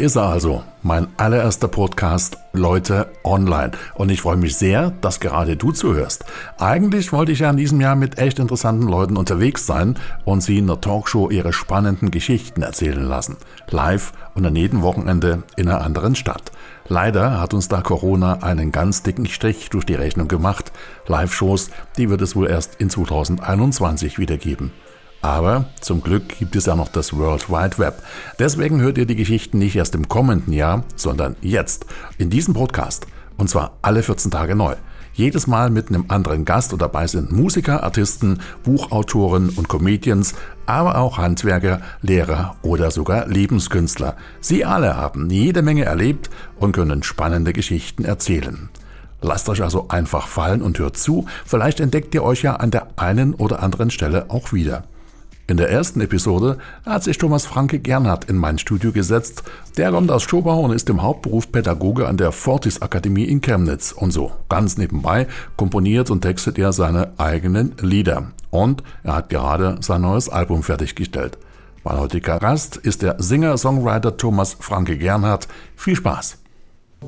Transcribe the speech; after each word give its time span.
Ist 0.00 0.16
er 0.16 0.22
also, 0.22 0.62
mein 0.82 1.08
allererster 1.18 1.68
Podcast 1.68 2.38
Leute 2.54 3.12
online. 3.22 3.72
Und 3.94 4.10
ich 4.10 4.22
freue 4.22 4.38
mich 4.38 4.56
sehr, 4.56 4.92
dass 5.02 5.20
gerade 5.20 5.58
du 5.58 5.72
zuhörst. 5.72 6.24
Eigentlich 6.56 7.12
wollte 7.12 7.32
ich 7.32 7.40
ja 7.40 7.50
in 7.50 7.58
diesem 7.58 7.82
Jahr 7.82 7.96
mit 7.96 8.16
echt 8.16 8.38
interessanten 8.38 8.88
Leuten 8.88 9.18
unterwegs 9.18 9.66
sein 9.66 9.98
und 10.24 10.40
sie 10.40 10.56
in 10.56 10.68
der 10.68 10.80
Talkshow 10.80 11.28
ihre 11.28 11.52
spannenden 11.52 12.10
Geschichten 12.10 12.62
erzählen 12.62 13.02
lassen. 13.04 13.36
Live 13.68 14.14
und 14.34 14.46
an 14.46 14.56
jedem 14.56 14.80
Wochenende 14.80 15.42
in 15.56 15.68
einer 15.68 15.82
anderen 15.82 16.14
Stadt. 16.14 16.50
Leider 16.88 17.38
hat 17.38 17.52
uns 17.52 17.68
da 17.68 17.82
Corona 17.82 18.42
einen 18.42 18.72
ganz 18.72 19.02
dicken 19.02 19.26
Strich 19.26 19.68
durch 19.68 19.84
die 19.84 19.96
Rechnung 19.96 20.28
gemacht. 20.28 20.72
Live-Shows, 21.08 21.68
die 21.98 22.08
wird 22.08 22.22
es 22.22 22.34
wohl 22.34 22.48
erst 22.48 22.76
in 22.76 22.88
2021 22.88 24.18
wieder 24.18 24.38
geben. 24.38 24.72
Aber 25.22 25.66
zum 25.80 26.02
Glück 26.02 26.38
gibt 26.38 26.56
es 26.56 26.66
ja 26.66 26.74
noch 26.74 26.88
das 26.88 27.16
World 27.16 27.50
Wide 27.50 27.78
Web. 27.78 28.02
Deswegen 28.38 28.80
hört 28.80 28.96
ihr 28.96 29.06
die 29.06 29.16
Geschichten 29.16 29.58
nicht 29.58 29.76
erst 29.76 29.94
im 29.94 30.08
kommenden 30.08 30.52
Jahr, 30.52 30.84
sondern 30.96 31.36
jetzt, 31.42 31.84
in 32.16 32.30
diesem 32.30 32.54
Podcast. 32.54 33.06
Und 33.36 33.50
zwar 33.50 33.72
alle 33.82 34.02
14 34.02 34.30
Tage 34.30 34.54
neu. 34.54 34.76
Jedes 35.12 35.46
Mal 35.46 35.70
mit 35.70 35.88
einem 35.88 36.06
anderen 36.08 36.44
Gast 36.44 36.72
und 36.72 36.80
dabei 36.80 37.06
sind 37.06 37.32
Musiker, 37.32 37.82
Artisten, 37.82 38.40
Buchautoren 38.62 39.50
und 39.50 39.68
Comedians, 39.68 40.34
aber 40.66 40.96
auch 40.98 41.18
Handwerker, 41.18 41.82
Lehrer 42.00 42.56
oder 42.62 42.90
sogar 42.90 43.26
Lebenskünstler. 43.26 44.16
Sie 44.40 44.64
alle 44.64 44.96
haben 44.96 45.28
jede 45.28 45.62
Menge 45.62 45.84
erlebt 45.84 46.30
und 46.56 46.72
können 46.72 47.02
spannende 47.02 47.52
Geschichten 47.52 48.04
erzählen. 48.04 48.70
Lasst 49.20 49.48
euch 49.50 49.62
also 49.62 49.88
einfach 49.88 50.28
fallen 50.28 50.62
und 50.62 50.78
hört 50.78 50.96
zu, 50.96 51.26
vielleicht 51.44 51.80
entdeckt 51.80 52.14
ihr 52.14 52.22
euch 52.22 52.42
ja 52.42 52.56
an 52.56 52.70
der 52.70 52.86
einen 52.96 53.34
oder 53.34 53.62
anderen 53.62 53.90
Stelle 53.90 54.26
auch 54.30 54.52
wieder. 54.52 54.84
In 55.50 55.56
der 55.56 55.68
ersten 55.68 56.00
Episode 56.00 56.58
hat 56.86 57.02
sich 57.02 57.18
Thomas 57.18 57.44
Franke 57.44 57.80
Gernhardt 57.80 58.30
in 58.30 58.36
mein 58.36 58.56
Studio 58.56 58.92
gesetzt. 58.92 59.42
Der 59.76 59.90
kommt 59.90 60.08
aus 60.12 60.22
Schobau 60.22 60.60
und 60.60 60.70
ist 60.70 60.88
im 60.88 61.02
Hauptberuf 61.02 61.50
Pädagoge 61.50 62.06
an 62.06 62.16
der 62.16 62.30
Fortis 62.30 62.82
Akademie 62.82 63.24
in 63.24 63.40
Chemnitz. 63.40 63.90
Und 63.90 64.12
so, 64.12 64.30
ganz 64.48 64.78
nebenbei, 64.78 65.26
komponiert 65.56 66.08
und 66.08 66.20
textet 66.20 66.56
er 66.56 66.72
seine 66.72 67.18
eigenen 67.18 67.72
Lieder. 67.80 68.30
Und 68.50 68.84
er 69.02 69.16
hat 69.16 69.28
gerade 69.28 69.78
sein 69.80 70.02
neues 70.02 70.28
Album 70.28 70.62
fertiggestellt. 70.62 71.36
Mein 71.82 71.98
heutiger 71.98 72.38
Gast 72.38 72.76
ist 72.76 73.02
der 73.02 73.16
Singer-Songwriter 73.20 74.16
Thomas 74.16 74.56
Franke 74.60 74.98
Gernhardt. 74.98 75.48
Viel 75.74 75.96
Spaß! 75.96 76.39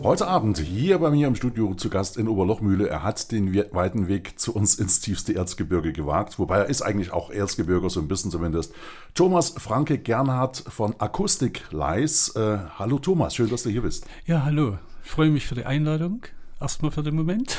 Heute 0.00 0.26
Abend 0.26 0.58
hier 0.58 0.98
bei 0.98 1.10
mir 1.10 1.28
im 1.28 1.34
Studio 1.36 1.74
zu 1.74 1.90
Gast 1.90 2.16
in 2.16 2.26
Oberlochmühle. 2.26 2.88
Er 2.88 3.02
hat 3.02 3.30
den 3.30 3.54
weiten 3.72 4.08
Weg 4.08 4.40
zu 4.40 4.54
uns 4.54 4.74
ins 4.74 5.00
tiefste 5.00 5.34
Erzgebirge 5.34 5.92
gewagt, 5.92 6.38
wobei 6.38 6.58
er 6.58 6.66
ist 6.66 6.82
eigentlich 6.82 7.12
auch 7.12 7.30
Erzgebirger, 7.30 7.88
so 7.90 8.00
ein 8.00 8.08
bisschen 8.08 8.30
zumindest. 8.30 8.74
Thomas 9.14 9.50
Franke 9.58 9.98
Gernhardt 9.98 10.64
von 10.66 10.94
Akustik 10.98 11.70
Leis. 11.70 12.34
Äh, 12.34 12.58
hallo 12.78 12.98
Thomas, 12.98 13.34
schön, 13.34 13.50
dass 13.50 13.62
du 13.62 13.70
hier 13.70 13.82
bist. 13.82 14.06
Ja, 14.24 14.44
hallo. 14.44 14.78
Ich 15.04 15.10
freue 15.10 15.30
mich 15.30 15.46
für 15.46 15.54
die 15.54 15.66
Einladung. 15.66 16.22
Erstmal 16.60 16.90
für 16.90 17.02
den 17.02 17.14
Moment. 17.14 17.58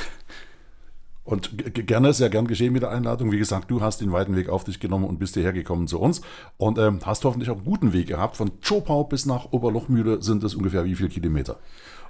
Und 1.26 1.52
gerne, 1.88 2.12
sehr 2.12 2.30
gern 2.30 2.48
geschehen 2.48 2.74
mit 2.74 2.82
der 2.82 2.92
Einladung. 2.92 3.32
Wie 3.32 3.38
gesagt, 3.38 3.72
du 3.72 3.80
hast 3.80 4.02
den 4.02 4.12
weiten 4.12 4.36
Weg 4.36 4.50
auf 4.50 4.66
dich 4.66 4.82
genommen 4.82 5.06
und 5.06 5.20
bist 5.20 5.36
hierher 5.36 5.54
gekommen 5.54 5.88
zu 5.88 6.00
uns. 6.00 6.22
Und 6.58 6.78
ähm, 6.78 7.00
hast 7.06 7.24
hoffentlich 7.24 7.50
auch 7.50 7.56
einen 7.56 7.66
guten 7.66 7.94
Weg 7.94 8.08
gehabt. 8.08 8.36
Von 8.36 8.52
Chopau 8.68 9.06
bis 9.06 9.26
nach 9.26 9.52
Oberlochmühle 9.52 10.22
sind 10.22 10.44
es 10.44 10.54
ungefähr 10.54 10.84
wie 10.84 10.96
viele 10.96 11.08
Kilometer? 11.08 11.60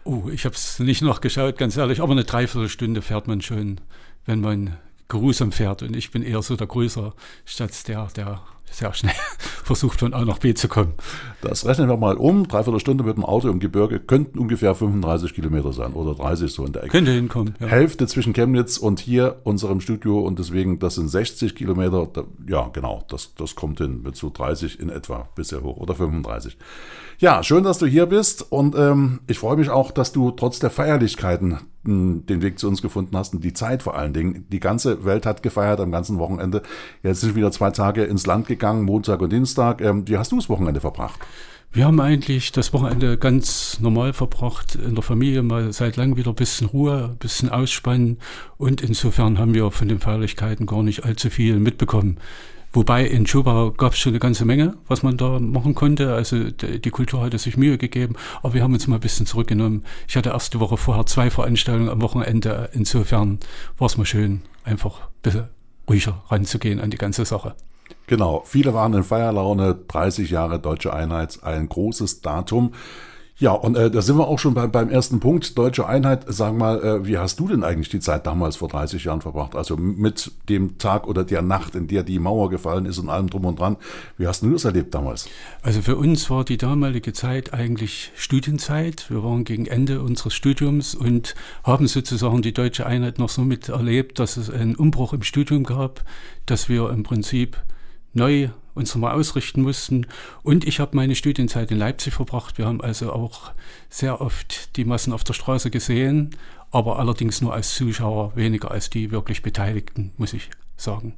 Oh, 0.06 0.30
ich 0.31 0.46
habe 0.46 0.56
es 0.56 0.80
nicht 0.80 1.02
noch 1.02 1.22
geschaut, 1.22 1.58
ganz 1.58 1.78
ehrlich, 1.78 2.02
aber 2.02 2.12
eine 2.12 2.24
Dreiviertelstunde 2.24 3.02
fährt 3.02 3.28
man 3.28 3.41
schon, 3.41 3.80
wenn 4.25 4.41
man 4.41 4.78
geruhsam 5.08 5.52
fährt. 5.52 5.84
Und 5.84 5.96
ich 5.96 6.12
bin 6.12 6.24
eher 6.24 6.41
so 6.41 6.56
der 6.56 6.68
Größer, 6.68 7.14
statt 7.46 7.88
der, 7.88 8.08
der 8.16 8.41
sehr 8.74 8.94
schnell 8.94 9.14
versucht 9.64 10.00
von 10.00 10.14
A 10.14 10.25
nach 10.25 10.40
B 10.40 10.53
zu 10.53 10.68
kommen. 10.68 10.94
Das 11.41 11.66
rechnen 11.66 11.88
wir 11.88 11.97
mal 11.97 12.18
um. 12.18 12.47
Dreiviertel 12.47 12.80
Stunde 12.80 13.03
mit 13.03 13.16
dem 13.18 13.24
Auto 13.24 13.50
im 13.50 13.59
Gebirge 13.59 14.00
könnten 14.00 14.40
ungefähr 14.40 14.74
35 14.74 15.34
Kilometer 15.34 15.72
sein 15.74 15.94
oder 15.94 16.16
30 16.16 16.52
so 16.52 16.66
in 16.66 16.74
der 16.74 16.84
Ecke. 16.84 16.91
Könnte 16.91 17.12
hinkommen. 17.12 17.56
Ja. 17.59 17.68
Hälfte 17.68 18.08
zwischen 18.08 18.34
Chemnitz 18.34 18.78
und 18.78 19.00
hier 19.00 19.41
unserem 19.44 19.80
Studio 19.80 20.20
und 20.20 20.40
deswegen, 20.40 20.80
das 20.80 20.96
sind 20.96 21.08
60 21.08 21.56
Kilometer. 21.56 22.09
Ja, 22.47 22.70
genau, 22.74 23.03
das, 23.09 23.35
das 23.35 23.56
kommt 23.56 23.78
hin 23.80 24.02
mit 24.03 24.16
so 24.16 24.31
30 24.34 24.80
in 24.80 24.90
etwa 24.90 25.30
bisher 25.35 25.62
hoch 25.62 25.78
oder 25.78 25.94
35. 25.94 26.58
Ja, 27.23 27.41
schön, 27.41 27.63
dass 27.63 27.78
du 27.78 27.85
hier 27.85 28.06
bist 28.07 28.51
und 28.51 28.75
ähm, 28.75 29.22
ich 29.28 29.39
freue 29.39 29.56
mich 29.56 29.69
auch, 29.69 29.91
dass 29.91 30.11
du 30.11 30.31
trotz 30.31 30.59
der 30.59 30.69
Feierlichkeiten 30.69 31.57
hm, 31.85 32.25
den 32.25 32.41
Weg 32.41 32.59
zu 32.59 32.67
uns 32.67 32.81
gefunden 32.81 33.16
hast 33.16 33.34
und 33.34 33.45
die 33.45 33.53
Zeit 33.53 33.81
vor 33.81 33.95
allen 33.95 34.11
Dingen. 34.11 34.45
Die 34.50 34.59
ganze 34.59 35.06
Welt 35.06 35.25
hat 35.25 35.41
gefeiert 35.41 35.79
am 35.79 35.89
ganzen 35.89 36.19
Wochenende. 36.19 36.63
Jetzt 37.01 37.22
sind 37.22 37.35
wieder 37.35 37.50
zwei 37.53 37.72
Tage 37.72 38.03
ins 38.03 38.25
Land 38.25 38.47
gegangen, 38.47 38.84
Montag 38.84 39.22
und 39.22 39.31
Dienstag. 39.31 39.79
Ähm, 39.79 40.06
wie 40.06 40.17
hast 40.17 40.34
du 40.34 40.35
das 40.35 40.50
Wochenende 40.50 40.81
verbracht? 40.81 41.17
Wir 41.72 41.85
haben 41.85 42.01
eigentlich 42.01 42.51
das 42.51 42.73
Wochenende 42.73 43.17
ganz 43.17 43.79
normal 43.79 44.11
verbracht, 44.11 44.75
in 44.75 44.94
der 44.94 45.01
Familie 45.01 45.44
mal 45.44 45.72
seit 45.72 45.95
langem 45.95 46.17
wieder 46.17 46.31
ein 46.31 46.35
bisschen 46.35 46.67
Ruhe, 46.67 47.11
ein 47.13 47.17
bisschen 47.19 47.47
Ausspannen 47.47 48.17
und 48.57 48.81
insofern 48.81 49.40
haben 49.40 49.53
wir 49.53 49.72
von 49.72 49.88
den 49.88 50.00
Feierlichkeiten 50.00 50.66
gar 50.66 50.84
nicht 50.84 51.05
allzu 51.05 51.29
viel 51.29 51.57
mitbekommen. 51.61 52.17
Wobei 52.75 53.06
in 53.06 53.28
Schubau 53.28 53.69
gab 53.72 53.94
es 53.94 54.00
schon 54.00 54.13
eine 54.13 54.19
ganze 54.19 54.45
Menge, 54.45 54.75
was 54.88 55.03
man 55.03 55.16
da 55.16 55.39
machen 55.39 55.75
konnte. 55.75 56.13
Also 56.13 56.50
die 56.50 56.89
Kultur 56.89 57.22
hatte 57.22 57.38
sich 57.38 57.56
Mühe 57.56 57.78
gegeben, 57.78 58.16
aber 58.41 58.56
wir 58.56 58.63
haben 58.63 58.73
uns 58.73 58.88
mal 58.88 58.95
ein 58.95 59.01
bisschen 59.01 59.28
zurückgenommen. 59.28 59.85
Ich 60.07 60.17
hatte 60.17 60.31
erst 60.31 60.56
die 60.56 60.59
Woche 60.59 60.78
vorher 60.78 61.06
zwei 61.06 61.29
Veranstaltungen 61.29 61.89
am 61.89 62.01
Wochenende. 62.01 62.72
Insofern 62.73 63.39
war 63.78 63.85
es 63.85 63.97
mal 63.97 64.06
schön, 64.06 64.41
einfach 64.63 65.01
ein 65.01 65.07
bisschen 65.22 65.47
ruhiger 65.88 66.23
ranzugehen 66.29 66.79
an 66.79 66.89
die 66.89 66.97
ganze 66.97 67.25
Sache. 67.25 67.53
Genau, 68.07 68.41
viele 68.45 68.73
waren 68.73 68.94
in 68.94 69.03
Feierlaune. 69.03 69.75
30 69.88 70.31
Jahre 70.31 70.59
Deutsche 70.59 70.94
Einheit, 70.94 71.40
ein 71.44 71.69
großes 71.69 72.22
Datum. 72.22 72.73
Ja, 73.44 73.52
und 73.52 73.76
äh, 73.76 73.92
da 73.92 74.02
sind 74.02 74.18
wir 74.18 74.26
auch 74.30 74.40
schon 74.40 74.54
bei, 74.54 74.68
beim 74.68 74.88
ersten 74.88 75.20
Punkt, 75.20 75.58
deutsche 75.58 75.86
Einheit. 75.86 76.24
Sag 76.30 76.56
mal, 76.56 76.81
äh, 76.81 77.06
wie 77.06 77.18
hast 77.18 77.42
du 77.42 77.50
denn 77.50 77.66
eigentlich 77.66 77.90
die 77.90 78.00
Zeit 78.00 78.26
damals 78.26 78.56
vor 78.56 78.70
30 78.70 79.04
Jahren 79.04 79.20
verbracht? 79.20 79.58
Also 79.58 79.76
mit 79.76 80.31
dem 80.48 80.78
Tag 80.78 81.06
oder 81.09 81.26
der 81.26 81.42
Nacht, 81.42 81.76
in 81.76 81.88
der 81.88 82.03
die 82.03 82.20
Mauer 82.20 82.50
gefallen 82.50 82.86
ist 82.86 83.00
und 83.00 83.09
allem 83.09 83.30
drum 83.30 83.44
und 83.44 83.59
dran. 83.59 83.76
Wie 84.17 84.28
hast 84.28 84.44
du 84.44 84.52
das 84.53 84.64
erlebt 84.64 84.96
damals? 84.96 85.28
Also 85.62 85.82
für 85.82 85.97
uns 85.97 86.29
war 86.29 86.46
die 86.46 86.56
damalige 86.56 87.12
Zeit 87.12 87.53
eigentlich 87.53 88.14
Studienzeit. 88.16 89.09
Wir 89.09 89.26
waren 89.26 89.44
gegen 89.44 89.66
Ende 89.66 90.02
unseres 90.02 90.34
Studiums 90.34 90.96
und 90.96 91.35
haben 91.66 91.88
sozusagen 91.88 92.44
die 92.44 92.53
deutsche 92.53 92.85
Einheit 92.85 93.20
noch 93.20 93.28
so 93.28 93.41
miterlebt, 93.41 94.20
dass 94.20 94.38
es 94.38 94.50
einen 94.50 94.76
Umbruch 94.76 95.12
im 95.12 95.23
Studium 95.23 95.66
gab, 95.66 96.06
dass 96.46 96.70
wir 96.70 96.90
im 96.91 97.03
Prinzip 97.03 97.58
neu 98.14 98.52
uns 98.75 98.93
nochmal 98.93 99.16
ausrichten 99.16 99.61
mussten. 99.61 100.08
Und 100.43 100.66
ich 100.67 100.79
habe 100.79 100.96
meine 100.96 101.16
Studienzeit 101.16 101.72
in 101.72 101.78
Leipzig 101.78 102.14
verbracht. 102.14 102.58
Wir 102.58 102.66
haben 102.66 102.81
also 102.81 103.11
auch 103.14 103.52
sehr 103.90 104.22
oft 104.22 104.75
die 104.78 104.85
Massen 104.85 105.14
auf 105.14 105.23
der 105.23 105.34
Straße 105.34 105.70
gesehen, 105.72 106.35
aber 106.72 106.99
allerdings 106.99 107.41
nur 107.41 107.53
als 107.53 107.75
Zuschauer, 107.75 108.35
weniger 108.35 108.72
als 108.72 108.90
die 108.90 109.11
wirklich 109.11 109.41
Beteiligten, 109.41 110.11
muss 110.17 110.34
ich 110.34 110.49
sagen. 110.75 111.16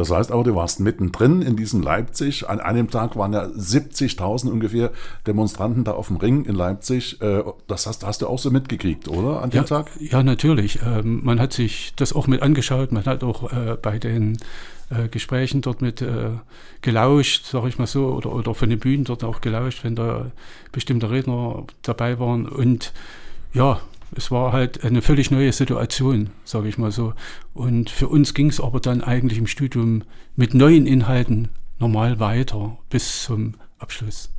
Das 0.00 0.10
heißt 0.10 0.32
aber, 0.32 0.44
du 0.44 0.54
warst 0.54 0.80
mittendrin 0.80 1.42
in 1.42 1.56
diesem 1.56 1.82
Leipzig. 1.82 2.48
An 2.48 2.58
einem 2.58 2.88
Tag 2.88 3.16
waren 3.16 3.34
ja 3.34 3.44
70.000 3.44 4.48
ungefähr 4.48 4.92
Demonstranten 5.26 5.84
da 5.84 5.92
auf 5.92 6.06
dem 6.06 6.16
Ring 6.16 6.46
in 6.46 6.54
Leipzig. 6.54 7.20
Äh, 7.20 7.42
das 7.68 7.86
hast, 7.86 8.06
hast 8.06 8.22
du 8.22 8.26
auch 8.26 8.38
so 8.38 8.50
mitgekriegt, 8.50 9.08
oder, 9.08 9.42
an 9.42 9.50
dem 9.50 9.58
ja, 9.58 9.64
Tag? 9.64 9.90
Ja, 10.00 10.22
natürlich. 10.22 10.78
Ähm, 10.82 11.20
man 11.22 11.38
hat 11.38 11.52
sich 11.52 11.92
das 11.96 12.14
auch 12.14 12.26
mit 12.28 12.40
angeschaut. 12.40 12.92
Man 12.92 13.04
hat 13.04 13.22
auch 13.22 13.52
äh, 13.52 13.76
bei 13.76 13.98
den 13.98 14.38
äh, 14.88 15.08
Gesprächen 15.08 15.60
dort 15.60 15.82
mit 15.82 16.00
äh, 16.00 16.30
gelauscht, 16.80 17.44
sage 17.44 17.68
ich 17.68 17.78
mal 17.78 17.86
so, 17.86 18.06
oder, 18.06 18.32
oder 18.32 18.54
von 18.54 18.70
den 18.70 18.78
Bühnen 18.78 19.04
dort 19.04 19.22
auch 19.22 19.42
gelauscht, 19.42 19.84
wenn 19.84 19.96
da 19.96 20.30
bestimmte 20.72 21.10
Redner 21.10 21.64
dabei 21.82 22.18
waren. 22.18 22.48
Und 22.48 22.94
ja, 23.52 23.82
es 24.16 24.30
war 24.30 24.52
halt 24.52 24.84
eine 24.84 25.02
völlig 25.02 25.30
neue 25.30 25.52
Situation, 25.52 26.30
sage 26.44 26.68
ich 26.68 26.78
mal 26.78 26.92
so. 26.92 27.14
Und 27.54 27.90
für 27.90 28.08
uns 28.08 28.34
ging 28.34 28.48
es 28.48 28.60
aber 28.60 28.80
dann 28.80 29.02
eigentlich 29.02 29.38
im 29.38 29.46
Studium 29.46 30.02
mit 30.36 30.54
neuen 30.54 30.86
Inhalten 30.86 31.48
normal 31.78 32.20
weiter 32.20 32.78
bis 32.90 33.22
zum 33.22 33.54
Abschluss. 33.78 34.30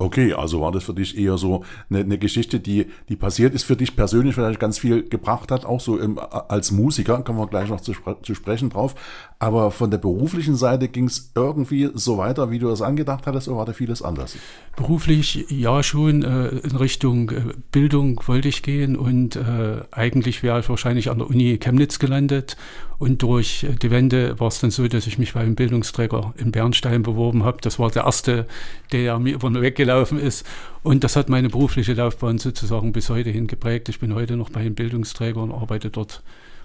Okay, 0.00 0.32
also 0.32 0.62
war 0.62 0.72
das 0.72 0.84
für 0.84 0.94
dich 0.94 1.18
eher 1.18 1.36
so 1.36 1.62
eine, 1.90 1.98
eine, 1.98 2.16
Geschichte, 2.16 2.58
die, 2.58 2.86
die 3.10 3.16
passiert 3.16 3.52
ist, 3.54 3.64
für 3.64 3.76
dich 3.76 3.96
persönlich 3.96 4.34
vielleicht 4.34 4.58
ganz 4.58 4.78
viel 4.78 5.06
gebracht 5.06 5.50
hat, 5.50 5.66
auch 5.66 5.78
so 5.78 5.98
im, 5.98 6.18
als 6.18 6.70
Musiker, 6.70 7.22
kommen 7.22 7.38
wir 7.38 7.46
gleich 7.46 7.68
noch 7.68 7.82
zu, 7.82 7.92
zu 8.22 8.34
sprechen 8.34 8.70
drauf. 8.70 8.94
Aber 9.38 9.70
von 9.70 9.90
der 9.90 9.98
beruflichen 9.98 10.56
Seite 10.56 10.88
ging 10.88 11.04
es 11.04 11.32
irgendwie 11.34 11.90
so 11.92 12.16
weiter, 12.16 12.50
wie 12.50 12.58
du 12.58 12.68
das 12.68 12.80
angedacht 12.80 13.26
hattest, 13.26 13.48
oder 13.48 13.58
war 13.58 13.66
da 13.66 13.74
vieles 13.74 14.00
anders? 14.00 14.38
Beruflich 14.74 15.44
ja 15.50 15.82
schon, 15.82 16.22
äh, 16.22 16.48
in 16.48 16.76
Richtung 16.76 17.28
äh, 17.28 17.42
Bildung 17.70 18.22
wollte 18.24 18.48
ich 18.48 18.62
gehen 18.62 18.96
und 18.96 19.36
äh, 19.36 19.82
eigentlich 19.90 20.42
wäre 20.42 20.60
ich 20.60 20.68
wahrscheinlich 20.70 21.10
an 21.10 21.18
der 21.18 21.28
Uni 21.28 21.58
Chemnitz 21.58 21.98
gelandet. 21.98 22.56
Und 23.00 23.22
durch 23.22 23.66
die 23.80 23.90
Wende 23.90 24.38
war 24.38 24.48
es 24.48 24.60
dann 24.60 24.70
so, 24.70 24.86
dass 24.86 25.06
ich 25.06 25.16
mich 25.16 25.32
beim 25.32 25.54
Bildungsträger 25.54 26.34
in 26.36 26.52
Bernstein 26.52 27.02
beworben 27.02 27.44
habe. 27.44 27.56
Das 27.62 27.78
war 27.78 27.90
der 27.90 28.04
erste, 28.04 28.46
der 28.92 29.18
mir 29.18 29.32
über 29.32 29.48
den 29.48 29.62
Weg 29.62 29.76
gelaufen 29.76 30.20
ist. 30.20 30.46
Und 30.82 31.02
das 31.02 31.16
hat 31.16 31.30
meine 31.30 31.48
berufliche 31.48 31.94
Laufbahn 31.94 32.36
sozusagen 32.36 32.92
bis 32.92 33.08
heute 33.08 33.30
hin 33.30 33.46
geprägt. 33.46 33.88
Ich 33.88 34.00
bin 34.00 34.14
heute 34.14 34.36
noch 34.36 34.50
bei 34.50 34.60
einem 34.60 34.74
Bildungsträger 34.74 35.42
und 35.42 35.50
arbeite 35.50 35.88
dort 35.88 36.22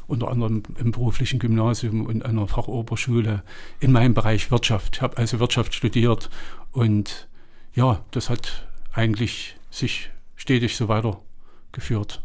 unter 0.08 0.30
anderem 0.30 0.64
im 0.78 0.92
beruflichen 0.92 1.40
Gymnasium 1.40 2.06
und 2.06 2.26
einer 2.26 2.50
Fachoberschule 2.50 3.42
in 3.80 3.94
meinem 3.94 4.14
Bereich 4.14 4.52
Wirtschaft. 4.52 4.98
Ich 4.98 5.02
habe 5.02 5.16
also 5.16 5.40
Wirtschaft 5.40 5.74
studiert 5.74 6.30
und 6.74 7.30
ja, 7.76 8.04
das 8.12 8.30
hat 8.30 8.68
eigentlich 8.92 9.56
sich 9.72 10.10
stetig 10.36 10.76
so 10.76 10.90
weitergeführt. 10.90 12.22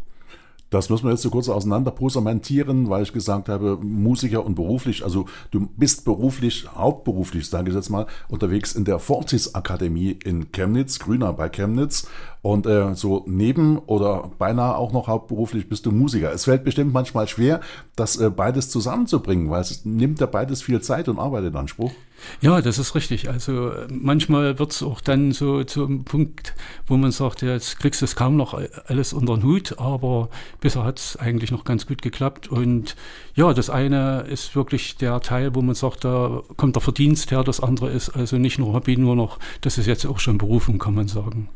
Das 0.71 0.89
müssen 0.89 1.05
wir 1.05 1.11
jetzt 1.11 1.23
so 1.23 1.31
kurz 1.31 1.49
auseinanderposamentieren, 1.49 2.89
weil 2.89 3.03
ich 3.03 3.13
gesagt 3.13 3.49
habe, 3.49 3.77
Musiker 3.83 4.45
und 4.47 4.55
beruflich, 4.55 5.03
also 5.03 5.27
du 5.51 5.69
bist 5.77 6.05
beruflich, 6.05 6.69
hauptberuflich, 6.73 7.49
sage 7.49 7.71
ich 7.71 7.77
jetzt 7.77 7.91
mal, 7.91 8.07
unterwegs 8.29 8.75
in 8.75 8.85
der 8.85 9.01
Fortis 9.01 9.55
Akademie 9.55 10.17
in 10.25 10.53
Chemnitz, 10.53 11.01
Grüner 11.01 11.33
bei 11.33 11.49
Chemnitz. 11.49 12.09
Und 12.43 12.67
äh, 12.67 12.95
so 12.95 13.25
neben 13.27 13.79
oder 13.79 14.31
beinahe 14.39 14.77
auch 14.77 14.93
noch 14.93 15.09
hauptberuflich 15.09 15.69
bist 15.69 15.85
du 15.85 15.93
Musiker. 15.93 16.33
Es 16.33 16.45
fällt 16.45 16.65
bestimmt 16.65 16.93
manchmal 16.93 17.29
schwer, 17.29 17.61
das 17.97 18.17
äh, 18.17 18.31
beides 18.31 18.71
zusammenzubringen, 18.71 19.51
weil 19.51 19.61
es 19.61 19.85
nimmt 19.85 20.21
ja 20.21 20.27
beides 20.27 20.63
viel 20.63 20.81
Zeit 20.81 21.09
und 21.09 21.19
Arbeit 21.19 21.45
in 21.45 21.57
Anspruch. 21.57 21.93
Ja, 22.41 22.61
das 22.61 22.79
ist 22.79 22.95
richtig. 22.95 23.29
Also 23.29 23.73
manchmal 23.91 24.59
wird 24.59 24.73
es 24.73 24.83
auch 24.83 25.01
dann 25.01 25.33
so 25.33 25.65
zum 25.65 26.05
Punkt, 26.05 26.55
wo 26.87 26.97
man 26.97 27.13
sagt, 27.13 27.43
ja, 27.43 27.53
jetzt 27.53 27.79
kriegst 27.79 28.01
du 28.01 28.05
es 28.07 28.17
kaum 28.17 28.37
noch 28.37 28.59
alles 28.87 29.13
unter 29.13 29.37
den 29.37 29.45
Hut, 29.45 29.79
aber 29.79 30.31
bisher 30.61 30.85
hat 30.85 30.99
es 30.99 31.17
eigentlich 31.17 31.51
noch 31.51 31.65
ganz 31.65 31.87
gut 31.87 32.01
geklappt. 32.01 32.49
Und 32.49 32.97
ja, 33.35 33.53
das 33.53 33.69
eine 33.69 34.23
ist 34.23 34.57
wirklich 34.57 34.97
der 34.97 35.21
Teil, 35.21 35.55
wo 35.55 35.63
man 35.63 35.75
sagt, 35.75 36.05
da 36.05 36.43
kommt 36.57 36.77
der 36.77 36.83
Verdienst 36.83 37.31
her, 37.31 37.45
das 37.45 37.61
andere 37.61 37.91
ist 37.91 38.11
also 38.11 38.39
nicht 38.39 38.59
nur 38.59 38.73
Hobby, 38.73 38.97
nur 38.97 39.17
noch, 39.17 39.39
das 39.61 39.77
ist 39.77 39.87
jetzt 39.87 40.07
auch 40.07 40.19
schon 40.19 40.39
Berufung, 40.39 40.79
kann 40.79 40.95
man 40.95 41.09
sagen. 41.09 41.49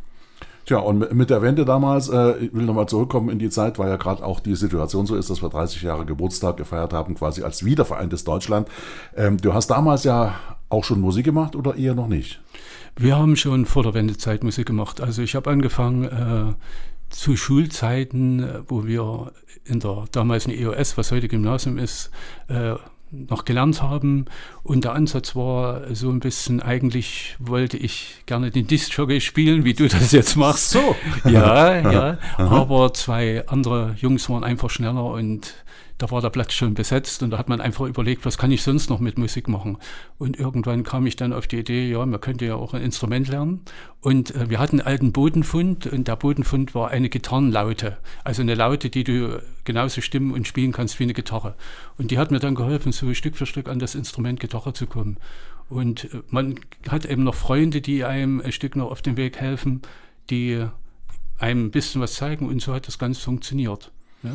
Tja, 0.65 0.79
und 0.79 1.13
mit 1.13 1.31
der 1.31 1.43
Wende 1.43 1.65
damals, 1.65 2.09
äh, 2.09 2.39
ich 2.39 2.55
will 2.55 2.65
nochmal 2.65 2.87
zurückkommen 2.87 3.29
in 3.29 3.39
die 3.39 3.51
Zeit, 3.51 3.79
weil 3.79 3.91
ja 3.91 3.97
gerade 3.97 4.25
auch 4.25 4.41
die 4.41 4.55
Situation 4.55 5.07
so 5.07 5.15
ist, 5.15 5.29
dass 5.29 5.43
wir 5.43 5.51
30 5.51 5.83
Jahre 5.83 6.07
Geburtstag 6.07 6.57
gefeiert 6.57 6.93
haben, 6.93 7.15
quasi 7.15 7.43
als 7.43 7.65
wiedervereintes 7.65 8.25
Deutschland. 8.25 8.69
Ähm, 9.15 9.37
du 9.37 9.53
hast 9.53 9.69
damals 9.69 10.05
ja 10.05 10.35
auch 10.71 10.85
schon 10.85 11.01
Musik 11.01 11.25
gemacht 11.25 11.55
oder 11.55 11.77
eher 11.77 11.95
noch 11.95 12.09
nicht? 12.09 12.41
Wir 12.97 13.17
haben 13.17 13.37
schon 13.37 13.67
vor 13.67 13.83
der 13.83 13.95
Wendezeit 13.95 14.43
Musik 14.43 14.67
gemacht. 14.67 15.01
Also 15.01 15.23
ich 15.23 15.35
habe 15.35 15.51
angefangen 15.51 16.05
äh, 16.05 16.55
zu 17.11 17.37
Schulzeiten, 17.37 18.43
äh, 18.43 18.61
wo 18.67 18.87
wir 18.87 19.33
in 19.65 19.81
der 19.81 20.05
damaligen 20.13 20.51
EOS, 20.51 20.97
was 20.97 21.13
heute 21.13 21.29
Gymnasium 21.29 21.79
ist, 21.79 22.11
äh, 22.49 22.75
noch 23.29 23.45
gelernt 23.45 23.83
haben. 23.83 24.27
Und 24.63 24.85
der 24.85 24.93
Ansatz 24.93 25.35
war 25.37 25.95
so 25.95 26.11
ein 26.11 26.21
bisschen, 26.21 26.61
eigentlich 26.61 27.37
wollte 27.39 27.77
ich 27.77 28.23
gerne 28.27 28.51
den 28.51 28.67
Disc-Jockey 28.67 29.21
spielen, 29.21 29.65
wie 29.65 29.75
du 29.75 29.89
das 29.89 30.13
jetzt 30.13 30.37
machst. 30.37 30.71
So. 30.71 30.97
Ja, 31.25 31.81
ja. 31.93 32.19
Aber 32.37 32.93
zwei 32.95 33.47
andere 33.47 33.95
Jungs 33.99 34.29
waren 34.31 34.45
einfach 34.45 34.71
schneller 34.71 35.05
und 35.05 35.55
da 35.99 36.11
war 36.11 36.21
der 36.21 36.31
Platz 36.31 36.53
schon 36.53 36.75
besetzt 36.75 37.23
und 37.23 37.31
da 37.31 37.39
hat 37.39 37.49
man 37.49 37.61
einfach 37.61 37.87
überlegt, 37.87 38.25
was 38.25 38.37
kann 38.37 38.51
ich 38.51 38.63
sonst 38.63 38.91
noch 38.91 38.99
mit 38.99 39.17
Musik 39.17 39.49
machen. 39.49 39.79
Und 40.19 40.39
irgendwann 40.39 40.83
kam 40.83 41.07
ich 41.07 41.17
dann 41.17 41.33
auf 41.33 41.47
die 41.47 41.59
Idee, 41.59 41.89
ja, 41.89 42.05
man 42.05 42.21
könnte 42.21 42.47
ja 42.47 42.57
auch 42.57 42.75
ein 42.75 42.83
Instrument 42.83 43.29
lernen. 43.29 43.63
Und 44.01 44.35
äh, 44.35 44.51
wir 44.51 44.59
hatten 44.59 44.81
einen 44.81 44.89
alten 44.89 45.13
Bodenfund 45.13 45.87
und 45.87 46.09
der 46.09 46.17
Bodenfund 46.17 46.75
war 46.75 46.91
eine 46.91 47.09
Gitarrenlaute. 47.09 47.99
Also 48.25 48.43
eine 48.43 48.55
Laute, 48.55 48.91
die 48.91 49.05
du 49.05 49.41
genauso 49.65 50.01
stimmen 50.01 50.33
und 50.33 50.49
spielen 50.49 50.73
kannst 50.73 50.99
wie 50.99 51.05
eine 51.05 51.15
Gitarre. 51.15 51.55
Und 51.97 52.11
die 52.11 52.19
hat 52.19 52.31
mir 52.31 52.41
dann 52.41 52.55
geholfen, 52.55 52.93
so 52.93 53.13
Stück 53.15 53.37
für 53.37 53.47
Stück 53.47 53.69
an 53.69 53.79
das 53.79 53.95
Instrument 53.95 54.41
Gitarre 54.41 54.73
zu 54.73 54.87
kommen. 54.87 55.19
Und 55.69 56.13
äh, 56.13 56.23
man 56.29 56.59
hat 56.89 57.07
eben 57.07 57.23
noch 57.23 57.37
Freunde, 57.37 57.81
die 57.81 58.05
einem 58.05 58.41
ein 58.41 58.53
Stück 58.53 58.75
noch 58.75 58.91
auf 58.91 59.03
dem 59.03 59.17
Weg 59.17 59.39
helfen, 59.39 59.83
die 60.29 60.67
einem 61.39 61.67
ein 61.67 61.71
bisschen 61.71 62.01
was 62.01 62.15
zeigen 62.15 62.49
und 62.49 62.61
so 62.61 62.75
hat 62.75 62.87
das 62.87 62.99
Ganze 62.99 63.21
funktioniert. 63.21 63.91
Ja. 64.23 64.33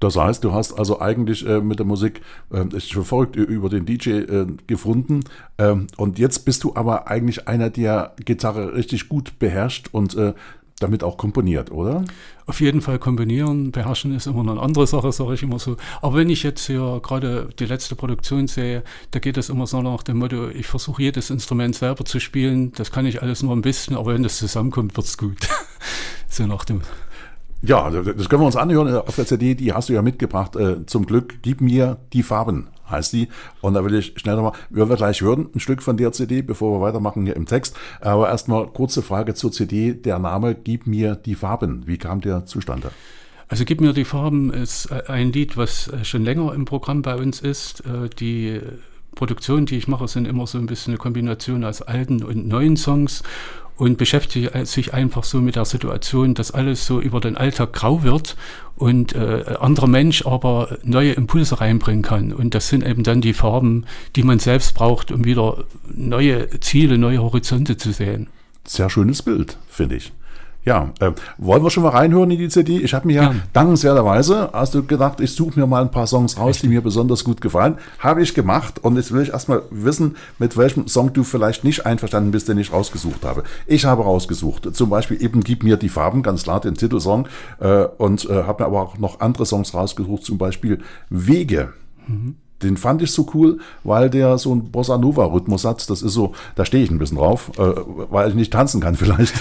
Das 0.00 0.16
heißt, 0.16 0.44
du 0.44 0.52
hast 0.52 0.72
also 0.72 1.00
eigentlich 1.00 1.46
äh, 1.46 1.60
mit 1.60 1.78
der 1.78 1.86
Musik 1.86 2.20
äh, 2.50 2.80
schon 2.80 3.04
verrückt 3.04 3.36
über 3.36 3.68
den 3.68 3.84
DJ 3.84 4.10
äh, 4.10 4.46
gefunden 4.66 5.24
ähm, 5.58 5.88
und 5.96 6.18
jetzt 6.18 6.44
bist 6.44 6.64
du 6.64 6.74
aber 6.74 7.08
eigentlich 7.08 7.48
einer, 7.48 7.70
der 7.70 8.14
Gitarre 8.24 8.74
richtig 8.74 9.08
gut 9.08 9.38
beherrscht 9.38 9.88
und 9.92 10.16
äh, 10.16 10.34
damit 10.80 11.02
auch 11.02 11.16
komponiert, 11.16 11.70
oder? 11.72 12.04
Auf 12.46 12.60
jeden 12.60 12.80
Fall 12.80 12.98
komponieren, 12.98 13.72
beherrschen 13.72 14.14
ist 14.14 14.26
immer 14.26 14.44
noch 14.44 14.52
eine 14.52 14.62
andere 14.62 14.86
Sache, 14.86 15.10
sage 15.12 15.34
ich 15.34 15.42
immer 15.42 15.58
so. 15.58 15.76
Aber 16.00 16.16
wenn 16.16 16.30
ich 16.30 16.42
jetzt 16.42 16.66
hier 16.66 17.00
gerade 17.02 17.48
die 17.58 17.66
letzte 17.66 17.96
Produktion 17.96 18.46
sehe, 18.46 18.84
da 19.10 19.18
geht 19.18 19.36
es 19.36 19.48
immer 19.48 19.66
so 19.66 19.82
nach 19.82 20.02
dem 20.02 20.18
Motto, 20.18 20.48
ich 20.48 20.66
versuche 20.66 21.02
jedes 21.02 21.30
Instrument 21.30 21.74
selber 21.74 22.04
zu 22.04 22.20
spielen, 22.20 22.72
das 22.72 22.92
kann 22.92 23.06
ich 23.06 23.22
alles 23.22 23.42
nur 23.42 23.54
ein 23.54 23.62
bisschen, 23.62 23.96
aber 23.96 24.14
wenn 24.14 24.22
das 24.22 24.38
zusammenkommt, 24.38 24.96
wird 24.96 25.06
es 25.06 25.18
gut. 25.18 25.38
so 26.28 26.46
nach 26.46 26.64
dem 26.64 26.82
ja, 27.62 27.90
das 27.90 28.28
können 28.28 28.42
wir 28.42 28.46
uns 28.46 28.56
anhören 28.56 28.94
auf 28.94 29.16
der 29.16 29.26
CD, 29.26 29.54
die 29.54 29.72
hast 29.72 29.88
du 29.88 29.92
ja 29.92 30.02
mitgebracht. 30.02 30.54
Äh, 30.56 30.86
zum 30.86 31.06
Glück, 31.06 31.42
gib 31.42 31.60
mir 31.60 31.98
die 32.12 32.22
Farben, 32.22 32.68
heißt 32.88 33.12
die. 33.12 33.28
Und 33.60 33.74
da 33.74 33.84
will 33.84 33.94
ich 33.94 34.14
schnell 34.16 34.36
nochmal, 34.36 34.52
wir 34.70 34.88
wir 34.88 34.96
gleich 34.96 35.20
hören, 35.20 35.48
ein 35.54 35.60
Stück 35.60 35.82
von 35.82 35.96
der 35.96 36.12
CD, 36.12 36.42
bevor 36.42 36.78
wir 36.78 36.86
weitermachen 36.86 37.24
hier 37.24 37.34
im 37.34 37.46
Text. 37.46 37.76
Aber 38.00 38.28
erstmal 38.28 38.68
kurze 38.68 39.02
Frage 39.02 39.34
zur 39.34 39.50
CD. 39.50 39.94
Der 39.94 40.18
Name 40.18 40.54
Gib 40.54 40.86
mir 40.86 41.16
die 41.16 41.34
Farben. 41.34 41.86
Wie 41.86 41.98
kam 41.98 42.20
der 42.20 42.46
zustande? 42.46 42.90
Also 43.48 43.64
Gib 43.64 43.80
mir 43.80 43.92
die 43.92 44.04
Farben 44.04 44.52
ist 44.52 44.92
ein 44.92 45.32
Lied, 45.32 45.56
was 45.56 45.90
schon 46.02 46.22
länger 46.22 46.54
im 46.54 46.64
Programm 46.64 47.02
bei 47.02 47.16
uns 47.16 47.40
ist. 47.40 47.80
Äh, 47.80 48.08
die 48.08 48.60
Produktionen, 49.16 49.66
die 49.66 49.76
ich 49.76 49.88
mache, 49.88 50.06
sind 50.06 50.28
immer 50.28 50.46
so 50.46 50.58
ein 50.58 50.66
bisschen 50.66 50.92
eine 50.92 50.98
Kombination 50.98 51.64
aus 51.64 51.82
alten 51.82 52.22
und 52.22 52.46
neuen 52.46 52.76
Songs 52.76 53.24
und 53.78 53.96
beschäftigt 53.96 54.50
sich 54.66 54.92
einfach 54.92 55.22
so 55.24 55.40
mit 55.40 55.56
der 55.56 55.64
Situation, 55.64 56.34
dass 56.34 56.50
alles 56.50 56.84
so 56.84 57.00
über 57.00 57.20
den 57.20 57.36
Alltag 57.36 57.72
grau 57.72 58.02
wird 58.02 58.36
und 58.74 59.14
äh, 59.14 59.56
anderer 59.60 59.86
Mensch 59.86 60.26
aber 60.26 60.78
neue 60.82 61.12
Impulse 61.12 61.60
reinbringen 61.60 62.02
kann. 62.02 62.32
Und 62.32 62.54
das 62.54 62.68
sind 62.68 62.84
eben 62.84 63.04
dann 63.04 63.20
die 63.20 63.32
Farben, 63.32 63.86
die 64.16 64.24
man 64.24 64.40
selbst 64.40 64.74
braucht, 64.74 65.12
um 65.12 65.24
wieder 65.24 65.64
neue 65.94 66.50
Ziele, 66.60 66.98
neue 66.98 67.22
Horizonte 67.22 67.76
zu 67.76 67.92
sehen. 67.92 68.26
Sehr 68.66 68.90
schönes 68.90 69.22
Bild, 69.22 69.56
finde 69.68 69.96
ich. 69.96 70.12
Ja, 70.68 70.90
äh, 71.00 71.12
wollen 71.38 71.62
wir 71.62 71.70
schon 71.70 71.82
mal 71.82 71.92
reinhören 71.92 72.30
in 72.30 72.36
die 72.36 72.50
CD? 72.50 72.76
Ich 72.76 72.92
habe 72.92 73.06
mir 73.06 73.14
ja, 73.14 73.22
ja 73.22 73.34
dankenswerterweise, 73.54 74.50
hast 74.52 74.74
du 74.74 74.84
gedacht, 74.84 75.18
ich 75.18 75.32
suche 75.32 75.58
mir 75.58 75.66
mal 75.66 75.80
ein 75.80 75.90
paar 75.90 76.06
Songs 76.06 76.36
raus, 76.36 76.48
Richtig. 76.48 76.68
die 76.68 76.68
mir 76.74 76.82
besonders 76.82 77.24
gut 77.24 77.40
gefallen. 77.40 77.78
Habe 78.00 78.20
ich 78.20 78.34
gemacht 78.34 78.84
und 78.84 78.96
jetzt 78.96 79.10
will 79.10 79.22
ich 79.22 79.30
erstmal 79.30 79.62
wissen, 79.70 80.16
mit 80.38 80.58
welchem 80.58 80.86
Song 80.86 81.14
du 81.14 81.24
vielleicht 81.24 81.64
nicht 81.64 81.86
einverstanden 81.86 82.32
bist, 82.32 82.50
den 82.50 82.58
ich 82.58 82.70
rausgesucht 82.70 83.24
habe. 83.24 83.44
Ich 83.66 83.86
habe 83.86 84.02
rausgesucht, 84.02 84.76
zum 84.76 84.90
Beispiel 84.90 85.22
eben 85.22 85.42
Gib 85.42 85.62
mir 85.62 85.78
die 85.78 85.88
Farben, 85.88 86.22
ganz 86.22 86.42
klar 86.42 86.60
den 86.60 86.74
Titelsong, 86.74 87.28
äh, 87.60 87.84
und 87.96 88.28
äh, 88.28 88.42
habe 88.42 88.62
mir 88.62 88.66
aber 88.66 88.82
auch 88.82 88.98
noch 88.98 89.20
andere 89.20 89.46
Songs 89.46 89.72
rausgesucht, 89.72 90.22
zum 90.22 90.36
Beispiel 90.36 90.80
Wege. 91.08 91.72
Mhm 92.06 92.36
den 92.62 92.76
fand 92.76 93.02
ich 93.02 93.12
so 93.12 93.28
cool, 93.34 93.58
weil 93.84 94.10
der 94.10 94.38
so 94.38 94.52
einen 94.52 94.70
Bossa 94.70 94.98
Nova 94.98 95.24
Rhythmus 95.26 95.64
hat. 95.64 95.88
Das 95.88 96.02
ist 96.02 96.12
so, 96.12 96.32
da 96.56 96.64
stehe 96.64 96.82
ich 96.82 96.90
ein 96.90 96.98
bisschen 96.98 97.18
drauf, 97.18 97.52
äh, 97.58 97.72
weil 98.10 98.28
ich 98.28 98.34
nicht 98.34 98.52
tanzen 98.52 98.80
kann 98.80 98.94
vielleicht. 98.96 99.34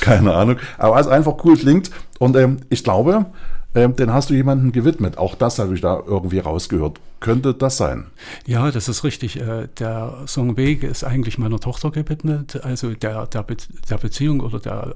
Keine 0.00 0.34
Ahnung. 0.34 0.56
Aber 0.78 0.98
es 0.98 1.06
einfach 1.06 1.36
cool 1.44 1.56
klingt. 1.56 1.90
Und 2.18 2.36
ähm, 2.36 2.58
ich 2.70 2.82
glaube, 2.82 3.26
ähm, 3.74 3.96
den 3.96 4.12
hast 4.12 4.30
du 4.30 4.34
jemandem 4.34 4.72
gewidmet. 4.72 5.18
Auch 5.18 5.34
das 5.34 5.58
habe 5.58 5.74
ich 5.74 5.80
da 5.80 6.00
irgendwie 6.06 6.38
rausgehört. 6.38 7.00
Könnte 7.18 7.54
das 7.54 7.78
sein? 7.78 8.06
Ja, 8.46 8.70
das 8.70 8.88
ist 8.88 9.02
richtig. 9.02 9.40
Äh, 9.40 9.68
der 9.78 10.24
Song 10.26 10.56
Weg 10.56 10.82
ist 10.82 11.04
eigentlich 11.04 11.38
meiner 11.38 11.58
Tochter 11.58 11.90
gewidmet, 11.90 12.62
also 12.62 12.92
der, 12.92 13.26
der, 13.26 13.42
Be 13.42 13.56
der 13.88 13.96
Beziehung 13.96 14.40
oder 14.40 14.58
der, 14.60 14.94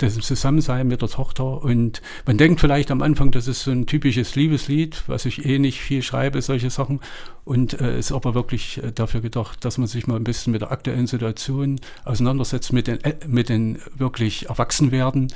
des 0.00 0.20
Zusammensein 0.20 0.86
mit 0.86 1.00
der 1.00 1.08
Tochter. 1.08 1.62
Und 1.62 2.02
man 2.26 2.36
denkt 2.36 2.60
vielleicht 2.60 2.90
am 2.90 3.02
Anfang, 3.02 3.30
das 3.30 3.48
ist 3.48 3.62
so 3.62 3.70
ein 3.70 3.86
typisches 3.86 4.36
Liebeslied, 4.36 5.02
was 5.06 5.24
ich 5.24 5.46
eh 5.46 5.58
nicht 5.58 5.80
viel 5.80 6.02
schreibe, 6.02 6.42
solche 6.42 6.70
Sachen. 6.70 7.00
Und 7.44 7.80
äh, 7.80 7.98
ist 7.98 8.12
aber 8.12 8.34
wirklich 8.34 8.82
äh, 8.82 8.92
dafür 8.92 9.20
gedacht, 9.20 9.64
dass 9.64 9.78
man 9.78 9.88
sich 9.88 10.06
mal 10.06 10.16
ein 10.16 10.24
bisschen 10.24 10.52
mit 10.52 10.60
der 10.60 10.70
aktuellen 10.70 11.06
Situation 11.06 11.80
auseinandersetzt, 12.04 12.72
mit 12.72 12.86
den, 12.86 13.02
äh, 13.02 13.14
mit 13.26 13.48
den 13.48 13.78
wirklich 13.96 14.48
Erwachsenwerden 14.48 15.32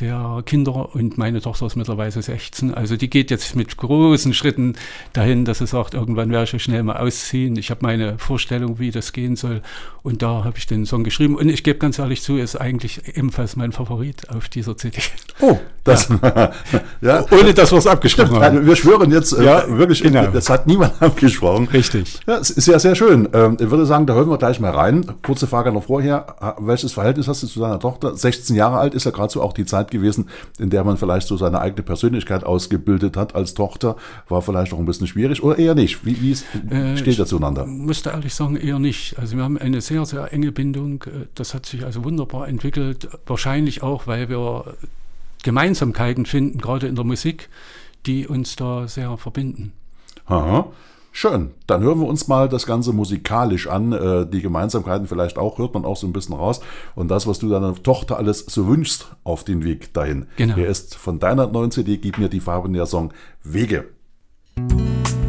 der 0.00 0.42
Kinder 0.44 0.94
und 0.94 1.18
meine 1.18 1.40
Tochter 1.40 1.66
ist 1.66 1.76
mittlerweile 1.76 2.10
16. 2.10 2.74
Also 2.74 2.96
die 2.96 3.08
geht 3.08 3.30
jetzt 3.30 3.56
mit 3.56 3.76
großen 3.76 4.34
Schritten 4.34 4.74
dahin, 5.12 5.44
dass 5.44 5.58
sie 5.58 5.66
sagt, 5.66 5.94
irgendwann 5.94 6.30
werde 6.30 6.56
ich 6.56 6.62
schnell 6.62 6.82
mal 6.82 6.96
ausziehen. 6.96 7.56
Ich 7.56 7.70
habe 7.70 7.80
meine 7.82 8.18
Vorstellung, 8.18 8.78
wie 8.78 8.90
das 8.90 9.12
gehen 9.12 9.36
soll. 9.36 9.62
Und 10.02 10.22
da 10.22 10.44
habe 10.44 10.58
ich 10.58 10.66
den 10.66 10.86
Song 10.86 11.04
geschrieben. 11.04 11.36
Und 11.36 11.48
ich 11.48 11.64
gebe 11.64 11.78
ganz 11.78 11.98
ehrlich 11.98 12.22
zu, 12.22 12.36
ist 12.36 12.56
eigentlich 12.56 13.16
ebenfalls 13.16 13.56
mein 13.56 13.72
Favorit 13.72 14.28
auf 14.30 14.48
dieser 14.48 14.76
CD. 14.76 14.98
Oh, 15.40 15.58
das, 15.86 16.08
ja. 16.08 16.50
ja. 17.00 17.24
Ohne 17.30 17.54
dass 17.54 17.70
wir 17.70 17.78
es 17.78 17.86
abgesprochen 17.86 18.40
haben. 18.40 18.66
Wir 18.66 18.76
schwören 18.76 19.10
jetzt 19.10 19.32
äh, 19.32 19.44
ja, 19.44 19.60
äh, 19.60 19.78
wirklich, 19.78 20.02
genau. 20.02 20.26
das 20.26 20.50
hat 20.50 20.66
niemand 20.66 20.94
abgesprochen. 21.00 21.68
Richtig. 21.68 22.20
Ja, 22.26 22.36
ist 22.36 22.54
sehr, 22.56 22.78
sehr 22.78 22.94
schön. 22.94 23.28
Ähm, 23.32 23.56
ich 23.60 23.70
würde 23.70 23.86
sagen, 23.86 24.06
da 24.06 24.14
hören 24.14 24.28
wir 24.28 24.38
gleich 24.38 24.60
mal 24.60 24.72
rein. 24.72 25.06
Kurze 25.22 25.46
Frage 25.46 25.72
noch 25.72 25.84
vorher. 25.84 26.56
Welches 26.58 26.92
Verhältnis 26.92 27.28
hast 27.28 27.42
du 27.42 27.46
zu 27.46 27.60
deiner 27.60 27.78
Tochter? 27.78 28.16
16 28.16 28.56
Jahre 28.56 28.78
alt 28.78 28.94
ist 28.94 29.04
ja 29.04 29.10
gerade 29.10 29.32
so 29.32 29.42
auch 29.42 29.52
die 29.52 29.64
Zeit 29.64 29.90
gewesen, 29.90 30.28
in 30.58 30.70
der 30.70 30.84
man 30.84 30.96
vielleicht 30.96 31.28
so 31.28 31.36
seine 31.36 31.60
eigene 31.60 31.82
Persönlichkeit 31.82 32.44
ausgebildet 32.44 33.16
hat 33.16 33.34
als 33.34 33.54
Tochter. 33.54 33.96
War 34.28 34.42
vielleicht 34.42 34.72
auch 34.72 34.78
ein 34.78 34.86
bisschen 34.86 35.06
schwierig 35.06 35.42
oder 35.42 35.58
eher 35.58 35.74
nicht? 35.74 36.04
Wie, 36.04 36.20
wie 36.20 36.32
äh, 36.74 36.96
steht 36.96 37.18
ihr 37.18 37.26
zueinander? 37.26 37.62
Ich 37.62 37.68
musste 37.68 38.10
ehrlich 38.10 38.34
sagen, 38.34 38.56
eher 38.56 38.78
nicht. 38.78 39.18
Also 39.18 39.36
wir 39.36 39.44
haben 39.44 39.58
eine 39.58 39.80
sehr, 39.80 40.04
sehr 40.04 40.32
enge 40.32 40.52
Bindung. 40.52 41.04
Das 41.34 41.54
hat 41.54 41.66
sich 41.66 41.84
also 41.84 42.04
wunderbar 42.04 42.48
entwickelt. 42.48 43.08
Wahrscheinlich 43.26 43.82
auch, 43.82 44.06
weil 44.06 44.28
wir 44.28 44.64
Gemeinsamkeiten 45.46 46.26
finden, 46.26 46.58
gerade 46.58 46.88
in 46.88 46.96
der 46.96 47.04
Musik, 47.04 47.48
die 48.04 48.26
uns 48.26 48.56
da 48.56 48.88
sehr 48.88 49.16
verbinden. 49.16 49.72
Aha. 50.26 50.66
Schön, 51.12 51.52
dann 51.68 51.82
hören 51.82 52.00
wir 52.00 52.08
uns 52.08 52.26
mal 52.26 52.48
das 52.48 52.66
Ganze 52.66 52.92
musikalisch 52.92 53.68
an. 53.68 53.92
Äh, 53.92 54.26
die 54.26 54.42
Gemeinsamkeiten 54.42 55.06
vielleicht 55.06 55.38
auch, 55.38 55.56
hört 55.58 55.72
man 55.72 55.84
auch 55.84 55.96
so 55.96 56.06
ein 56.06 56.12
bisschen 56.12 56.34
raus. 56.34 56.60
Und 56.96 57.08
das, 57.08 57.28
was 57.28 57.38
du 57.38 57.48
deiner 57.48 57.74
Tochter 57.80 58.18
alles 58.18 58.40
so 58.40 58.66
wünschst 58.66 59.12
auf 59.22 59.44
den 59.44 59.64
Weg 59.64 59.94
dahin. 59.94 60.26
Genau. 60.36 60.56
Hier 60.56 60.66
ist 60.66 60.96
von 60.96 61.20
deiner 61.20 61.46
neuen 61.46 61.70
CD, 61.70 61.96
Gib 61.96 62.18
mir 62.18 62.28
die 62.28 62.40
Farben 62.40 62.72
der 62.72 62.86
Song 62.86 63.12
Wege. 63.44 63.86
Ich 64.56 65.25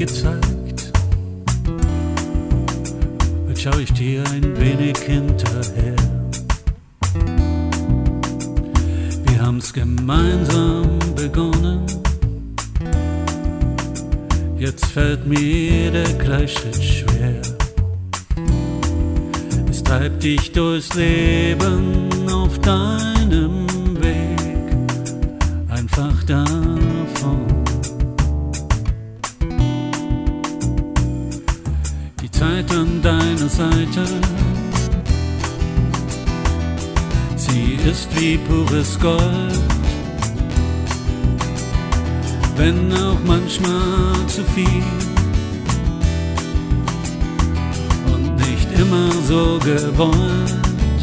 gezeigt 0.00 0.50
schau 3.62 3.78
ich 3.78 3.92
dir 3.92 4.22
ein 4.32 4.58
wenig 4.58 4.96
hinterher. 5.00 5.96
Wir 9.26 9.42
haben's 9.42 9.70
gemeinsam 9.70 10.98
begonnen. 11.14 11.84
Jetzt 14.56 14.86
fällt 14.86 15.26
mir 15.26 15.90
der 15.90 16.10
Gleichschritt 16.14 16.82
schwer. 16.82 17.42
Es 19.68 19.84
treibt 19.84 20.22
dich 20.22 20.52
durchs 20.52 20.94
Leben 20.94 22.08
auf 22.32 22.58
deinem 22.60 23.66
Weg, 24.00 24.74
einfach 25.68 26.24
davon. 26.24 27.59
Zeit 32.40 32.72
an 32.72 33.02
deiner 33.02 33.50
Seite. 33.50 34.02
Sie 37.36 37.78
ist 37.86 38.08
wie 38.18 38.38
pures 38.38 38.98
Gold, 38.98 39.60
wenn 42.56 42.90
auch 42.94 43.18
manchmal 43.26 44.26
zu 44.26 44.42
viel 44.54 44.84
und 48.10 48.36
nicht 48.36 48.68
immer 48.72 49.12
so 49.28 49.58
gewollt. 49.58 51.02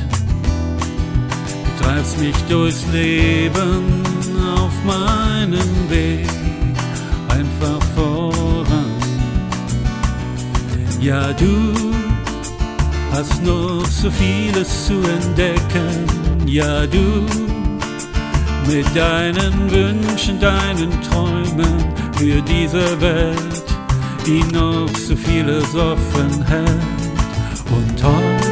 Du 1.78 1.84
treibst 1.84 2.20
mich 2.20 2.38
durchs 2.50 2.84
Leben 2.92 4.02
auf 4.56 4.74
meinem 4.84 5.72
Weg 5.88 6.28
einfach 7.30 7.84
voran. 7.96 8.17
Ja, 11.00 11.32
du 11.34 11.74
hast 13.12 13.44
noch 13.44 13.86
so 13.86 14.10
vieles 14.10 14.88
zu 14.88 14.94
entdecken. 14.94 16.06
Ja, 16.48 16.88
du 16.88 17.26
mit 18.68 18.86
deinen 18.96 19.72
Wünschen, 19.72 20.40
deinen 20.40 20.92
Träumen 21.04 21.94
für 22.14 22.42
diese 22.42 23.00
Welt, 23.00 23.64
die 24.26 24.44
noch 24.52 24.90
so 24.96 25.16
vieles 25.16 25.76
offen 25.76 26.44
hält. 26.48 26.70
Und 27.70 28.04
heute, 28.04 28.48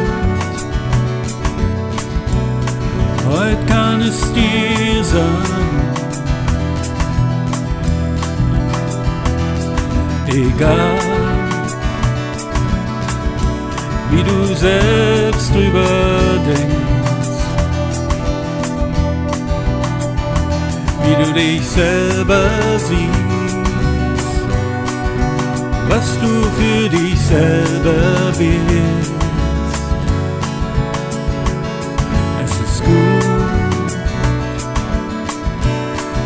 heute 3.27 3.65
kann 3.65 4.01
es 4.01 4.21
dir 4.33 5.03
sein, 5.03 5.25
egal 10.27 11.14
wie 14.12 14.24
du 14.24 14.55
selbst 14.55 15.53
drüber 15.53 16.39
denkst, 16.45 17.41
wie 21.03 21.24
du 21.24 21.33
dich 21.33 21.65
selber 21.67 22.50
siehst, 22.77 24.35
was 25.89 26.19
du 26.19 26.43
für 26.57 26.89
dich 26.89 27.19
selber 27.19 28.31
willst. 28.38 29.12
Es 32.43 32.51
ist 32.51 32.83
gut, 32.83 33.97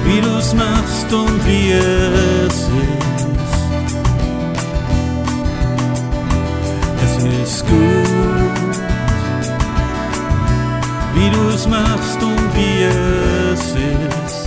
wie 0.05 0.21
du's 0.21 0.53
machst 0.53 1.13
und 1.13 1.45
wie 1.45 1.71
es 1.71 2.55
ist. 2.55 3.28
Gut, 7.61 8.77
wie 11.15 11.29
du 11.29 11.49
es 11.49 11.67
machst 11.67 12.21
und 12.21 12.55
wie 12.55 12.83
es 12.83 13.75
ist. 13.75 14.38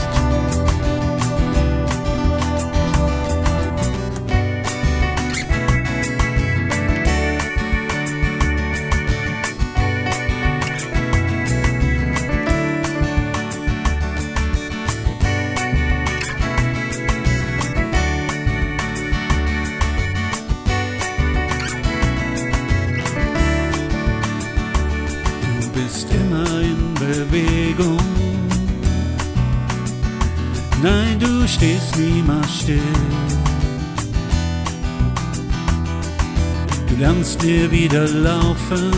Wieder 37.82 38.06
laufen, 38.06 38.92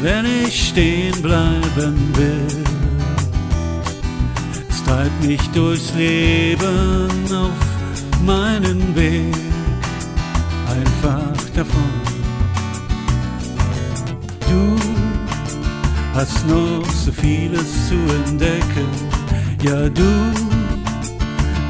wenn 0.00 0.24
ich 0.24 0.68
stehen 0.68 1.20
bleiben 1.20 1.96
will. 2.14 2.64
Es 4.70 4.82
treibt 4.84 5.22
mich 5.22 5.42
durchs 5.50 5.92
Leben 5.94 7.10
auf 7.30 7.60
meinen 8.24 8.96
Weg, 8.96 9.36
einfach 10.66 11.40
davon. 11.54 11.92
Du 14.48 14.76
hast 16.14 16.46
noch 16.46 16.90
so 16.90 17.12
vieles 17.12 17.88
zu 17.88 17.96
entdecken 18.24 18.88
ja, 19.62 19.88
du 19.88 20.32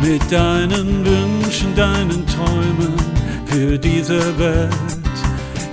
mit 0.01 0.23
deinen 0.31 1.05
Wünschen, 1.05 1.75
deinen 1.75 2.25
Träumen 2.27 3.18
für 3.49 3.79
diese 3.79 4.39
Welt, 4.39 4.75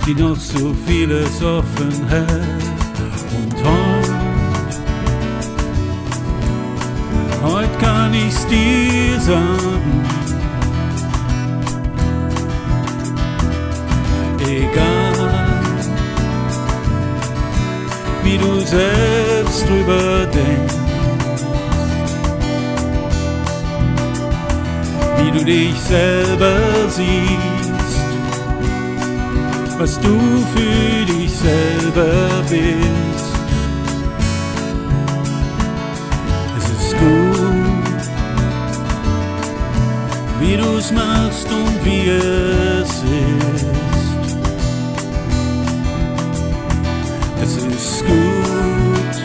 die 0.05 0.13
noch 0.13 0.36
so 0.38 0.74
vieles 0.86 1.44
offen 1.44 2.08
hält. 2.08 2.63
Und 3.38 3.55
heute, 3.63 4.13
heute 7.44 7.77
kann 7.79 8.13
ich's 8.13 8.46
dir 8.48 9.20
sagen. 9.20 10.05
Egal, 14.39 15.29
wie 18.24 18.38
du 18.38 18.60
selbst 18.60 19.67
drüber 19.67 20.25
denkst. 20.27 20.75
wie 25.25 25.32
du 25.32 25.46
dich 25.46 25.79
selber 25.79 26.58
siehst, 26.89 27.54
was 29.77 30.00
du 30.00 30.17
für 30.55 31.05
dich 31.05 31.32
selber 31.32 32.44
bist. 32.50 33.36
Es 36.58 36.65
ist 36.70 36.98
gut, 36.98 38.01
wie 40.39 40.58
du 40.58 40.77
es 40.77 40.91
machst 40.91 41.48
und 41.51 41.86
wie 41.86 42.10
es 42.10 42.89
ist. 42.89 43.65
Es 47.41 47.58
ist 47.58 48.05
gut, 48.05 49.15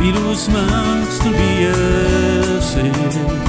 wie 0.00 0.12
du 0.12 0.30
es 0.32 0.48
machst 0.48 1.24
und 1.24 1.34
wie 1.34 1.64
es 1.64 2.74
ist. 2.74 3.47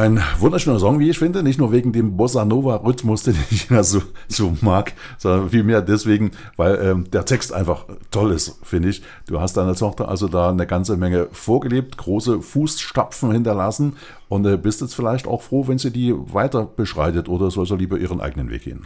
Ein 0.00 0.22
wunderschöner 0.38 0.78
Song, 0.78 0.98
wie 0.98 1.10
ich 1.10 1.18
finde, 1.18 1.42
nicht 1.42 1.58
nur 1.58 1.72
wegen 1.72 1.92
dem 1.92 2.16
Bossa 2.16 2.46
Nova 2.46 2.76
Rhythmus, 2.76 3.22
den 3.24 3.36
ich 3.50 3.68
ja 3.68 3.82
so, 3.82 4.00
so 4.28 4.56
mag, 4.62 4.94
sondern 5.18 5.50
vielmehr 5.50 5.82
deswegen, 5.82 6.30
weil 6.56 6.78
ähm, 6.82 7.10
der 7.10 7.26
Text 7.26 7.52
einfach 7.52 7.84
toll 8.10 8.32
ist, 8.32 8.58
finde 8.62 8.88
ich. 8.88 9.02
Du 9.26 9.42
hast 9.42 9.58
deiner 9.58 9.74
Tochter 9.74 10.08
also 10.08 10.26
da 10.26 10.48
eine 10.48 10.66
ganze 10.66 10.96
Menge 10.96 11.28
vorgelebt, 11.32 11.98
große 11.98 12.40
Fußstapfen 12.40 13.30
hinterlassen 13.30 13.96
und 14.30 14.46
äh, 14.46 14.56
bist 14.56 14.80
jetzt 14.80 14.94
vielleicht 14.94 15.26
auch 15.26 15.42
froh, 15.42 15.68
wenn 15.68 15.76
sie 15.76 15.90
die 15.90 16.14
weiter 16.16 16.64
beschreitet 16.64 17.28
oder 17.28 17.50
soll 17.50 17.66
sie 17.66 17.76
lieber 17.76 17.98
ihren 17.98 18.22
eigenen 18.22 18.48
Weg 18.48 18.62
gehen? 18.62 18.84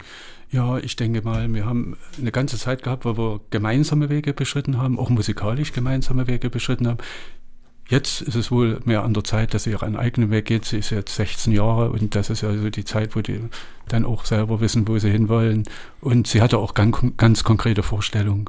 Ja, 0.51 0.77
ich 0.79 0.97
denke 0.97 1.21
mal, 1.21 1.51
wir 1.53 1.65
haben 1.65 1.95
eine 2.19 2.33
ganze 2.33 2.57
Zeit 2.57 2.83
gehabt, 2.83 3.05
wo 3.05 3.17
wir 3.17 3.39
gemeinsame 3.51 4.09
Wege 4.09 4.33
beschritten 4.33 4.79
haben, 4.79 4.99
auch 4.99 5.09
musikalisch 5.09 5.71
gemeinsame 5.71 6.27
Wege 6.27 6.49
beschritten 6.49 6.89
haben. 6.89 6.97
Jetzt 7.87 8.21
ist 8.21 8.35
es 8.35 8.51
wohl 8.51 8.79
mehr 8.85 9.03
an 9.03 9.13
der 9.13 9.23
Zeit, 9.23 9.53
dass 9.53 9.63
sie 9.63 9.71
ihren 9.71 9.95
eigenen 9.95 10.31
Weg 10.31 10.45
geht. 10.45 10.65
Sie 10.65 10.77
ist 10.77 10.89
jetzt 10.89 11.15
16 11.15 11.53
Jahre 11.53 11.91
und 11.91 12.15
das 12.15 12.31
ist 12.31 12.43
also 12.43 12.69
die 12.69 12.83
Zeit, 12.83 13.15
wo 13.15 13.21
die 13.21 13.39
dann 13.87 14.05
auch 14.05 14.25
selber 14.25 14.59
wissen, 14.59 14.87
wo 14.87 14.97
sie 14.97 15.11
hinwollen. 15.11 15.65
Und 16.01 16.27
sie 16.27 16.41
hatte 16.41 16.57
auch 16.57 16.73
ganz, 16.73 16.97
ganz 17.17 17.43
konkrete 17.43 17.83
Vorstellungen. 17.83 18.45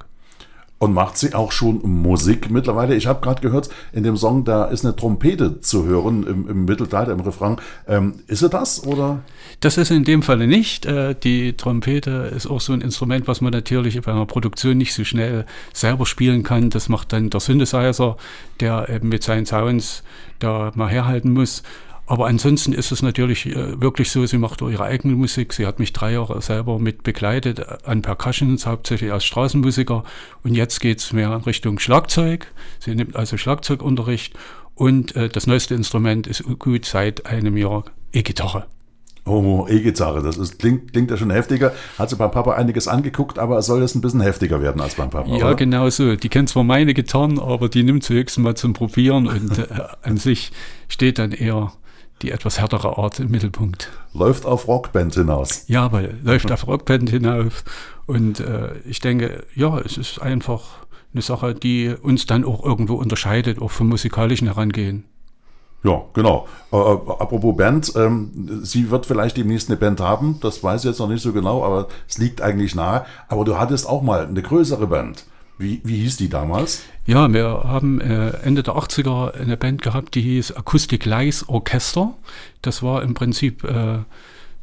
Und 0.78 0.92
macht 0.92 1.16
sie 1.16 1.32
auch 1.34 1.52
schon 1.52 1.80
Musik 1.82 2.50
mittlerweile? 2.50 2.94
Ich 2.96 3.06
habe 3.06 3.22
gerade 3.22 3.40
gehört, 3.40 3.70
in 3.94 4.02
dem 4.02 4.18
Song, 4.18 4.44
da 4.44 4.66
ist 4.66 4.84
eine 4.84 4.94
Trompete 4.94 5.62
zu 5.62 5.86
hören 5.86 6.26
im, 6.26 6.48
im 6.48 6.64
Mittelteil, 6.66 7.08
im 7.08 7.20
Refrain. 7.20 7.56
Ähm, 7.88 8.16
ist 8.26 8.40
sie 8.40 8.50
das 8.50 8.86
oder? 8.86 9.20
Das 9.60 9.78
ist 9.78 9.90
in 9.90 10.04
dem 10.04 10.22
Falle 10.22 10.46
nicht. 10.46 10.84
Äh, 10.84 11.14
die 11.14 11.54
Trompete 11.56 12.30
ist 12.36 12.46
auch 12.46 12.60
so 12.60 12.74
ein 12.74 12.82
Instrument, 12.82 13.26
was 13.26 13.40
man 13.40 13.52
natürlich 13.52 13.98
bei 14.02 14.12
einer 14.12 14.26
Produktion 14.26 14.76
nicht 14.76 14.92
so 14.92 15.02
schnell 15.04 15.46
selber 15.72 16.04
spielen 16.04 16.42
kann. 16.42 16.68
Das 16.68 16.90
macht 16.90 17.10
dann 17.14 17.30
der 17.30 17.40
Synthesizer, 17.40 18.18
der 18.60 18.90
eben 18.90 19.08
mit 19.08 19.22
seinen 19.22 19.46
Sounds 19.46 20.02
da 20.40 20.72
mal 20.74 20.90
herhalten 20.90 21.32
muss. 21.32 21.62
Aber 22.06 22.26
ansonsten 22.26 22.72
ist 22.72 22.92
es 22.92 23.02
natürlich 23.02 23.46
äh, 23.46 23.80
wirklich 23.80 24.10
so, 24.10 24.24
sie 24.26 24.38
macht 24.38 24.60
ihre 24.62 24.84
eigene 24.84 25.14
Musik. 25.14 25.52
Sie 25.52 25.66
hat 25.66 25.80
mich 25.80 25.92
drei 25.92 26.12
Jahre 26.12 26.40
selber 26.40 26.78
mit 26.78 27.02
begleitet 27.02 27.58
äh, 27.58 27.78
an 27.84 28.02
Percussions, 28.02 28.64
hauptsächlich 28.64 29.12
als 29.12 29.24
Straßenmusiker. 29.24 30.04
Und 30.44 30.54
jetzt 30.54 30.80
geht 30.80 31.00
es 31.00 31.12
mehr 31.12 31.34
in 31.34 31.42
Richtung 31.42 31.80
Schlagzeug. 31.80 32.52
Sie 32.78 32.94
nimmt 32.94 33.16
also 33.16 33.36
Schlagzeugunterricht. 33.36 34.34
Und 34.76 35.16
äh, 35.16 35.28
das 35.28 35.48
neueste 35.48 35.74
Instrument 35.74 36.28
ist 36.28 36.44
gut 36.60 36.84
seit 36.84 37.26
einem 37.26 37.56
Jahr 37.56 37.84
E-Gitarre. 38.12 38.66
Oh, 39.24 39.66
E-Gitarre, 39.68 40.22
das 40.22 40.36
ist, 40.36 40.60
klingt, 40.60 40.92
klingt 40.92 41.10
ja 41.10 41.16
schon 41.16 41.30
heftiger. 41.30 41.72
Hat 41.98 42.10
sie 42.10 42.14
beim 42.14 42.30
Papa 42.30 42.54
einiges 42.54 42.86
angeguckt, 42.86 43.40
aber 43.40 43.60
soll 43.62 43.82
es 43.82 43.96
ein 43.96 44.00
bisschen 44.00 44.20
heftiger 44.20 44.62
werden 44.62 44.80
als 44.80 44.94
beim 44.94 45.10
Papa? 45.10 45.28
Ja, 45.30 45.46
oder? 45.46 45.54
genau 45.56 45.90
so. 45.90 46.14
Die 46.14 46.28
kennt 46.28 46.50
zwar 46.50 46.62
meine 46.62 46.94
Gitarren, 46.94 47.40
aber 47.40 47.68
die 47.68 47.82
nimmt 47.82 48.04
sie 48.04 48.14
höchstens 48.14 48.44
mal 48.44 48.54
zum 48.54 48.74
Probieren 48.74 49.26
und 49.26 49.58
äh, 49.58 49.66
an 50.02 50.16
sich 50.18 50.52
steht 50.86 51.18
dann 51.18 51.32
eher 51.32 51.72
die 52.22 52.30
etwas 52.30 52.58
härtere 52.58 52.96
Art 52.98 53.20
im 53.20 53.30
Mittelpunkt. 53.30 53.90
Läuft 54.14 54.46
auf 54.46 54.68
Rockband 54.68 55.14
hinaus. 55.14 55.64
Ja, 55.68 55.92
weil 55.92 56.18
läuft 56.22 56.50
auf 56.50 56.66
Rockband 56.66 57.10
hinaus. 57.10 57.64
Und 58.06 58.40
äh, 58.40 58.78
ich 58.86 59.00
denke, 59.00 59.44
ja, 59.54 59.78
es 59.78 59.98
ist 59.98 60.20
einfach 60.20 60.86
eine 61.12 61.22
Sache, 61.22 61.54
die 61.54 61.94
uns 62.00 62.26
dann 62.26 62.44
auch 62.44 62.64
irgendwo 62.64 62.94
unterscheidet, 62.94 63.60
auch 63.60 63.70
vom 63.70 63.88
musikalischen 63.88 64.46
Herangehen. 64.46 65.04
Ja, 65.82 66.02
genau. 66.14 66.48
Äh, 66.72 66.76
äh, 66.76 66.80
apropos 66.80 67.56
Band, 67.56 67.92
ähm, 67.96 68.60
sie 68.62 68.90
wird 68.90 69.06
vielleicht 69.06 69.36
demnächst 69.36 69.68
eine 69.68 69.76
Band 69.76 70.00
haben, 70.00 70.38
das 70.40 70.62
weiß 70.62 70.82
ich 70.84 70.88
jetzt 70.88 70.98
noch 70.98 71.08
nicht 71.08 71.22
so 71.22 71.32
genau, 71.32 71.64
aber 71.64 71.88
es 72.08 72.18
liegt 72.18 72.42
eigentlich 72.42 72.74
nahe. 72.74 73.04
Aber 73.28 73.44
du 73.44 73.56
hattest 73.56 73.88
auch 73.88 74.02
mal 74.02 74.26
eine 74.26 74.42
größere 74.42 74.86
Band. 74.86 75.26
Wie, 75.58 75.80
wie 75.84 75.96
hieß 75.96 76.18
die 76.18 76.28
damals? 76.28 76.82
Ja, 77.06 77.32
wir 77.32 77.62
haben 77.64 78.00
äh, 78.00 78.30
Ende 78.42 78.62
der 78.62 78.74
80er 78.74 79.32
eine 79.32 79.56
Band 79.56 79.80
gehabt, 79.80 80.14
die 80.14 80.20
hieß 80.20 80.52
Acoustic 80.52 81.06
Lies 81.06 81.48
Orchester. 81.48 82.14
Das 82.60 82.82
war 82.82 83.02
im 83.02 83.14
Prinzip 83.14 83.64
äh, 83.64 84.00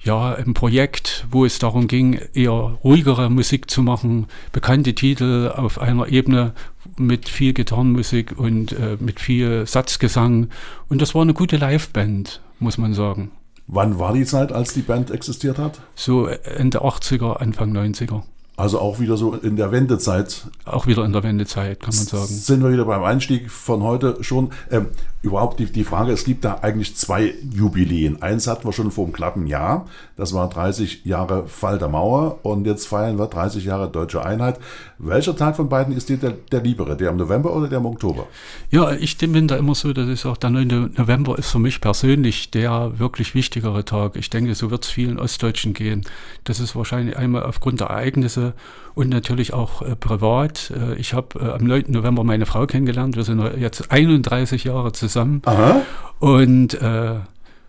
ja 0.02 0.36
ein 0.36 0.54
Projekt, 0.54 1.26
wo 1.32 1.46
es 1.46 1.58
darum 1.58 1.88
ging, 1.88 2.20
eher 2.34 2.52
ruhigere 2.52 3.30
Musik 3.30 3.72
zu 3.72 3.82
machen, 3.82 4.28
bekannte 4.52 4.94
Titel 4.94 5.52
auf 5.56 5.80
einer 5.80 6.10
Ebene 6.10 6.54
mit 6.98 7.28
viel 7.28 7.54
Gitarrenmusik 7.54 8.38
und 8.38 8.74
äh, 8.74 8.98
mit 9.00 9.20
viel 9.20 9.66
Satzgesang. 9.66 10.50
Und 10.90 11.02
das 11.02 11.16
war 11.16 11.24
eine 11.24 11.34
gute 11.34 11.58
Liveband, 11.58 12.42
muss 12.60 12.78
man 12.78 12.94
sagen. 12.94 13.32
Wann 13.66 13.98
war 13.98 14.14
die 14.14 14.26
Zeit, 14.26 14.52
als 14.52 14.74
die 14.74 14.82
Band 14.82 15.10
existiert 15.10 15.58
hat? 15.58 15.82
So 15.96 16.28
Ende 16.28 16.82
80er, 16.82 17.38
Anfang 17.38 17.76
90er. 17.76 18.24
Also 18.56 18.80
auch 18.80 19.00
wieder 19.00 19.18
so 19.18 19.34
in 19.34 19.56
der 19.56 19.72
Wendezeit. 19.72 20.44
Auch 20.66 20.86
wieder 20.86 21.04
in 21.04 21.12
der 21.12 21.24
Wendezeit, 21.24 21.80
kann 21.80 21.96
man 21.96 22.06
sagen. 22.06 22.28
Sind 22.28 22.64
wir 22.64 22.72
wieder 22.72 22.86
beim 22.86 23.04
Einstieg 23.04 23.50
von 23.50 23.82
heute 23.82 24.24
schon. 24.24 24.52
Ähm, 24.70 24.90
überhaupt 25.24 25.60
die, 25.60 25.66
die 25.66 25.84
Frage, 25.84 26.12
es 26.12 26.24
gibt 26.24 26.46
da 26.46 26.60
eigentlich 26.62 26.96
zwei 26.96 27.34
Jubiläen. 27.52 28.22
Eins 28.22 28.46
hatten 28.46 28.66
wir 28.66 28.74
schon 28.74 28.92
vor 28.92 29.06
einem 29.06 29.14
knappen 29.14 29.48
Jahr. 29.48 29.88
Das 30.18 30.34
war 30.34 30.50
30 30.50 31.04
Jahre 31.04 31.48
Fall 31.48 31.80
der 31.80 31.88
Mauer 31.88 32.40
und 32.44 32.68
jetzt 32.68 32.88
feiern 32.88 33.18
wir 33.18 33.26
30 33.26 33.66
Jahre 33.66 33.90
Deutsche 33.90 34.24
Einheit. 34.24 34.60
Welcher 35.06 35.36
Tag 35.36 35.56
von 35.56 35.68
beiden 35.70 35.96
ist 35.96 36.10
dir 36.10 36.18
der, 36.18 36.32
der 36.32 36.62
liebere? 36.62 36.96
Der 36.96 37.10
im 37.10 37.18
November 37.18 37.56
oder 37.56 37.68
der 37.68 37.80
im 37.80 37.86
Oktober? 37.86 38.28
Ja, 38.72 38.92
ich 38.92 39.18
bin 39.18 39.48
da 39.48 39.58
immer 39.58 39.76
so, 39.76 39.92
dass 39.92 40.08
ich 40.08 40.22
sage, 40.22 40.40
der 40.40 40.50
9. 40.50 40.94
November 40.98 41.38
ist 41.38 41.52
für 41.52 41.60
mich 41.60 41.82
persönlich 41.82 42.52
der 42.52 43.00
wirklich 43.00 43.36
wichtigere 43.36 43.84
Tag. 43.84 44.16
Ich 44.16 44.30
denke, 44.30 44.56
so 44.56 44.72
wird 44.72 44.86
es 44.86 44.92
vielen 44.92 45.20
Ostdeutschen 45.20 45.74
gehen. 45.74 46.04
Das 46.46 46.60
ist 46.60 46.76
wahrscheinlich 46.76 47.18
einmal 47.18 47.44
aufgrund 47.44 47.82
der 47.82 47.88
Ereignisse 47.88 48.54
und 48.96 49.10
natürlich 49.10 49.54
auch 49.54 49.82
äh, 49.82 49.96
privat. 49.96 50.72
Äh, 50.72 50.96
ich 50.96 51.14
habe 51.14 51.40
äh, 51.40 51.52
am 51.52 51.66
9. 51.66 51.86
November 51.90 52.24
meine 52.24 52.46
Frau 52.46 52.66
kennengelernt. 52.66 53.16
Wir 53.16 53.24
sind 53.24 53.42
jetzt 53.58 53.92
31 53.92 54.64
Jahre 54.64 54.94
zusammen 54.94 55.42
Aha. 55.46 55.82
und 56.20 56.76
äh, 56.76 57.16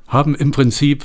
haben 0.06 0.34
im 0.34 0.50
Prinzip 0.52 1.04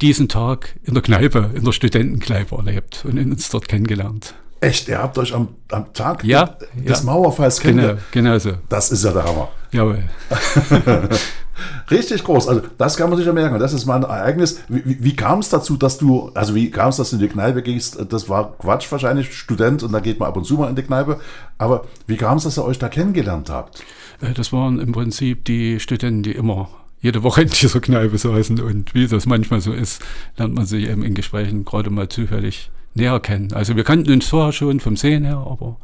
diesen 0.00 0.28
Tag 0.28 0.76
in 0.84 0.94
der 0.94 1.02
Kneipe, 1.02 1.50
in 1.54 1.64
der 1.64 1.72
Studentenkneipe 1.72 2.54
erlebt 2.56 3.04
und 3.08 3.18
uns 3.18 3.48
dort 3.48 3.68
kennengelernt. 3.68 4.34
Echt, 4.64 4.88
ihr 4.88 4.98
habt 4.98 5.18
euch 5.18 5.34
am, 5.34 5.48
am 5.70 5.92
Tag 5.92 6.24
ja, 6.24 6.56
des 6.74 7.00
ja. 7.00 7.04
Mauerfalls 7.04 7.60
kennengelernt? 7.60 8.00
Genau, 8.12 8.30
genau 8.30 8.38
so. 8.38 8.52
Das 8.70 8.90
ist 8.90 9.04
ja 9.04 9.12
der 9.12 9.24
Hammer. 9.24 9.50
Jawohl. 9.72 10.04
Richtig 11.90 12.24
groß. 12.24 12.48
Also 12.48 12.62
das 12.78 12.96
kann 12.96 13.10
man 13.10 13.18
sich 13.18 13.26
ja 13.26 13.34
merken. 13.34 13.58
Das 13.58 13.74
ist 13.74 13.84
mal 13.84 13.96
ein 13.96 14.04
Ereignis. 14.04 14.60
Wie, 14.68 14.82
wie, 14.86 15.04
wie 15.04 15.16
kam 15.16 15.40
es 15.40 15.50
dazu, 15.50 15.76
dass 15.76 15.98
du, 15.98 16.30
also 16.32 16.54
wie 16.54 16.70
kam 16.70 16.88
es, 16.88 16.96
dass 16.96 17.10
du 17.10 17.16
in 17.16 17.22
die 17.22 17.28
Kneipe 17.28 17.62
gehst? 17.62 17.98
Das 18.08 18.30
war 18.30 18.56
Quatsch 18.56 18.90
wahrscheinlich, 18.90 19.36
Student 19.36 19.82
und 19.82 19.92
da 19.92 20.00
geht 20.00 20.18
man 20.18 20.28
ab 20.28 20.36
und 20.38 20.46
zu 20.46 20.54
mal 20.54 20.70
in 20.70 20.76
die 20.76 20.82
Kneipe. 20.82 21.20
Aber 21.58 21.84
wie 22.06 22.16
kam 22.16 22.38
es, 22.38 22.44
dass 22.44 22.58
ihr 22.58 22.64
euch 22.64 22.78
da 22.78 22.88
kennengelernt 22.88 23.50
habt? 23.50 23.84
Äh, 24.22 24.32
das 24.32 24.50
waren 24.50 24.80
im 24.80 24.92
Prinzip 24.92 25.44
die 25.44 25.78
Studenten, 25.78 26.22
die 26.22 26.32
immer 26.32 26.70
jede 27.02 27.22
Woche 27.22 27.42
in 27.42 27.50
dieser 27.50 27.80
Kneipe 27.80 28.16
saßen 28.16 28.60
und 28.60 28.94
wie 28.94 29.06
das 29.06 29.26
manchmal 29.26 29.60
so 29.60 29.74
ist, 29.74 30.02
lernt 30.38 30.54
man 30.54 30.64
sich 30.64 30.88
eben 30.88 31.02
in 31.02 31.12
Gesprächen 31.12 31.66
gerade 31.66 31.90
mal 31.90 32.08
zufällig 32.08 32.70
näher 32.94 33.20
kennen. 33.20 33.52
Also 33.52 33.76
wir 33.76 33.84
kannten 33.84 34.12
uns 34.12 34.26
vorher 34.26 34.52
schon 34.52 34.80
vom 34.80 34.96
Sehen 34.96 35.24
her, 35.24 35.44
aber 35.48 35.76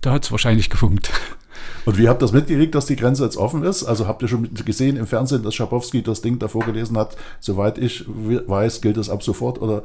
da 0.00 0.12
hat 0.12 0.24
es 0.24 0.32
wahrscheinlich 0.32 0.70
gefunkt. 0.70 1.10
Und 1.84 1.98
wie 1.98 2.08
habt 2.08 2.20
ihr 2.20 2.26
das 2.26 2.32
mitgekriegt, 2.32 2.74
dass 2.74 2.86
die 2.86 2.96
Grenze 2.96 3.24
jetzt 3.24 3.36
offen 3.36 3.62
ist? 3.62 3.84
Also 3.84 4.06
habt 4.06 4.22
ihr 4.22 4.28
schon 4.28 4.48
gesehen 4.64 4.96
im 4.96 5.06
Fernsehen, 5.06 5.42
dass 5.42 5.54
Schabowski 5.54 6.02
das 6.02 6.20
Ding 6.20 6.38
davor 6.38 6.62
gelesen 6.64 6.96
hat? 6.98 7.16
Soweit 7.40 7.78
ich 7.78 8.04
weiß, 8.06 8.80
gilt 8.80 8.96
das 8.96 9.08
ab 9.08 9.22
sofort 9.22 9.60
oder 9.60 9.82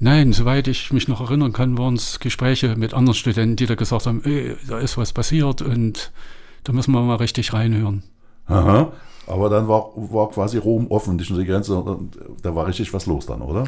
Nein, 0.00 0.32
soweit 0.32 0.66
ich 0.66 0.92
mich 0.92 1.06
noch 1.06 1.20
erinnern 1.20 1.52
kann, 1.52 1.78
waren 1.78 1.94
es 1.94 2.18
Gespräche 2.18 2.74
mit 2.76 2.92
anderen 2.92 3.14
Studenten, 3.14 3.56
die 3.56 3.66
da 3.66 3.76
gesagt 3.76 4.06
haben, 4.06 4.22
ey, 4.24 4.56
da 4.68 4.78
ist 4.78 4.98
was 4.98 5.12
passiert 5.12 5.62
und 5.62 6.10
da 6.64 6.72
müssen 6.72 6.92
wir 6.92 7.00
mal 7.02 7.16
richtig 7.16 7.52
reinhören. 7.52 8.02
Aha. 8.46 8.92
Aber 9.26 9.48
dann 9.48 9.68
war, 9.68 9.92
war 9.94 10.28
quasi 10.30 10.58
Rom 10.58 10.88
offen, 10.88 11.16
nicht 11.16 11.30
nur 11.30 11.38
die 11.38 11.46
Grenze, 11.46 11.84
da 12.42 12.54
war 12.54 12.66
richtig 12.66 12.92
was 12.92 13.06
los 13.06 13.26
dann, 13.26 13.42
oder? 13.42 13.64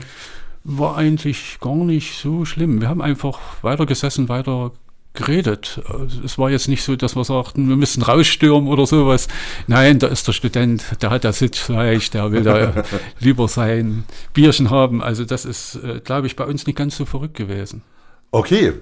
War 0.64 0.96
eigentlich 0.96 1.59
gar 1.61 1.75
nicht 1.75 2.18
so 2.18 2.44
schlimm. 2.44 2.81
Wir 2.81 2.88
haben 2.88 3.03
einfach 3.03 3.40
weiter 3.62 3.87
gesessen, 3.87 4.29
weiter 4.29 4.72
geredet. 5.14 5.81
Es 6.25 6.38
war 6.38 6.51
jetzt 6.51 6.68
nicht 6.68 6.83
so, 6.83 6.96
dass 6.96 7.16
wir 7.16 7.25
sagten, 7.25 7.68
wir 7.68 7.77
müssen 7.77 8.03
rausstürmen 8.03 8.68
oder 8.68 8.87
sowas. 8.87 9.29
Nein, 9.66 9.98
da 9.98 10.07
ist 10.07 10.27
der 10.27 10.33
Student, 10.33 10.85
der 11.03 11.11
hat 11.11 11.25
das 11.25 11.38
Sitzfleisch, 11.38 12.11
der 12.11 12.33
will 12.33 12.42
da 12.42 12.85
lieber 13.18 13.48
sein 13.48 14.05
Bierchen 14.33 14.70
haben. 14.70 15.03
Also 15.03 15.25
das 15.25 15.44
ist, 15.44 15.77
äh, 15.77 16.01
glaube 16.03 16.27
ich, 16.27 16.37
bei 16.37 16.44
uns 16.44 16.66
nicht 16.66 16.77
ganz 16.77 16.96
so 16.96 17.05
verrückt 17.05 17.37
gewesen. 17.37 17.83
Okay, 18.31 18.72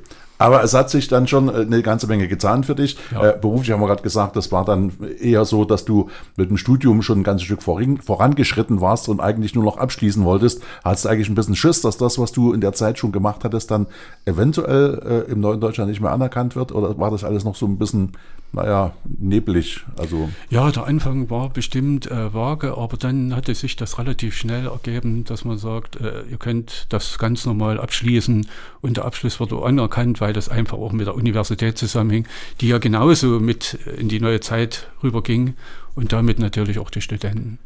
aber 0.41 0.65
es 0.65 0.73
hat 0.73 0.89
sich 0.89 1.07
dann 1.07 1.27
schon 1.29 1.49
äh, 1.49 1.53
eine 1.53 1.83
ganze 1.83 2.07
Menge 2.07 2.27
getan 2.27 2.65
für 2.65 2.75
dich. 2.75 2.97
Ja. 3.13 3.31
Äh, 3.31 3.39
beruflich 3.39 3.71
haben 3.71 3.81
wir 3.81 3.87
gerade 3.87 4.03
gesagt, 4.03 4.37
das 4.37 4.51
war 4.51 4.65
dann 4.65 4.93
eher 5.21 5.45
so, 5.45 5.67
dass 5.67 5.85
du 5.85 6.09
mit 6.37 6.49
dem 6.49 6.57
Studium 6.57 7.03
schon 7.03 7.21
ein 7.21 7.25
ganzes 7.25 7.45
Stück 7.45 7.63
vorangeschritten 7.63 8.81
warst 8.81 9.09
und 9.11 9.21
eigentlich 9.21 9.55
nur 9.55 9.65
noch 9.65 9.77
abschließen 9.77 10.25
wolltest. 10.25 10.63
Hattest 10.83 11.05
du 11.05 11.09
eigentlich 11.11 11.29
ein 11.29 11.35
bisschen 11.35 11.57
Schiss, 11.57 11.83
dass 11.83 11.99
das, 11.99 12.19
was 12.19 12.33
du 12.33 12.55
in 12.55 12.63
der 12.63 12.73
Zeit 12.73 12.99
schon 12.99 13.13
gemacht 13.13 13.45
hattest, 13.45 13.71
dann 13.71 13.87
eventuell 14.25 15.27
äh, 15.29 15.31
im 15.31 15.41
neuen 15.41 15.61
Deutschland 15.61 15.91
nicht 15.91 16.01
mehr 16.01 16.13
anerkannt 16.13 16.57
wird? 16.57 16.73
Oder 16.73 16.99
war 16.99 17.11
das 17.11 17.23
alles 17.23 17.45
noch 17.45 17.55
so 17.55 17.67
ein 17.67 17.77
bisschen 17.77 18.13
naja, 18.53 18.93
neblig. 19.05 19.85
Also. 19.97 20.29
Ja, 20.49 20.71
der 20.73 20.87
Anfang 20.87 21.31
war 21.31 21.51
bestimmt 21.51 22.11
äh, 22.11 22.35
vage, 22.35 22.77
aber 22.77 22.97
dann 22.97 23.35
hatte 23.35 23.55
sich 23.55 23.77
das 23.77 23.99
relativ 23.99 24.35
schnell 24.35 24.67
ergeben, 24.67 25.25
dass 25.25 25.45
man 25.45 25.57
sagt, 25.57 25.97
äh, 25.97 26.23
ihr 26.29 26.37
könnt 26.37 26.87
das 26.89 27.19
ganz 27.19 27.47
normal 27.47 27.79
abschließen 27.79 28.47
und 28.81 28.97
der 28.97 29.05
Abschluss 29.05 29.39
wird 29.39 29.53
anerkannt, 29.53 30.21
weil 30.21 30.30
das 30.33 30.49
einfach 30.49 30.79
auch 30.79 30.93
mit 30.93 31.07
der 31.07 31.15
Universität 31.15 31.79
zusammenhing, 31.79 32.27
die 32.61 32.69
ja 32.69 32.79
genauso 32.79 33.41
mit 33.41 33.75
in 33.99 34.09
die 34.09 34.21
neue 34.21 34.41
Zeit 34.41 34.89
rüberging 35.03 35.55
und 35.95 36.13
damit 36.13 36.39
natürlich 36.39 36.79
auch 36.79 36.91
die 36.91 37.01
Studenten. 37.01 37.59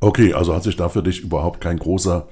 Okay, 0.00 0.34
also 0.34 0.54
hat 0.54 0.64
sich 0.64 0.76
da 0.76 0.88
für 0.88 1.02
dich 1.02 1.20
überhaupt 1.20 1.60
kein 1.60 1.78
großer 1.78 2.26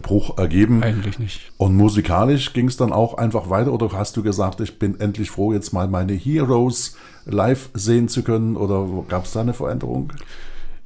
Bruch 0.00 0.38
ergeben. 0.38 0.82
Eigentlich 0.82 1.18
nicht. 1.18 1.52
Und 1.58 1.76
musikalisch 1.76 2.52
ging 2.52 2.66
es 2.66 2.76
dann 2.76 2.92
auch 2.92 3.14
einfach 3.14 3.50
weiter 3.50 3.72
oder 3.72 3.92
hast 3.92 4.16
du 4.16 4.22
gesagt, 4.22 4.60
ich 4.60 4.78
bin 4.78 4.98
endlich 5.00 5.30
froh, 5.30 5.52
jetzt 5.52 5.72
mal 5.72 5.86
meine 5.88 6.14
Heroes 6.14 6.96
live 7.26 7.68
sehen 7.74 8.08
zu 8.08 8.22
können 8.22 8.56
oder 8.56 8.88
gab 9.08 9.26
es 9.26 9.32
da 9.32 9.40
eine 9.40 9.52
Veränderung? 9.52 10.12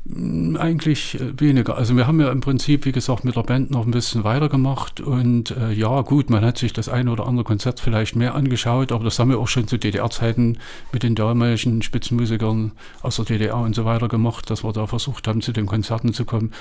Eigentlich 0.09 1.21
äh, 1.21 1.41
weniger. 1.41 1.77
Also 1.77 1.97
wir 1.97 2.07
haben 2.07 2.21
ja 2.21 2.31
im 2.31 2.41
Prinzip, 2.41 2.85
wie 2.85 2.93
gesagt, 2.93 3.25
mit 3.25 3.35
der 3.35 3.43
Band 3.43 3.71
noch 3.71 3.85
ein 3.85 3.91
bisschen 3.91 4.23
weitergemacht 4.23 5.01
und 5.01 5.51
äh, 5.51 5.73
ja 5.73 6.01
gut, 6.03 6.31
man 6.31 6.45
hat 6.45 6.59
sich 6.59 6.73
das 6.73 6.89
eine 6.89 7.11
oder 7.11 7.27
andere 7.27 7.45
Konzert 7.45 7.81
vielleicht 7.81 8.15
mehr 8.15 8.35
angeschaut, 8.37 8.93
aber 8.93 9.03
das 9.03 9.19
haben 9.19 9.31
wir 9.31 9.39
auch 9.39 9.49
schon 9.49 9.67
zu 9.67 9.79
DDR-Zeiten 9.79 10.59
mit 10.93 11.03
den 11.03 11.17
damaligen 11.17 11.83
Spitzenmusikern 11.83 12.73
aus 13.03 13.17
der 13.17 13.25
DDR 13.25 13.57
und 13.57 13.75
so 13.75 13.85
weiter 13.85 14.07
gemacht, 14.07 14.49
dass 14.49 14.63
wir 14.63 14.73
da 14.73 14.87
versucht 14.87 15.27
haben, 15.27 15.41
zu 15.41 15.53
den 15.53 15.67
Konzerten 15.67 16.13
zu 16.13 16.25
kommen. 16.25 16.53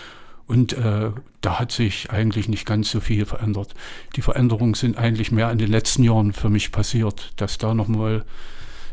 Und 0.47 0.73
äh, 0.73 1.11
da 1.41 1.59
hat 1.59 1.71
sich 1.71 2.11
eigentlich 2.11 2.47
nicht 2.47 2.65
ganz 2.65 2.89
so 2.89 2.99
viel 2.99 3.25
verändert. 3.25 3.73
Die 4.15 4.21
Veränderungen 4.21 4.75
sind 4.75 4.97
eigentlich 4.97 5.31
mehr 5.31 5.51
in 5.51 5.57
den 5.57 5.69
letzten 5.69 6.03
Jahren 6.03 6.33
für 6.33 6.49
mich 6.49 6.71
passiert, 6.71 7.33
dass 7.35 7.57
da 7.57 7.73
nochmal 7.73 8.25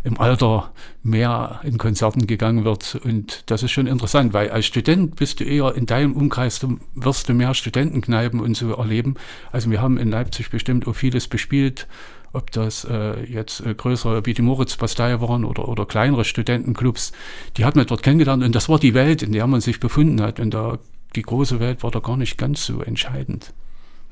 im 0.04 0.18
Alter 0.18 0.72
mehr 1.02 1.60
in 1.62 1.78
Konzerten 1.78 2.26
gegangen 2.26 2.64
wird. 2.64 3.00
Und 3.04 3.44
das 3.46 3.62
ist 3.62 3.70
schon 3.70 3.86
interessant, 3.86 4.32
weil 4.32 4.50
als 4.50 4.66
Student 4.66 5.16
bist 5.16 5.40
du 5.40 5.44
eher 5.44 5.74
in 5.74 5.86
deinem 5.86 6.14
Umkreis, 6.14 6.58
du 6.58 6.78
wirst 6.94 7.28
du 7.28 7.34
mehr 7.34 7.54
Studentenkneipen 7.54 8.40
und 8.40 8.56
so 8.56 8.72
erleben. 8.72 9.14
Also 9.52 9.70
wir 9.70 9.80
haben 9.80 9.98
in 9.98 10.10
Leipzig 10.10 10.50
bestimmt 10.50 10.86
auch 10.86 10.94
vieles 10.94 11.28
bespielt, 11.28 11.86
ob 12.32 12.50
das 12.50 12.84
äh, 12.84 13.24
jetzt 13.24 13.60
äh, 13.60 13.74
größere 13.74 14.26
wie 14.26 14.34
die 14.34 14.42
Moritz-Bastei 14.42 15.20
waren 15.20 15.44
oder, 15.44 15.68
oder 15.68 15.86
kleinere 15.86 16.24
Studentenclubs. 16.24 17.12
Die 17.56 17.64
hat 17.64 17.76
man 17.76 17.86
dort 17.86 18.02
kennengelernt 18.02 18.42
und 18.42 18.54
das 18.54 18.68
war 18.68 18.78
die 18.78 18.94
Welt, 18.94 19.22
in 19.22 19.32
der 19.32 19.46
man 19.46 19.60
sich 19.60 19.80
befunden 19.80 20.20
hat. 20.20 20.40
Und 20.40 20.52
da, 20.54 20.78
die 21.14 21.22
große 21.22 21.60
Welt 21.60 21.82
war 21.82 21.90
da 21.90 22.00
gar 22.00 22.16
nicht 22.16 22.38
ganz 22.38 22.64
so 22.64 22.80
entscheidend. 22.82 23.52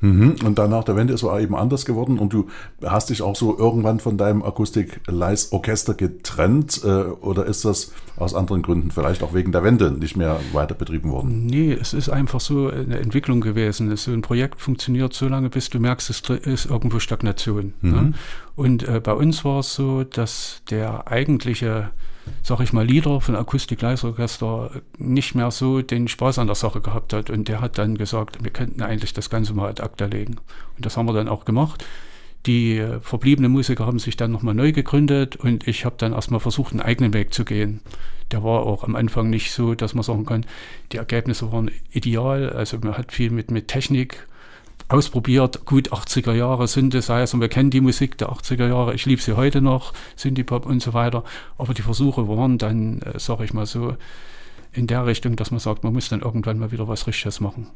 Mhm. 0.01 0.35
Und 0.43 0.57
dann 0.57 0.71
nach 0.71 0.83
der 0.83 0.95
Wende 0.95 1.13
ist 1.13 1.23
es 1.23 1.39
eben 1.39 1.55
anders 1.55 1.85
geworden 1.85 2.19
und 2.19 2.33
du 2.33 2.47
hast 2.83 3.09
dich 3.09 3.21
auch 3.21 3.35
so 3.35 3.57
irgendwann 3.57 3.99
von 3.99 4.17
deinem 4.17 4.43
Akustik-Leis-Orchester 4.43 5.93
getrennt 5.93 6.81
äh, 6.83 6.87
oder 6.87 7.45
ist 7.45 7.65
das 7.65 7.93
aus 8.17 8.35
anderen 8.35 8.61
Gründen, 8.61 8.91
vielleicht 8.91 9.23
auch 9.23 9.33
wegen 9.33 9.51
der 9.51 9.63
Wende, 9.63 9.91
nicht 9.91 10.17
mehr 10.17 10.39
weiter 10.53 10.75
betrieben 10.75 11.11
worden? 11.11 11.45
Nee, 11.45 11.77
es 11.79 11.93
ist 11.93 12.09
einfach 12.09 12.39
so 12.39 12.69
eine 12.69 12.99
Entwicklung 12.99 13.41
gewesen. 13.41 13.95
So 13.95 14.11
ein 14.11 14.21
Projekt 14.21 14.59
funktioniert 14.59 15.13
so 15.13 15.27
lange, 15.27 15.49
bis 15.49 15.69
du 15.69 15.79
merkst, 15.79 16.09
es 16.09 16.21
ist 16.45 16.65
irgendwo 16.65 16.99
Stagnation. 16.99 17.73
Ne? 17.81 17.91
Mhm. 17.91 17.91
Ne? 17.91 18.13
Und 18.61 18.87
äh, 18.87 18.99
bei 18.99 19.13
uns 19.13 19.43
war 19.43 19.61
es 19.61 19.73
so, 19.73 20.03
dass 20.03 20.61
der 20.69 21.07
eigentliche 21.07 21.89
sag 22.43 22.59
ich 22.59 22.73
mal, 22.73 22.85
Lieder 22.85 23.19
von 23.19 23.35
Akustik-Leisorchester 23.35 24.69
nicht 24.99 25.33
mehr 25.33 25.49
so 25.49 25.81
den 25.81 26.07
Spaß 26.07 26.37
an 26.37 26.45
der 26.45 26.55
Sache 26.55 26.79
gehabt 26.79 27.11
hat. 27.11 27.31
Und 27.31 27.47
der 27.47 27.59
hat 27.59 27.79
dann 27.79 27.97
gesagt, 27.97 28.43
wir 28.43 28.51
könnten 28.51 28.83
eigentlich 28.83 29.13
das 29.13 29.31
Ganze 29.31 29.55
mal 29.55 29.67
ad 29.67 29.81
acta 29.81 30.05
legen. 30.05 30.35
Und 30.77 30.85
das 30.85 30.95
haben 30.95 31.07
wir 31.07 31.13
dann 31.13 31.27
auch 31.27 31.43
gemacht. 31.43 31.83
Die 32.45 32.77
äh, 32.77 32.99
verbliebenen 32.99 33.51
Musiker 33.51 33.87
haben 33.87 33.97
sich 33.97 34.15
dann 34.15 34.31
nochmal 34.31 34.53
neu 34.53 34.71
gegründet 34.71 35.37
und 35.37 35.67
ich 35.67 35.83
habe 35.83 35.95
dann 35.97 36.13
erstmal 36.13 36.39
versucht, 36.39 36.73
einen 36.73 36.81
eigenen 36.81 37.15
Weg 37.15 37.33
zu 37.33 37.45
gehen. 37.45 37.81
Der 38.29 38.43
war 38.43 38.61
auch 38.67 38.83
am 38.83 38.95
Anfang 38.95 39.31
nicht 39.31 39.53
so, 39.53 39.73
dass 39.73 39.95
man 39.95 40.03
sagen 40.03 40.27
kann, 40.27 40.45
die 40.91 40.97
Ergebnisse 40.97 41.51
waren 41.51 41.71
ideal. 41.89 42.51
Also 42.51 42.77
man 42.77 42.95
hat 42.95 43.11
viel 43.11 43.31
mit, 43.31 43.49
mit 43.49 43.69
Technik 43.69 44.27
ausprobiert, 44.91 45.65
gut 45.65 45.91
80er 45.91 46.33
Jahre 46.33 46.67
Synthesizer, 46.67 47.39
wir 47.39 47.49
kennen 47.49 47.69
die 47.69 47.81
Musik 47.81 48.17
der 48.17 48.29
80er 48.29 48.67
Jahre, 48.67 48.93
ich 48.93 49.05
liebe 49.05 49.21
sie 49.21 49.35
heute 49.35 49.61
noch, 49.61 49.93
Synthie-Pop 50.15 50.65
und 50.65 50.81
so 50.81 50.93
weiter, 50.93 51.23
aber 51.57 51.73
die 51.73 51.81
Versuche 51.81 52.27
waren 52.27 52.57
dann, 52.57 53.01
äh, 53.01 53.19
sage 53.19 53.45
ich 53.45 53.53
mal 53.53 53.65
so, 53.65 53.95
in 54.73 54.87
der 54.87 55.05
Richtung, 55.05 55.35
dass 55.35 55.51
man 55.51 55.59
sagt, 55.59 55.83
man 55.83 55.93
muss 55.93 56.09
dann 56.09 56.21
irgendwann 56.21 56.59
mal 56.59 56.71
wieder 56.71 56.87
was 56.87 57.07
Richtiges 57.07 57.39
machen. 57.39 57.67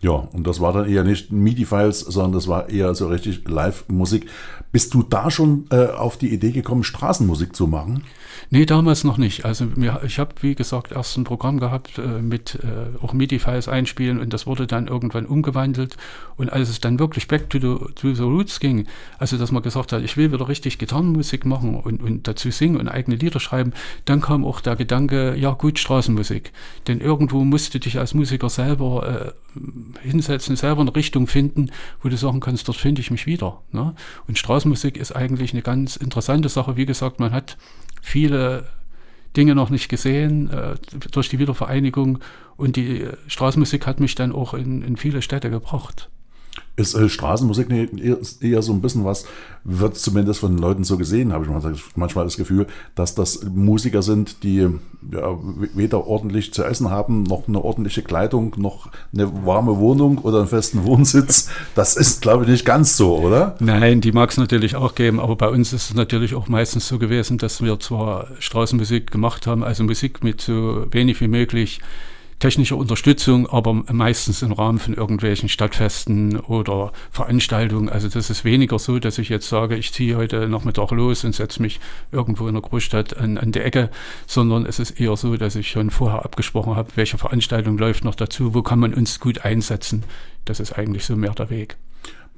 Ja, 0.00 0.12
und 0.12 0.46
das 0.46 0.60
war 0.60 0.72
dann 0.72 0.88
eher 0.88 1.02
nicht 1.02 1.32
MIDI-Files, 1.32 2.00
sondern 2.00 2.32
das 2.32 2.46
war 2.46 2.68
eher 2.68 2.94
so 2.94 3.08
richtig 3.08 3.48
Live-Musik. 3.48 4.26
Bist 4.70 4.94
du 4.94 5.02
da 5.02 5.28
schon 5.28 5.66
äh, 5.70 5.86
auf 5.86 6.16
die 6.16 6.32
Idee 6.32 6.52
gekommen, 6.52 6.84
Straßenmusik 6.84 7.56
zu 7.56 7.66
machen? 7.66 8.04
Nee, 8.50 8.64
damals 8.64 9.02
noch 9.02 9.18
nicht. 9.18 9.44
Also 9.44 9.64
mir, 9.64 10.00
ich 10.06 10.20
habe, 10.20 10.36
wie 10.40 10.54
gesagt, 10.54 10.92
erst 10.92 11.16
ein 11.16 11.24
Programm 11.24 11.58
gehabt 11.58 11.98
äh, 11.98 12.22
mit 12.22 12.60
äh, 12.62 13.04
auch 13.04 13.12
MIDI-Files 13.12 13.66
einspielen 13.66 14.20
und 14.20 14.32
das 14.32 14.46
wurde 14.46 14.68
dann 14.68 14.86
irgendwann 14.86 15.26
umgewandelt. 15.26 15.96
Und 16.38 16.52
als 16.52 16.68
es 16.68 16.80
dann 16.80 16.98
wirklich 16.98 17.28
back 17.28 17.50
to 17.50 17.58
the, 17.58 17.92
to 17.94 18.14
the 18.14 18.22
roots 18.22 18.60
ging, 18.60 18.86
also 19.18 19.36
dass 19.36 19.52
man 19.52 19.62
gesagt 19.62 19.92
hat, 19.92 20.02
ich 20.02 20.16
will 20.16 20.32
wieder 20.32 20.48
richtig 20.48 20.78
Gitarrenmusik 20.78 21.44
machen 21.44 21.74
und, 21.74 22.00
und 22.00 22.26
dazu 22.26 22.50
singen 22.50 22.76
und 22.76 22.88
eigene 22.88 23.16
Lieder 23.16 23.40
schreiben, 23.40 23.72
dann 24.04 24.20
kam 24.20 24.44
auch 24.44 24.60
der 24.60 24.76
Gedanke, 24.76 25.34
ja 25.34 25.50
gut, 25.50 25.78
Straßenmusik. 25.78 26.52
Denn 26.86 27.00
irgendwo 27.00 27.44
musst 27.44 27.74
du 27.74 27.80
dich 27.80 27.98
als 27.98 28.14
Musiker 28.14 28.48
selber 28.48 29.34
äh, 29.56 30.08
hinsetzen, 30.08 30.56
selber 30.56 30.82
eine 30.82 30.94
Richtung 30.94 31.26
finden, 31.26 31.70
wo 32.02 32.08
du 32.08 32.16
sagen 32.16 32.40
kannst, 32.40 32.68
dort 32.68 32.78
finde 32.78 33.00
ich 33.00 33.10
mich 33.10 33.26
wieder. 33.26 33.60
Ne? 33.72 33.94
Und 34.28 34.38
Straßenmusik 34.38 34.96
ist 34.96 35.12
eigentlich 35.12 35.52
eine 35.52 35.62
ganz 35.62 35.96
interessante 35.96 36.48
Sache. 36.48 36.76
Wie 36.76 36.86
gesagt, 36.86 37.18
man 37.18 37.32
hat 37.32 37.58
viele 38.00 38.68
Dinge 39.36 39.54
noch 39.54 39.70
nicht 39.70 39.88
gesehen 39.88 40.50
äh, 40.50 40.76
durch 41.10 41.28
die 41.28 41.38
Wiedervereinigung 41.38 42.20
und 42.56 42.76
die 42.76 43.06
Straßenmusik 43.26 43.86
hat 43.86 44.00
mich 44.00 44.14
dann 44.14 44.32
auch 44.32 44.54
in, 44.54 44.82
in 44.82 44.96
viele 44.96 45.22
Städte 45.22 45.50
gebracht. 45.50 46.08
Ist 46.76 46.94
äh, 46.94 47.08
Straßenmusik 47.08 47.70
eher, 47.70 48.18
eher, 48.40 48.62
so 48.62 48.72
ein 48.72 48.80
bisschen 48.80 49.04
was, 49.04 49.24
wird 49.64 49.96
zumindest 49.96 50.40
von 50.40 50.56
Leuten 50.56 50.84
so 50.84 50.96
gesehen, 50.96 51.32
habe 51.32 51.44
ich 51.44 51.82
manchmal 51.96 52.24
das 52.24 52.36
Gefühl, 52.36 52.66
dass 52.94 53.14
das 53.14 53.44
Musiker 53.44 54.02
sind, 54.02 54.42
die 54.42 54.68
ja, 55.12 55.38
weder 55.74 56.06
ordentlich 56.06 56.52
zu 56.52 56.64
essen 56.64 56.90
haben, 56.90 57.24
noch 57.24 57.48
eine 57.48 57.62
ordentliche 57.62 58.02
Kleidung, 58.02 58.54
noch 58.58 58.90
eine 59.12 59.44
warme 59.44 59.78
Wohnung 59.78 60.18
oder 60.18 60.38
einen 60.38 60.48
festen 60.48 60.84
Wohnsitz. 60.84 61.50
Das 61.74 61.96
ist, 61.96 62.22
glaube 62.22 62.44
ich, 62.44 62.50
nicht 62.50 62.64
ganz 62.64 62.96
so, 62.96 63.18
oder? 63.18 63.56
Nein, 63.60 64.00
die 64.00 64.12
mag 64.12 64.30
es 64.30 64.36
natürlich 64.36 64.76
auch 64.76 64.94
geben, 64.94 65.20
aber 65.20 65.36
bei 65.36 65.48
uns 65.48 65.72
ist 65.72 65.90
es 65.90 65.94
natürlich 65.94 66.34
auch 66.34 66.48
meistens 66.48 66.88
so 66.88 66.98
gewesen, 66.98 67.38
dass 67.38 67.62
wir 67.62 67.78
zwar 67.80 68.28
Straßenmusik 68.38 69.10
gemacht 69.10 69.46
haben, 69.46 69.64
also 69.64 69.84
Musik 69.84 70.22
mit 70.22 70.40
so 70.40 70.86
wenig 70.90 71.20
wie 71.20 71.28
möglich 71.28 71.80
technische 72.38 72.76
Unterstützung, 72.76 73.48
aber 73.48 73.74
meistens 73.74 74.42
im 74.42 74.52
Rahmen 74.52 74.78
von 74.78 74.94
irgendwelchen 74.94 75.48
Stadtfesten 75.48 76.38
oder 76.40 76.92
Veranstaltungen. 77.10 77.88
Also 77.88 78.08
das 78.08 78.30
ist 78.30 78.44
weniger 78.44 78.78
so, 78.78 78.98
dass 78.98 79.18
ich 79.18 79.28
jetzt 79.28 79.48
sage, 79.48 79.76
ich 79.76 79.92
ziehe 79.92 80.16
heute 80.16 80.48
Nachmittag 80.48 80.90
los 80.92 81.24
und 81.24 81.34
setze 81.34 81.60
mich 81.60 81.80
irgendwo 82.12 82.46
in 82.46 82.54
der 82.54 82.62
Großstadt 82.62 83.16
an, 83.16 83.38
an 83.38 83.52
die 83.52 83.60
Ecke, 83.60 83.90
sondern 84.26 84.66
es 84.66 84.78
ist 84.78 85.00
eher 85.00 85.16
so, 85.16 85.36
dass 85.36 85.56
ich 85.56 85.68
schon 85.68 85.90
vorher 85.90 86.24
abgesprochen 86.24 86.76
habe, 86.76 86.90
welche 86.94 87.18
Veranstaltung 87.18 87.76
läuft 87.78 88.04
noch 88.04 88.14
dazu, 88.14 88.54
wo 88.54 88.62
kann 88.62 88.78
man 88.78 88.94
uns 88.94 89.18
gut 89.20 89.44
einsetzen. 89.44 90.04
Das 90.44 90.60
ist 90.60 90.78
eigentlich 90.78 91.04
so 91.04 91.16
mehr 91.16 91.32
der 91.32 91.50
Weg 91.50 91.76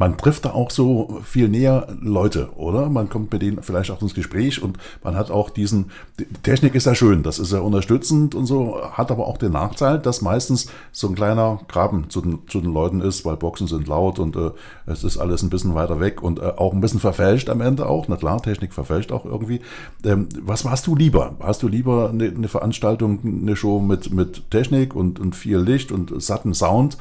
man 0.01 0.17
trifft 0.17 0.47
da 0.47 0.53
auch 0.53 0.71
so 0.71 1.21
viel 1.23 1.51
näher 1.51 1.87
Leute, 2.01 2.49
oder? 2.57 2.89
Man 2.89 3.11
kommt 3.11 3.31
mit 3.31 3.43
denen 3.43 3.63
vielleicht 3.63 3.91
auch 3.91 4.01
ins 4.01 4.15
Gespräch 4.15 4.63
und 4.63 4.79
man 5.05 5.15
hat 5.15 5.31
auch 5.31 5.51
diesen, 5.51 5.91
die 6.19 6.25
Technik 6.43 6.75
ist 6.75 6.87
ja 6.87 6.95
schön, 6.95 7.23
das 7.23 7.39
ist 7.39 7.53
ja 7.53 7.61
unterstützend 7.61 8.35
und 8.35 8.47
so, 8.47 8.81
hat 8.93 9.11
aber 9.11 9.27
auch 9.27 9.37
den 9.37 9.53
Nachteil, 9.53 9.99
dass 9.99 10.23
meistens 10.23 10.69
so 10.91 11.07
ein 11.07 11.15
kleiner 11.15 11.61
Graben 11.69 12.09
zu 12.09 12.23
den, 12.23 12.39
zu 12.49 12.63
den 12.63 12.73
Leuten 12.73 13.03
ist, 13.03 13.27
weil 13.27 13.37
Boxen 13.37 13.67
sind 13.67 13.89
laut 13.89 14.19
und 14.19 14.37
äh, 14.37 14.53
es 14.87 15.05
ist 15.05 15.19
alles 15.19 15.43
ein 15.43 15.51
bisschen 15.51 15.75
weiter 15.75 16.01
weg 16.01 16.23
und 16.23 16.39
äh, 16.39 16.53
auch 16.57 16.73
ein 16.73 16.81
bisschen 16.81 17.01
verfälscht 17.01 17.51
am 17.51 17.61
Ende 17.61 17.87
auch. 17.87 18.07
Na 18.09 18.17
klar, 18.17 18.41
Technik 18.41 18.73
verfälscht 18.73 19.13
auch 19.13 19.27
irgendwie. 19.27 19.61
Ähm, 20.03 20.31
was 20.41 20.65
warst 20.65 20.87
du 20.87 20.97
lieber? 20.97 21.35
Hast 21.41 21.63
du 21.63 21.69
lieber 21.69 22.09
eine, 22.09 22.25
eine 22.25 22.49
Veranstaltung, 22.49 23.19
eine 23.23 23.55
Show 23.55 23.81
mit, 23.81 24.11
mit 24.15 24.51
Technik 24.51 24.97
und, 24.97 25.21
und 25.21 25.37
viel 25.37 25.59
Licht 25.59 25.93
und 25.93 26.23
satten 26.23 26.55
Sound? 26.55 26.97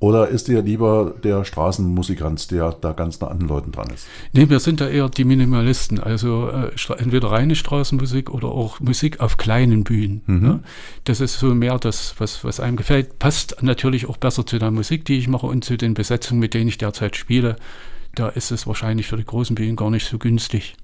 Oder 0.00 0.28
ist 0.28 0.46
dir 0.46 0.62
lieber 0.62 1.12
der 1.24 1.44
Straßenmusikant, 1.44 2.52
der 2.52 2.70
da 2.70 2.92
ganz 2.92 3.20
nah 3.20 3.28
an 3.28 3.40
den 3.40 3.48
Leuten 3.48 3.72
dran 3.72 3.88
ist? 3.92 4.06
Nee, 4.32 4.48
wir 4.48 4.60
sind 4.60 4.80
da 4.80 4.86
eher 4.86 5.08
die 5.08 5.24
Minimalisten. 5.24 5.98
Also 5.98 6.50
äh, 6.50 6.70
entweder 6.98 7.32
reine 7.32 7.56
Straßenmusik 7.56 8.30
oder 8.30 8.48
auch 8.48 8.78
Musik 8.78 9.18
auf 9.18 9.38
kleinen 9.38 9.82
Bühnen. 9.82 10.22
Mhm. 10.26 10.40
Ne? 10.40 10.60
Das 11.02 11.20
ist 11.20 11.40
so 11.40 11.52
mehr 11.52 11.78
das, 11.78 12.14
was, 12.18 12.44
was 12.44 12.60
einem 12.60 12.76
gefällt. 12.76 13.18
Passt 13.18 13.56
natürlich 13.60 14.08
auch 14.08 14.18
besser 14.18 14.46
zu 14.46 14.60
der 14.60 14.70
Musik, 14.70 15.04
die 15.04 15.18
ich 15.18 15.26
mache 15.26 15.46
und 15.46 15.64
zu 15.64 15.76
den 15.76 15.94
Besetzungen, 15.94 16.38
mit 16.38 16.54
denen 16.54 16.68
ich 16.68 16.78
derzeit 16.78 17.16
spiele. 17.16 17.56
Da 18.14 18.28
ist 18.28 18.52
es 18.52 18.68
wahrscheinlich 18.68 19.08
für 19.08 19.16
die 19.16 19.24
großen 19.24 19.56
Bühnen 19.56 19.74
gar 19.74 19.90
nicht 19.90 20.06
so 20.08 20.18
günstig. 20.18 20.76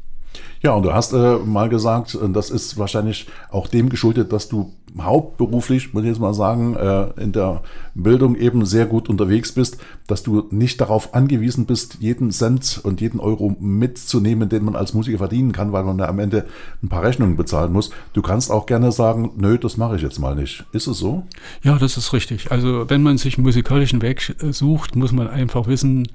Ja, 0.62 0.72
und 0.74 0.82
du 0.82 0.92
hast 0.92 1.12
äh, 1.12 1.36
mal 1.36 1.68
gesagt, 1.68 2.14
äh, 2.14 2.28
das 2.30 2.50
ist 2.50 2.78
wahrscheinlich 2.78 3.28
auch 3.50 3.68
dem 3.68 3.88
geschuldet, 3.88 4.32
dass 4.32 4.48
du 4.48 4.72
hauptberuflich, 4.98 5.92
muss 5.92 6.04
ich 6.04 6.10
jetzt 6.10 6.20
mal 6.20 6.34
sagen, 6.34 6.76
äh, 6.76 7.06
in 7.20 7.32
der 7.32 7.62
Bildung 7.94 8.36
eben 8.36 8.64
sehr 8.64 8.86
gut 8.86 9.08
unterwegs 9.08 9.52
bist, 9.52 9.78
dass 10.06 10.22
du 10.22 10.46
nicht 10.50 10.80
darauf 10.80 11.14
angewiesen 11.14 11.66
bist, 11.66 11.98
jeden 12.00 12.30
Cent 12.30 12.80
und 12.82 13.00
jeden 13.00 13.20
Euro 13.20 13.56
mitzunehmen, 13.58 14.48
den 14.48 14.64
man 14.64 14.76
als 14.76 14.94
Musiker 14.94 15.18
verdienen 15.18 15.52
kann, 15.52 15.72
weil 15.72 15.84
man 15.84 15.98
ja 15.98 16.08
am 16.08 16.18
Ende 16.18 16.46
ein 16.82 16.88
paar 16.88 17.02
Rechnungen 17.02 17.36
bezahlen 17.36 17.72
muss. 17.72 17.90
Du 18.12 18.22
kannst 18.22 18.50
auch 18.50 18.66
gerne 18.66 18.92
sagen, 18.92 19.32
nö, 19.36 19.58
das 19.58 19.76
mache 19.76 19.96
ich 19.96 20.02
jetzt 20.02 20.18
mal 20.18 20.34
nicht. 20.34 20.64
Ist 20.72 20.86
es 20.86 20.98
so? 20.98 21.24
Ja, 21.62 21.78
das 21.78 21.96
ist 21.96 22.12
richtig. 22.12 22.52
Also 22.52 22.88
wenn 22.88 23.02
man 23.02 23.18
sich 23.18 23.38
musikalischen 23.38 24.02
Weg 24.02 24.34
sucht, 24.50 24.96
muss 24.96 25.12
man 25.12 25.28
einfach 25.28 25.66
wissen, 25.66 26.08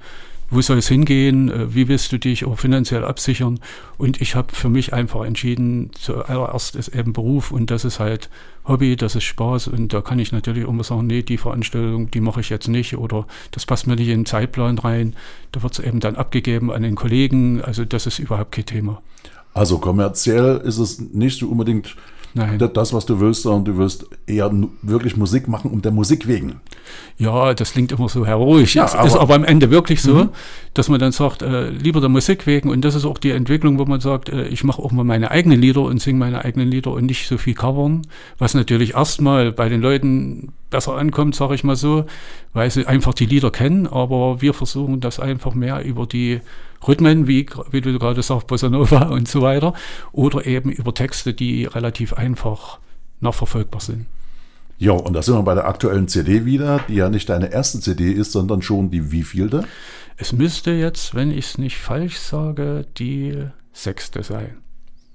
wo 0.50 0.60
soll 0.60 0.78
es 0.78 0.88
hingehen, 0.88 1.48
äh, 1.48 1.74
wie 1.74 1.88
willst 1.88 2.12
du 2.12 2.18
dich 2.18 2.44
auch 2.44 2.58
finanziell 2.58 3.04
absichern. 3.04 3.60
Und 3.98 4.20
ich 4.20 4.34
habe 4.34 4.54
für 4.54 4.68
mich 4.68 4.92
einfach 4.92 5.24
entschieden, 5.24 5.90
zuallererst 5.94 6.76
ist 6.76 6.88
eben 6.88 7.12
Beruf 7.12 7.52
und 7.52 7.70
das 7.70 7.84
ist 7.84 8.00
halt 8.00 8.28
Hobby, 8.66 8.96
das 8.96 9.14
ist 9.14 9.24
Spaß 9.24 9.68
und 9.68 9.92
da 9.92 10.00
kann 10.00 10.18
ich 10.18 10.32
natürlich 10.32 10.66
immer 10.66 10.84
sagen, 10.84 11.06
nee, 11.06 11.22
die 11.22 11.38
Veranstaltung, 11.38 12.10
die 12.10 12.20
mache 12.20 12.40
ich 12.40 12.50
jetzt 12.50 12.68
nicht 12.68 12.96
oder 12.96 13.26
das 13.52 13.64
passt 13.64 13.86
mir 13.86 13.96
nicht 13.96 14.08
in 14.08 14.20
den 14.20 14.26
Zeitplan 14.26 14.78
rein. 14.78 15.14
Da 15.52 15.62
wird 15.62 15.72
es 15.72 15.84
eben 15.84 16.00
dann 16.00 16.16
abgegeben 16.16 16.70
an 16.70 16.82
den 16.82 16.94
Kollegen, 16.94 17.62
also 17.62 17.84
das 17.84 18.06
ist 18.06 18.18
überhaupt 18.18 18.52
kein 18.52 18.66
Thema. 18.66 19.00
Also 19.52 19.78
kommerziell 19.78 20.58
ist 20.58 20.78
es 20.78 21.00
nicht 21.00 21.38
so 21.38 21.48
unbedingt 21.48 21.96
Nein. 22.34 22.58
das, 22.58 22.92
was 22.92 23.06
du 23.06 23.18
willst, 23.18 23.42
sondern 23.42 23.64
du 23.64 23.76
wirst 23.78 24.06
eher 24.26 24.52
wirklich 24.82 25.16
Musik 25.16 25.48
machen 25.48 25.70
um 25.70 25.82
der 25.82 25.90
Musik 25.90 26.26
wegen. 26.28 26.60
Ja, 27.18 27.54
das 27.54 27.72
klingt 27.72 27.92
immer 27.92 28.08
so 28.08 28.24
heroisch. 28.24 28.76
Ja, 28.76 28.92
aber, 28.92 29.06
ist 29.06 29.16
aber 29.16 29.34
am 29.34 29.44
Ende 29.44 29.70
wirklich 29.70 30.00
so, 30.00 30.14
mhm. 30.14 30.28
dass 30.74 30.88
man 30.88 31.00
dann 31.00 31.12
sagt, 31.12 31.42
äh, 31.42 31.70
lieber 31.70 32.00
der 32.00 32.08
Musik 32.08 32.46
wegen. 32.46 32.70
Und 32.70 32.84
das 32.84 32.94
ist 32.94 33.04
auch 33.04 33.18
die 33.18 33.30
Entwicklung, 33.30 33.78
wo 33.78 33.84
man 33.84 34.00
sagt, 34.00 34.28
äh, 34.28 34.46
ich 34.48 34.64
mache 34.64 34.80
auch 34.80 34.92
mal 34.92 35.04
meine 35.04 35.30
eigenen 35.30 35.60
Lieder 35.60 35.82
und 35.82 36.00
singe 36.00 36.18
meine 36.18 36.44
eigenen 36.44 36.68
Lieder 36.68 36.92
und 36.92 37.06
nicht 37.06 37.26
so 37.26 37.36
viel 37.36 37.54
covern. 37.54 38.02
Was 38.38 38.54
natürlich 38.54 38.94
erstmal 38.94 39.52
bei 39.52 39.68
den 39.68 39.80
Leuten 39.80 40.52
besser 40.70 40.96
ankommt, 40.96 41.34
sage 41.34 41.54
ich 41.54 41.64
mal 41.64 41.76
so, 41.76 42.04
weil 42.52 42.70
sie 42.70 42.86
einfach 42.86 43.12
die 43.12 43.26
Lieder 43.26 43.50
kennen. 43.50 43.86
Aber 43.86 44.40
wir 44.40 44.54
versuchen 44.54 45.00
das 45.00 45.18
einfach 45.18 45.54
mehr 45.54 45.84
über 45.84 46.06
die 46.06 46.40
Rhythmen, 46.86 47.26
wie, 47.26 47.46
wie 47.70 47.80
du 47.80 47.98
gerade 47.98 48.22
sagst, 48.22 48.46
Bossa 48.46 48.68
Nova 48.68 49.02
und 49.10 49.28
so 49.28 49.42
weiter, 49.42 49.74
oder 50.12 50.46
eben 50.46 50.70
über 50.70 50.94
Texte, 50.94 51.34
die 51.34 51.64
relativ 51.64 52.14
einfach 52.14 52.78
nachverfolgbar 53.20 53.80
sind. 53.80 54.06
Ja, 54.78 54.92
und 54.92 55.12
da 55.12 55.20
sind 55.20 55.34
wir 55.34 55.42
bei 55.42 55.54
der 55.54 55.66
aktuellen 55.66 56.08
CD 56.08 56.46
wieder, 56.46 56.80
die 56.88 56.94
ja 56.94 57.10
nicht 57.10 57.28
deine 57.28 57.52
erste 57.52 57.80
CD 57.80 58.12
ist, 58.12 58.32
sondern 58.32 58.62
schon 58.62 58.90
die 58.90 59.12
wievielte? 59.12 59.64
Es 60.16 60.32
müsste 60.32 60.70
jetzt, 60.70 61.14
wenn 61.14 61.30
ich 61.30 61.46
es 61.46 61.58
nicht 61.58 61.76
falsch 61.76 62.18
sage, 62.18 62.86
die 62.96 63.36
sechste 63.74 64.22
sein. 64.22 64.56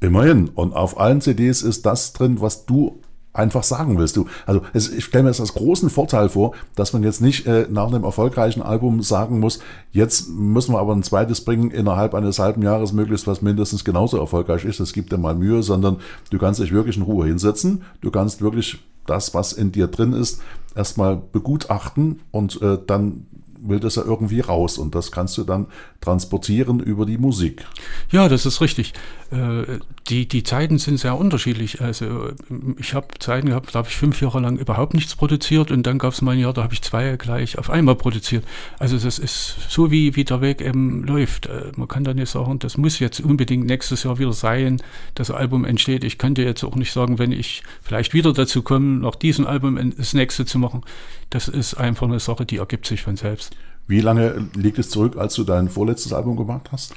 Immerhin. 0.01 0.49
Und 0.49 0.73
auf 0.73 0.99
allen 0.99 1.19
CDs 1.19 1.63
ist 1.63 1.86
das 1.86 2.13
drin, 2.13 2.41
was 2.41 2.67
du 2.67 3.01
einfach 3.36 3.63
sagen 3.63 3.98
willst. 3.98 4.17
Du, 4.17 4.28
also 4.45 4.62
es, 4.74 4.89
ich 4.89 5.06
stelle 5.06 5.24
mir 5.24 5.30
das 5.30 5.39
als 5.39 5.54
großen 5.54 5.89
Vorteil 5.89 6.30
vor, 6.30 6.54
dass 6.76 6.93
man 6.93 7.04
jetzt 7.04 7.21
nicht 7.21 7.45
äh, 7.45 7.67
nach 7.69 7.88
einem 7.88 8.04
erfolgreichen 8.04 8.62
Album 8.62 9.02
sagen 9.02 9.39
muss, 9.39 9.60
jetzt 9.91 10.30
müssen 10.30 10.74
wir 10.74 10.80
aber 10.80 10.93
ein 10.93 11.04
zweites 11.04 11.41
bringen 11.41 11.71
innerhalb 11.71 12.13
eines 12.13 12.39
halben 12.39 12.62
Jahres 12.62 12.93
möglichst, 12.93 13.28
was 13.28 13.41
mindestens 13.41 13.84
genauso 13.84 14.17
erfolgreich 14.17 14.65
ist. 14.65 14.80
Es 14.80 14.93
gibt 14.93 15.12
dir 15.12 15.17
mal 15.17 15.36
Mühe, 15.36 15.63
sondern 15.63 15.98
du 16.30 16.38
kannst 16.38 16.60
dich 16.60 16.71
wirklich 16.71 16.98
in 16.98 17.04
Ruhe 17.04 17.26
hinsetzen. 17.28 17.84
Du 18.02 18.12
kannst 18.12 18.41
wirklich 18.41 18.80
das, 19.06 19.34
was 19.34 19.54
in 19.54 19.71
dir 19.71 19.88
drin 19.88 20.13
ist, 20.13 20.41
erstmal 20.76 21.21
begutachten 21.32 22.21
und 22.32 22.62
äh, 22.62 22.78
dann 22.86 23.28
will 23.67 23.80
das 23.80 23.95
ja 23.95 24.04
irgendwie 24.04 24.39
raus 24.39 24.78
und 24.78 24.95
das 24.95 25.12
kannst 25.12 25.38
du 25.38 25.43
dann 25.43 25.67
transportieren 26.01 26.80
über 26.80 27.06
die 27.06 27.17
Musik. 27.17 27.65
Ja, 28.12 28.30
das 28.30 28.45
ist 28.45 28.62
richtig. 28.62 28.93
Äh, 29.32 29.80
die, 30.10 30.28
die 30.28 30.43
Zeiten 30.43 30.78
sind 30.78 30.99
sehr 30.99 31.17
unterschiedlich. 31.17 31.82
Also 31.82 32.30
ich 32.78 32.93
habe 32.93 33.08
Zeiten 33.19 33.47
gehabt, 33.49 33.73
da 33.73 33.80
habe 33.80 33.88
ich 33.89 33.95
fünf 33.95 34.21
Jahre 34.21 34.39
lang 34.39 34.58
überhaupt 34.58 34.93
nichts 34.93 35.15
produziert 35.15 35.71
und 35.71 35.84
dann 35.84 35.97
gab 35.97 36.13
es 36.13 36.21
mal 36.21 36.32
ein 36.32 36.39
Jahr, 36.39 36.54
da 36.54 36.63
habe 36.63 36.73
ich 36.73 36.82
zwei 36.82 37.15
gleich 37.17 37.58
auf 37.58 37.69
einmal 37.69 37.95
produziert. 37.95 38.45
Also 38.78 38.97
das 38.97 39.17
ist 39.17 39.58
so, 39.69 39.89
wie, 39.91 40.15
wie 40.15 40.23
der 40.23 40.41
Weg 40.41 40.62
eben 40.62 41.04
läuft. 41.04 41.47
Äh, 41.47 41.71
man 41.75 41.88
kann 41.88 42.04
da 42.04 42.13
nicht 42.13 42.30
sagen, 42.30 42.60
das 42.60 42.78
muss 42.78 42.99
jetzt 42.99 43.19
unbedingt 43.19 43.65
nächstes 43.65 44.04
Jahr 44.04 44.19
wieder 44.19 44.34
sein, 44.34 44.82
das 45.15 45.32
Album 45.32 45.65
entsteht. 45.65 46.04
Ich 46.04 46.17
könnte 46.17 46.43
jetzt 46.43 46.63
auch 46.63 46.75
nicht 46.75 46.93
sagen, 46.93 47.19
wenn 47.19 47.32
ich 47.32 47.63
vielleicht 47.82 48.13
wieder 48.13 48.32
dazu 48.32 48.62
komme, 48.62 48.99
nach 48.99 49.15
diesem 49.15 49.47
Album 49.47 49.93
das 49.97 50.13
nächste 50.13 50.45
zu 50.45 50.60
machen. 50.60 50.84
Das 51.29 51.47
ist 51.47 51.75
einfach 51.75 52.07
eine 52.07 52.19
Sache, 52.19 52.45
die 52.45 52.57
ergibt 52.57 52.85
sich 52.85 53.01
von 53.01 53.17
selbst. 53.17 53.55
Wie 53.88 54.01
lange 54.01 54.47
liegt 54.55 54.79
es 54.79 54.89
zurück, 54.89 55.17
als 55.17 55.35
du 55.35 55.43
dein 55.43 55.69
vorletztes 55.69 56.13
Album 56.13 56.35
gemacht 56.35 56.69
hast? 56.71 56.95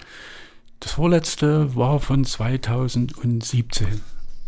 Das 0.81 0.93
vorletzte 0.93 1.75
war 1.75 2.01
von 2.01 2.25
2017. 2.25 3.87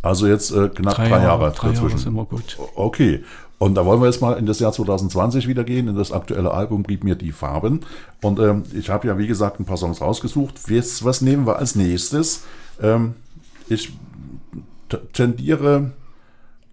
Also 0.03 0.27
jetzt 0.27 0.53
äh, 0.53 0.69
knapp 0.69 0.95
drei, 0.95 1.09
drei 1.09 1.23
Jahre, 1.23 1.53
drei 1.53 1.69
dazwischen. 1.69 1.89
Jahre 1.89 1.95
ist 1.95 2.07
immer 2.07 2.25
gut. 2.25 2.57
Okay. 2.75 3.23
Und 3.59 3.75
da 3.75 3.85
wollen 3.85 4.01
wir 4.01 4.07
jetzt 4.07 4.23
mal 4.23 4.39
in 4.39 4.47
das 4.47 4.59
Jahr 4.59 4.73
2020 4.73 5.47
wieder 5.47 5.65
gehen, 5.65 5.87
in 5.87 5.97
das 5.97 6.13
aktuelle 6.13 6.51
Album 6.53 6.83
Gib 6.83 7.05
mir 7.05 7.15
die 7.15 7.33
Farben. 7.33 7.81
Und 8.23 8.39
ähm, 8.39 8.63
ich 8.73 8.89
habe 8.89 9.07
ja, 9.07 9.19
wie 9.19 9.27
gesagt, 9.27 9.61
ein 9.61 9.67
paar 9.67 9.77
Songs 9.77 10.01
rausgesucht. 10.01 10.71
Was, 10.71 11.05
was 11.05 11.21
nehmen 11.21 11.47
wir 11.47 11.57
als 11.57 11.75
nächstes? 11.75 12.45
Ähm, 12.81 13.17
ich 13.69 13.93
tendiere 15.13 15.91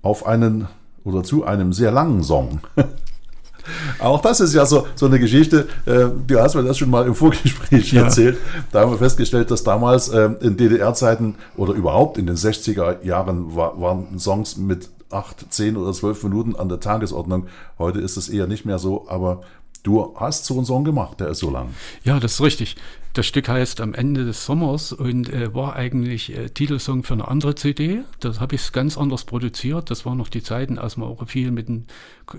auf 0.02 0.26
einen 0.26 0.70
oder 1.08 1.24
zu 1.24 1.46
einem 1.46 1.74
sehr 1.74 1.92
langen 1.92 2.24
Song. 2.24 2.60
Auch 4.00 4.22
das 4.22 4.40
ist 4.40 4.54
ja 4.54 4.66
so, 4.66 4.88
so 4.96 5.08
eine 5.08 5.20
Geschichte, 5.20 5.68
äh, 5.86 6.06
du 6.26 6.40
hast 6.40 6.56
mir 6.56 6.64
das 6.64 6.78
schon 6.78 6.90
mal 6.90 7.06
im 7.06 7.16
Vorgespräch 7.16 7.92
ja. 7.92 8.04
erzählt. 8.04 8.38
Da 8.72 8.82
haben 8.82 8.92
wir 8.92 8.98
festgestellt, 8.98 9.52
dass 9.52 9.64
damals 9.64 10.10
äh, 10.10 10.30
in 10.42 10.56
DDR-Zeiten 10.56 11.36
oder 11.58 11.74
überhaupt 11.74 12.18
in 12.18 12.28
den 12.28 12.36
60er 12.38 13.04
Jahren 13.04 13.56
war, 13.56 13.80
waren 13.80 14.20
Songs 14.20 14.58
mit 14.58 14.90
8, 15.10 15.52
10 15.52 15.78
oder 15.78 15.92
12 15.92 16.24
Minuten 16.24 16.56
an 16.56 16.70
der 16.70 16.80
Tagesordnung. 16.80 17.48
Heute 17.78 18.00
ist 18.00 18.16
es 18.18 18.30
eher 18.30 18.48
nicht 18.48 18.66
mehr 18.66 18.80
so, 18.80 19.06
aber 19.10 19.42
Du 19.88 20.14
hast 20.18 20.44
so 20.44 20.56
einen 20.56 20.66
Song 20.66 20.84
gemacht, 20.84 21.22
der 21.22 21.30
ist 21.30 21.40
so 21.40 21.50
lang. 21.50 21.70
Ja, 22.04 22.20
das 22.20 22.34
ist 22.34 22.42
richtig. 22.42 22.76
Das 23.14 23.26
Stück 23.26 23.50
heißt 23.50 23.82
Am 23.82 23.94
Ende 23.94 24.26
des 24.26 24.46
Sommers 24.46 24.94
und 24.94 25.30
äh, 25.30 25.54
war 25.54 25.76
eigentlich 25.76 26.36
äh, 26.36 26.50
Titelsong 26.50 27.04
für 27.04 27.14
eine 27.14 27.28
andere 27.28 27.56
CD. 27.56 28.04
Das 28.20 28.40
habe 28.40 28.56
ich 28.56 28.72
ganz 28.72 28.98
anders 28.98 29.26
produziert. 29.26 29.90
Das 29.90 30.06
waren 30.06 30.18
noch 30.18 30.30
die 30.30 30.44
Zeiten, 30.44 30.78
als 30.78 30.98
man 30.98 31.10
auch 31.10 31.28
viel 31.28 31.52
mit 31.52 31.68
dem 31.68 31.86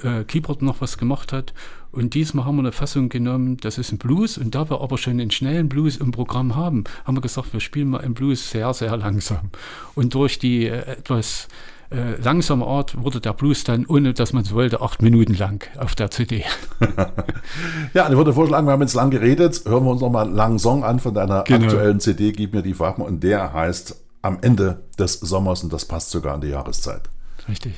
äh, 0.02 0.24
Keyboard 0.24 0.62
noch 0.62 0.80
was 0.80 0.98
gemacht 0.98 1.32
hat. 1.32 1.52
Und 1.90 2.14
diesmal 2.14 2.44
haben 2.44 2.56
wir 2.56 2.62
eine 2.62 2.72
Fassung 2.72 3.08
genommen, 3.08 3.56
das 3.56 3.78
ist 3.78 3.92
ein 3.92 3.98
Blues. 3.98 4.38
Und 4.38 4.54
da 4.54 4.70
wir 4.70 4.80
aber 4.80 4.98
schon 4.98 5.14
einen 5.14 5.30
schnellen 5.30 5.68
Blues 5.68 5.96
im 5.96 6.12
Programm 6.12 6.54
haben, 6.54 6.84
haben 7.04 7.16
wir 7.16 7.22
gesagt, 7.22 7.52
wir 7.52 7.60
spielen 7.60 7.88
mal 7.88 8.02
einen 8.02 8.14
Blues 8.14 8.50
sehr, 8.50 8.72
sehr 8.74 8.96
langsam. 8.96 9.50
Und 9.94 10.14
durch 10.14 10.38
die 10.38 10.66
äh, 10.66 10.78
etwas 10.78 11.48
äh, 11.90 12.20
langsamer 12.20 12.66
Art 12.66 13.02
wurde 13.02 13.20
der 13.20 13.32
Blues 13.32 13.64
dann, 13.64 13.86
ohne 13.86 14.12
dass 14.12 14.32
man 14.32 14.42
es 14.42 14.52
wollte, 14.52 14.80
acht 14.82 15.00
Minuten 15.02 15.34
lang 15.34 15.66
auf 15.78 15.94
der 15.94 16.10
CD. 16.10 16.44
ja, 17.94 18.08
ich 18.10 18.16
würde 18.16 18.32
vorschlagen, 18.32 18.66
wir 18.66 18.72
haben 18.72 18.82
jetzt 18.82 18.94
lang 18.94 19.10
geredet, 19.10 19.62
hören 19.64 19.84
wir 19.84 19.90
uns 19.90 20.00
nochmal 20.00 20.26
einen 20.26 20.34
langen 20.34 20.58
Song 20.58 20.84
an 20.84 21.00
von 21.00 21.14
deiner 21.14 21.44
genau. 21.44 21.66
aktuellen 21.66 22.00
CD, 22.00 22.32
Gib 22.32 22.52
mir 22.52 22.62
die 22.62 22.74
Farben, 22.74 23.02
und 23.02 23.22
der 23.22 23.52
heißt 23.52 23.96
Am 24.20 24.38
Ende 24.42 24.80
des 24.98 25.14
Sommers 25.14 25.62
und 25.62 25.72
das 25.72 25.86
passt 25.86 26.10
sogar 26.10 26.34
an 26.34 26.40
die 26.40 26.48
Jahreszeit. 26.48 27.02
Richtig. 27.48 27.74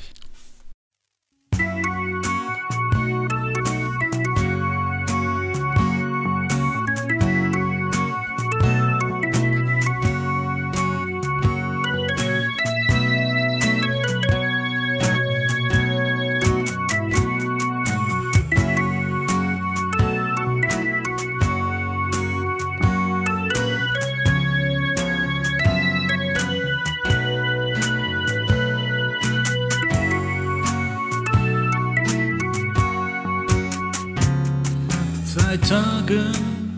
Tagen 35.57 36.77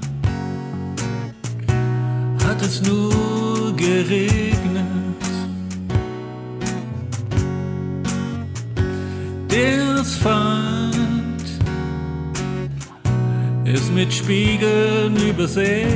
hat 2.43 2.61
es 2.61 2.81
nur 2.81 3.75
geregnet. 3.75 4.83
Der 9.51 9.99
Asphalt 9.99 10.93
ist 13.65 13.93
mit 13.93 14.11
Spiegeln 14.11 15.17
übersät. 15.17 15.87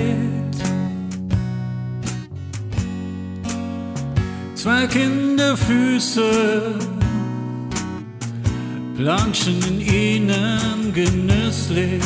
Zwei 4.56 4.86
Kinderfüße 4.88 6.76
planschen 8.96 9.60
in 9.68 9.82
ihnen 9.82 10.94
genüsslich. 10.94 12.04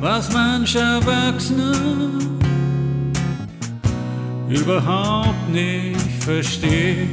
Was 0.00 0.32
manch 0.32 0.76
Erwachsene 0.76 1.72
überhaupt 4.48 5.48
nicht 5.52 6.00
versteht. 6.24 7.08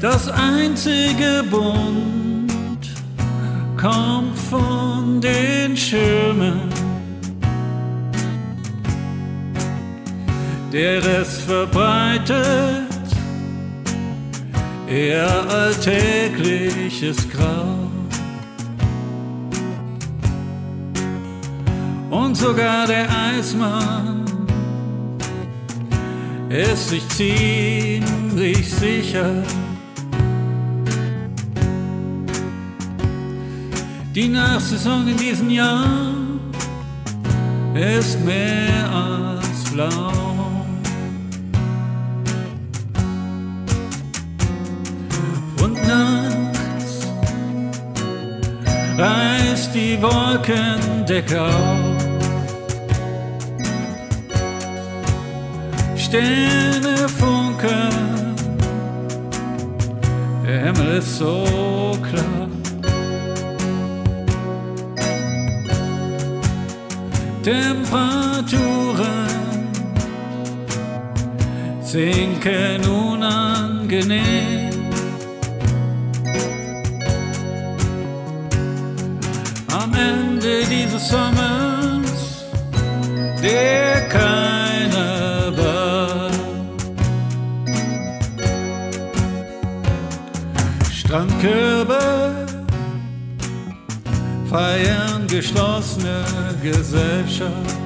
Das 0.00 0.28
einzige 0.30 1.44
Bund 1.50 2.48
kommt 3.76 4.38
von 4.38 5.20
den 5.20 5.76
Schirmen. 5.76 6.68
Der 10.72 11.04
Rest 11.04 11.40
verbreitet 11.42 12.86
eher 14.88 15.48
alltägliches 15.50 17.28
Grau. 17.30 17.87
Und 22.20 22.36
sogar 22.36 22.84
der 22.86 23.06
Eismann 23.08 24.24
ist 26.48 26.88
sich 26.88 27.08
ziemlich 27.10 28.68
sicher. 28.74 29.44
Die 34.16 34.28
Nachsaison 34.28 35.06
in 35.06 35.16
diesem 35.16 35.50
Jahr 35.50 35.86
ist 37.74 38.18
mehr 38.24 38.90
als 38.92 39.68
flau. 39.70 40.28
reißt 48.98 49.74
die 49.74 49.96
Wolkendecke 50.02 51.40
auf. 51.40 51.97
Sterne 56.08 57.06
funkeln, 57.06 58.34
der 60.42 60.60
Himmel 60.64 60.96
ist 60.96 61.18
so 61.18 61.98
klar. 62.02 62.48
Temperaturen 67.42 69.28
sinken 71.82 72.88
unangenehm. 72.88 74.68
dieses 80.70 81.08
Sommers, 81.08 81.57
geschlossene 95.48 96.24
Gesellschaft. 96.62 97.76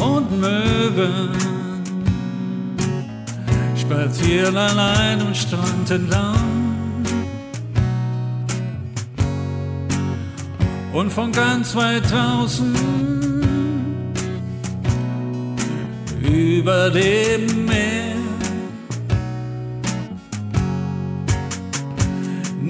Und 0.00 0.40
Möwen 0.40 1.30
spazieren 3.76 4.56
allein 4.56 5.20
am 5.20 5.34
Strand 5.34 5.90
entlang. 5.90 6.60
und 10.92 11.12
von 11.12 11.30
ganz 11.30 11.76
weit 11.76 12.02
draußen 12.10 12.74
über 16.20 16.90
dem 16.90 17.69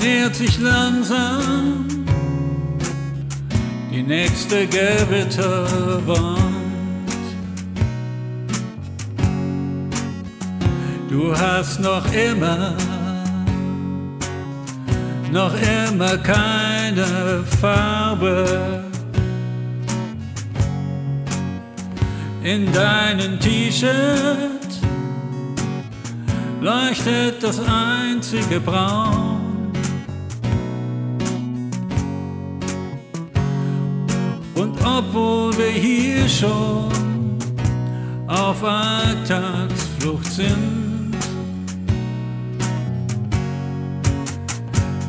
nähert 0.00 0.34
sich 0.34 0.58
langsam 0.58 1.86
die 3.90 4.02
nächste 4.02 4.66
Gewitterwand. 4.66 6.40
Du 11.08 11.34
hast 11.36 11.80
noch 11.80 12.04
immer 12.12 12.74
noch 15.32 15.52
immer 15.86 16.16
keine 16.18 17.44
Farbe. 17.60 18.84
In 22.42 22.72
deinem 22.72 23.38
T-Shirt 23.38 23.90
leuchtet 26.60 27.42
das 27.42 27.60
einzige 27.60 28.60
Braun. 28.60 29.29
Obwohl 35.00 35.56
wir 35.56 35.70
hier 35.70 36.28
schon 36.28 37.38
auf 38.26 38.62
Alltagsflucht 38.62 40.32
sind, 40.32 40.80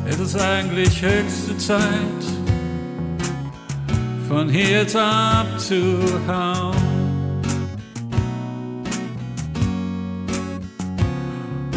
Es 0.04 0.18
ist 0.18 0.36
eigentlich 0.40 1.00
höchste 1.00 1.56
Zeit, 1.56 2.22
von 4.28 4.48
hier 4.48 4.82
jetzt 4.82 4.94
abzuhauen. 4.94 6.76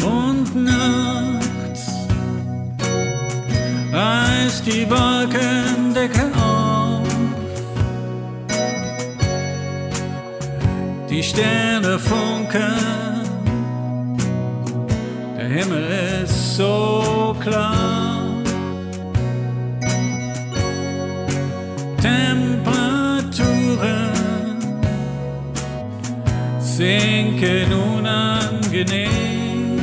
Und 0.04 0.54
nachts 0.54 1.92
reißt 3.92 4.66
die 4.66 4.86
Wolkendecke 4.90 6.35
Die 11.16 11.22
Sterne 11.22 11.98
funkeln, 11.98 13.24
der 15.38 15.48
Himmel 15.48 16.22
ist 16.22 16.56
so 16.56 17.34
klar. 17.40 18.06
sinken 26.76 27.72
unangenehm. 27.72 29.80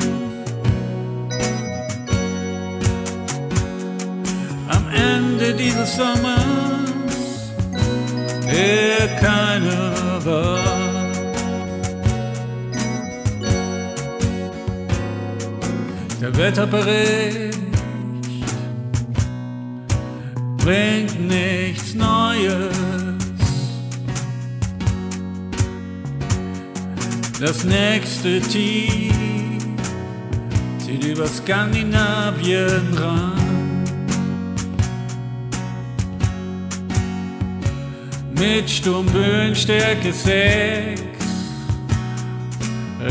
Am 4.70 4.86
Ende 4.94 5.56
dieses 5.56 5.96
Sommers, 5.96 7.52
der 8.46 9.08
keiner 9.20 10.24
war. 10.24 10.73
Wetterbericht 16.36 17.60
bringt 20.58 21.28
nichts 21.28 21.94
Neues. 21.94 22.76
Das 27.40 27.64
nächste 27.66 28.40
Tief 28.40 29.14
zieht 30.80 31.04
über 31.04 31.28
Skandinavien 31.28 32.98
ran. 32.98 33.84
Mit 38.34 38.70
Sturmböenstärke 38.70 40.12
6, 40.12 41.02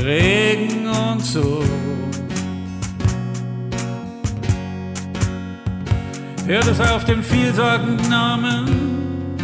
Regen 0.02 0.86
und 0.86 1.20
so. 1.20 1.62
Hört 6.46 6.66
es 6.66 6.80
auf 6.80 7.04
den 7.04 7.22
vielsagenden 7.22 8.10
Namen 8.10 9.36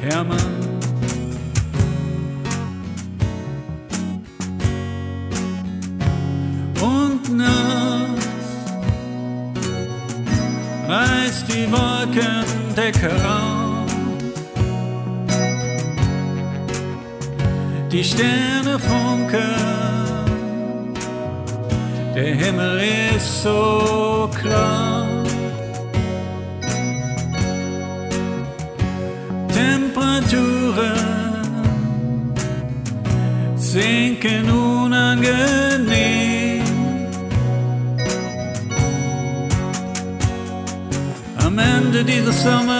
Hermann 0.00 0.60
die 11.52 11.70
Wolkendecke 11.72 13.10
auf. 13.26 13.90
Die 17.90 18.04
Sterne 18.04 18.78
funkeln, 18.78 19.99
der 22.20 22.34
Himmel 22.34 22.80
ist 23.16 23.42
so 23.42 24.30
klar. 24.40 25.06
Temperaturen 29.48 30.94
sinken 33.56 34.50
unangenehm. 34.50 36.20
Ende 41.90 42.04
dieses 42.04 42.42
Sommers, 42.42 42.79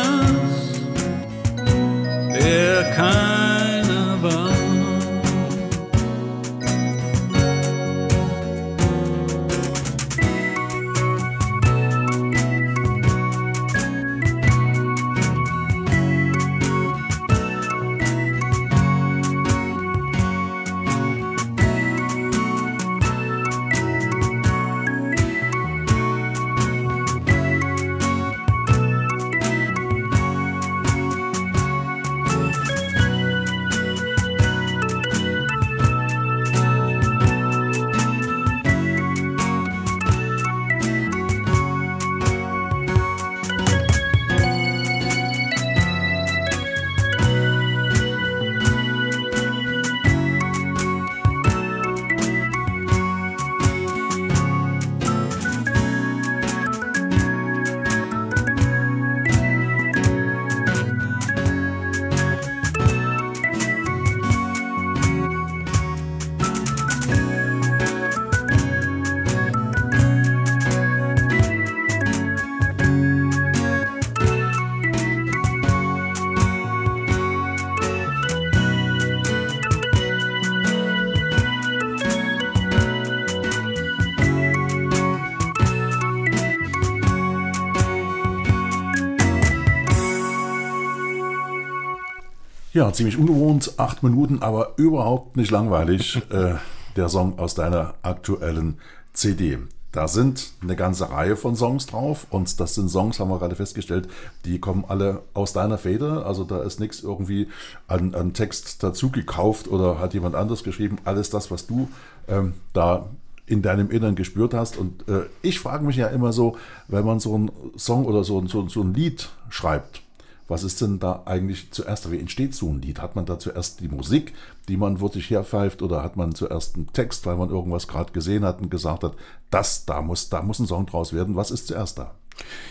Ja, 92.73 92.93
ziemlich 92.93 93.19
ungewohnt, 93.19 93.73
acht 93.79 94.05
Minuten, 94.05 94.43
aber 94.43 94.75
überhaupt 94.77 95.37
nicht 95.37 95.51
langweilig. 95.51 96.23
äh, 96.31 96.55
der 96.97 97.09
Song 97.09 97.39
aus 97.39 97.55
deiner 97.57 97.95
aktuellen 98.03 98.79
CD. 99.13 99.59
Da 99.91 100.07
sind 100.07 100.53
eine 100.63 100.77
ganze 100.77 101.11
Reihe 101.11 101.35
von 101.35 101.57
Songs 101.57 101.87
drauf 101.87 102.29
und 102.31 102.61
das 102.61 102.77
sind 102.77 102.89
Songs, 102.89 103.19
haben 103.19 103.29
wir 103.29 103.41
gerade 103.41 103.57
festgestellt, 103.57 104.09
die 104.45 104.61
kommen 104.61 104.85
alle 104.87 105.23
aus 105.35 105.53
deiner 105.53 105.79
Feder. 105.79 106.27
Also 106.27 106.45
da 106.45 106.63
ist 106.63 106.79
nichts 106.79 107.03
irgendwie 107.03 107.49
an, 107.89 108.15
an 108.15 108.35
Text 108.35 108.85
dazu 108.85 109.11
gekauft 109.11 109.67
oder 109.67 109.99
hat 109.99 110.15
jemand 110.15 110.37
anders 110.37 110.63
geschrieben. 110.63 110.99
Alles 111.05 111.29
das, 111.29 111.51
was 111.51 111.67
du 111.67 111.89
ähm, 112.29 112.55
da 112.73 113.09
in 113.47 113.63
deinem 113.63 113.91
Innern 113.91 114.15
gespürt 114.15 114.55
hast. 114.55 114.77
Und 114.77 115.09
äh, 115.09 115.23
ich 115.43 115.59
frage 115.59 115.85
mich 115.85 115.97
ja 115.97 116.07
immer 116.07 116.33
so, 116.33 116.57
wenn 116.87 117.05
man 117.05 117.19
so 117.19 117.35
einen 117.35 117.51
Song 117.77 118.05
oder 118.07 118.23
so, 118.23 118.47
so, 118.47 118.69
so 118.69 118.83
ein 118.83 118.95
Lied 118.95 119.29
schreibt, 119.49 120.03
was 120.51 120.65
ist 120.65 120.81
denn 120.81 120.99
da 120.99 121.23
eigentlich 121.27 121.71
zuerst? 121.71 122.11
Wie 122.11 122.19
entsteht 122.19 122.55
so 122.55 122.69
ein 122.69 122.83
Lied? 122.83 123.01
Hat 123.01 123.17
man 123.17 123.25
da 123.25 123.39
zuerst 123.39 123.81
die 123.81 123.89
Musik, 123.89 124.35
die 124.69 124.77
man 124.77 125.01
wirklich 125.01 125.31
herpfeift, 125.31 125.81
oder 125.81 126.03
hat 126.03 126.17
man 126.17 126.35
zuerst 126.35 126.77
einen 126.77 126.93
Text, 126.93 127.25
weil 127.25 127.37
man 127.37 127.51
irgendwas 127.51 127.87
gerade 127.87 128.13
gesehen 128.13 128.45
hat 128.45 128.61
und 128.61 128.71
gesagt 128.71 129.05
hat, 129.05 129.15
das, 129.51 129.87
da 129.87 130.03
muss, 130.03 130.29
da 130.29 130.43
muss 130.43 130.59
ein 130.59 130.67
Song 130.67 130.87
draus 130.87 131.13
werden. 131.13 131.37
Was 131.37 131.51
ist 131.51 131.69
zuerst 131.69 131.99
da? 131.99 132.15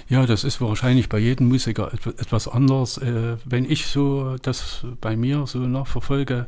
Ja, 0.07 0.25
das 0.25 0.43
ist 0.43 0.59
wahrscheinlich 0.61 1.09
bei 1.09 1.19
jedem 1.19 1.47
Musiker 1.47 1.93
etwas 1.93 2.47
anders. 2.47 2.97
Äh, 2.97 3.37
wenn 3.45 3.65
ich 3.65 3.85
so 3.85 4.35
das 4.41 4.85
bei 4.99 5.15
mir 5.15 5.47
so 5.47 5.59
nachverfolge, 5.59 6.47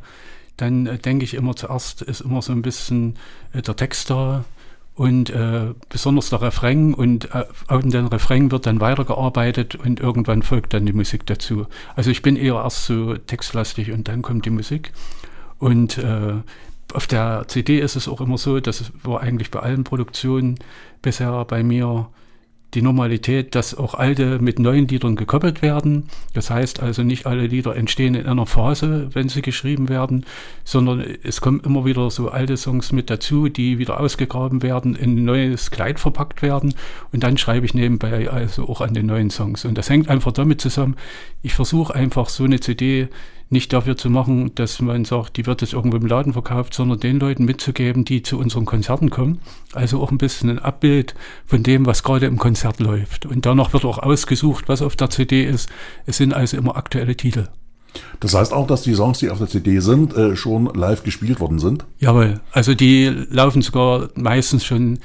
dann 0.56 0.86
äh, 0.86 0.98
denke 0.98 1.24
ich 1.24 1.34
immer 1.34 1.56
zuerst 1.56 2.02
ist 2.02 2.20
immer 2.20 2.42
so 2.42 2.52
ein 2.52 2.62
bisschen 2.62 3.16
äh, 3.52 3.62
der 3.62 3.76
Text 3.76 4.10
da 4.10 4.44
und 4.94 5.30
äh, 5.30 5.72
besonders 5.88 6.30
der 6.30 6.42
Refrain 6.42 6.92
und 6.92 7.34
äh, 7.34 7.44
an 7.66 7.90
den 7.90 8.06
Refrain 8.06 8.50
wird 8.50 8.66
dann 8.66 8.80
weitergearbeitet 8.80 9.74
und 9.74 10.00
irgendwann 10.00 10.42
folgt 10.42 10.74
dann 10.74 10.84
die 10.84 10.92
Musik 10.92 11.24
dazu. 11.26 11.66
Also 11.96 12.10
ich 12.10 12.22
bin 12.22 12.36
eher 12.36 12.54
erst 12.54 12.84
so 12.84 13.16
textlastig 13.16 13.92
und 13.92 14.08
dann 14.08 14.22
kommt 14.22 14.44
die 14.44 14.50
Musik. 14.50 14.92
Und 15.58 15.96
äh, 15.98 16.34
auf 16.92 17.06
der 17.06 17.44
CD 17.48 17.80
ist 17.80 17.96
es 17.96 18.06
auch 18.06 18.20
immer 18.20 18.36
so, 18.36 18.60
das 18.60 18.92
war 19.02 19.20
eigentlich 19.20 19.50
bei 19.50 19.60
allen 19.60 19.84
Produktionen 19.84 20.58
bisher 21.00 21.44
bei 21.46 21.62
mir 21.62 22.08
die 22.74 22.82
Normalität, 22.82 23.54
dass 23.54 23.76
auch 23.76 23.94
alte 23.94 24.38
mit 24.38 24.58
neuen 24.58 24.88
Liedern 24.88 25.16
gekoppelt 25.16 25.60
werden. 25.60 26.08
Das 26.32 26.50
heißt 26.50 26.80
also 26.80 27.02
nicht 27.02 27.26
alle 27.26 27.46
Lieder 27.46 27.76
entstehen 27.76 28.14
in 28.14 28.26
einer 28.26 28.46
Phase, 28.46 29.10
wenn 29.12 29.28
sie 29.28 29.42
geschrieben 29.42 29.88
werden, 29.88 30.24
sondern 30.64 31.04
es 31.22 31.40
kommen 31.40 31.60
immer 31.60 31.84
wieder 31.84 32.10
so 32.10 32.30
alte 32.30 32.56
Songs 32.56 32.92
mit 32.92 33.10
dazu, 33.10 33.48
die 33.48 33.78
wieder 33.78 34.00
ausgegraben 34.00 34.62
werden, 34.62 34.94
in 34.94 35.16
ein 35.16 35.24
neues 35.24 35.70
Kleid 35.70 36.00
verpackt 36.00 36.40
werden 36.40 36.74
und 37.12 37.22
dann 37.22 37.36
schreibe 37.36 37.66
ich 37.66 37.74
nebenbei 37.74 38.30
also 38.30 38.68
auch 38.68 38.80
an 38.80 38.94
den 38.94 39.06
neuen 39.06 39.30
Songs. 39.30 39.64
Und 39.64 39.76
das 39.76 39.90
hängt 39.90 40.08
einfach 40.08 40.32
damit 40.32 40.60
zusammen, 40.60 40.96
ich 41.42 41.54
versuche 41.54 41.94
einfach 41.94 42.28
so 42.28 42.44
eine 42.44 42.60
CD 42.60 43.08
nicht 43.52 43.72
dafür 43.72 43.96
zu 43.96 44.10
machen, 44.10 44.54
dass 44.54 44.80
man 44.80 45.04
sagt, 45.04 45.36
die 45.36 45.46
wird 45.46 45.60
jetzt 45.60 45.72
irgendwo 45.72 45.96
im 45.96 46.06
Laden 46.06 46.32
verkauft, 46.32 46.74
sondern 46.74 47.00
den 47.00 47.20
Leuten 47.20 47.44
mitzugeben, 47.44 48.04
die 48.04 48.22
zu 48.22 48.38
unseren 48.38 48.64
Konzerten 48.64 49.10
kommen. 49.10 49.40
Also 49.72 50.02
auch 50.02 50.10
ein 50.10 50.18
bisschen 50.18 50.50
ein 50.50 50.58
Abbild 50.58 51.14
von 51.46 51.62
dem, 51.62 51.86
was 51.86 52.02
gerade 52.02 52.26
im 52.26 52.38
Konzert 52.38 52.80
läuft. 52.80 53.26
Und 53.26 53.46
danach 53.46 53.72
wird 53.72 53.84
auch 53.84 53.98
ausgesucht, 53.98 54.68
was 54.68 54.82
auf 54.82 54.96
der 54.96 55.10
CD 55.10 55.44
ist. 55.44 55.68
Es 56.06 56.16
sind 56.16 56.34
also 56.34 56.56
immer 56.56 56.76
aktuelle 56.76 57.16
Titel. 57.16 57.48
Das 58.20 58.34
heißt 58.34 58.52
auch, 58.52 58.66
dass 58.66 58.82
die 58.82 58.94
Songs, 58.94 59.18
die 59.18 59.30
auf 59.30 59.38
der 59.38 59.48
CD 59.48 59.80
sind, 59.80 60.14
äh, 60.16 60.36
schon 60.36 60.66
live 60.74 61.02
gespielt 61.02 61.40
worden 61.40 61.58
sind? 61.58 61.84
Jawohl. 61.98 62.40
Also 62.50 62.74
die 62.74 63.06
laufen 63.30 63.62
sogar 63.62 64.08
meistens 64.14 64.64
schon 64.64 64.98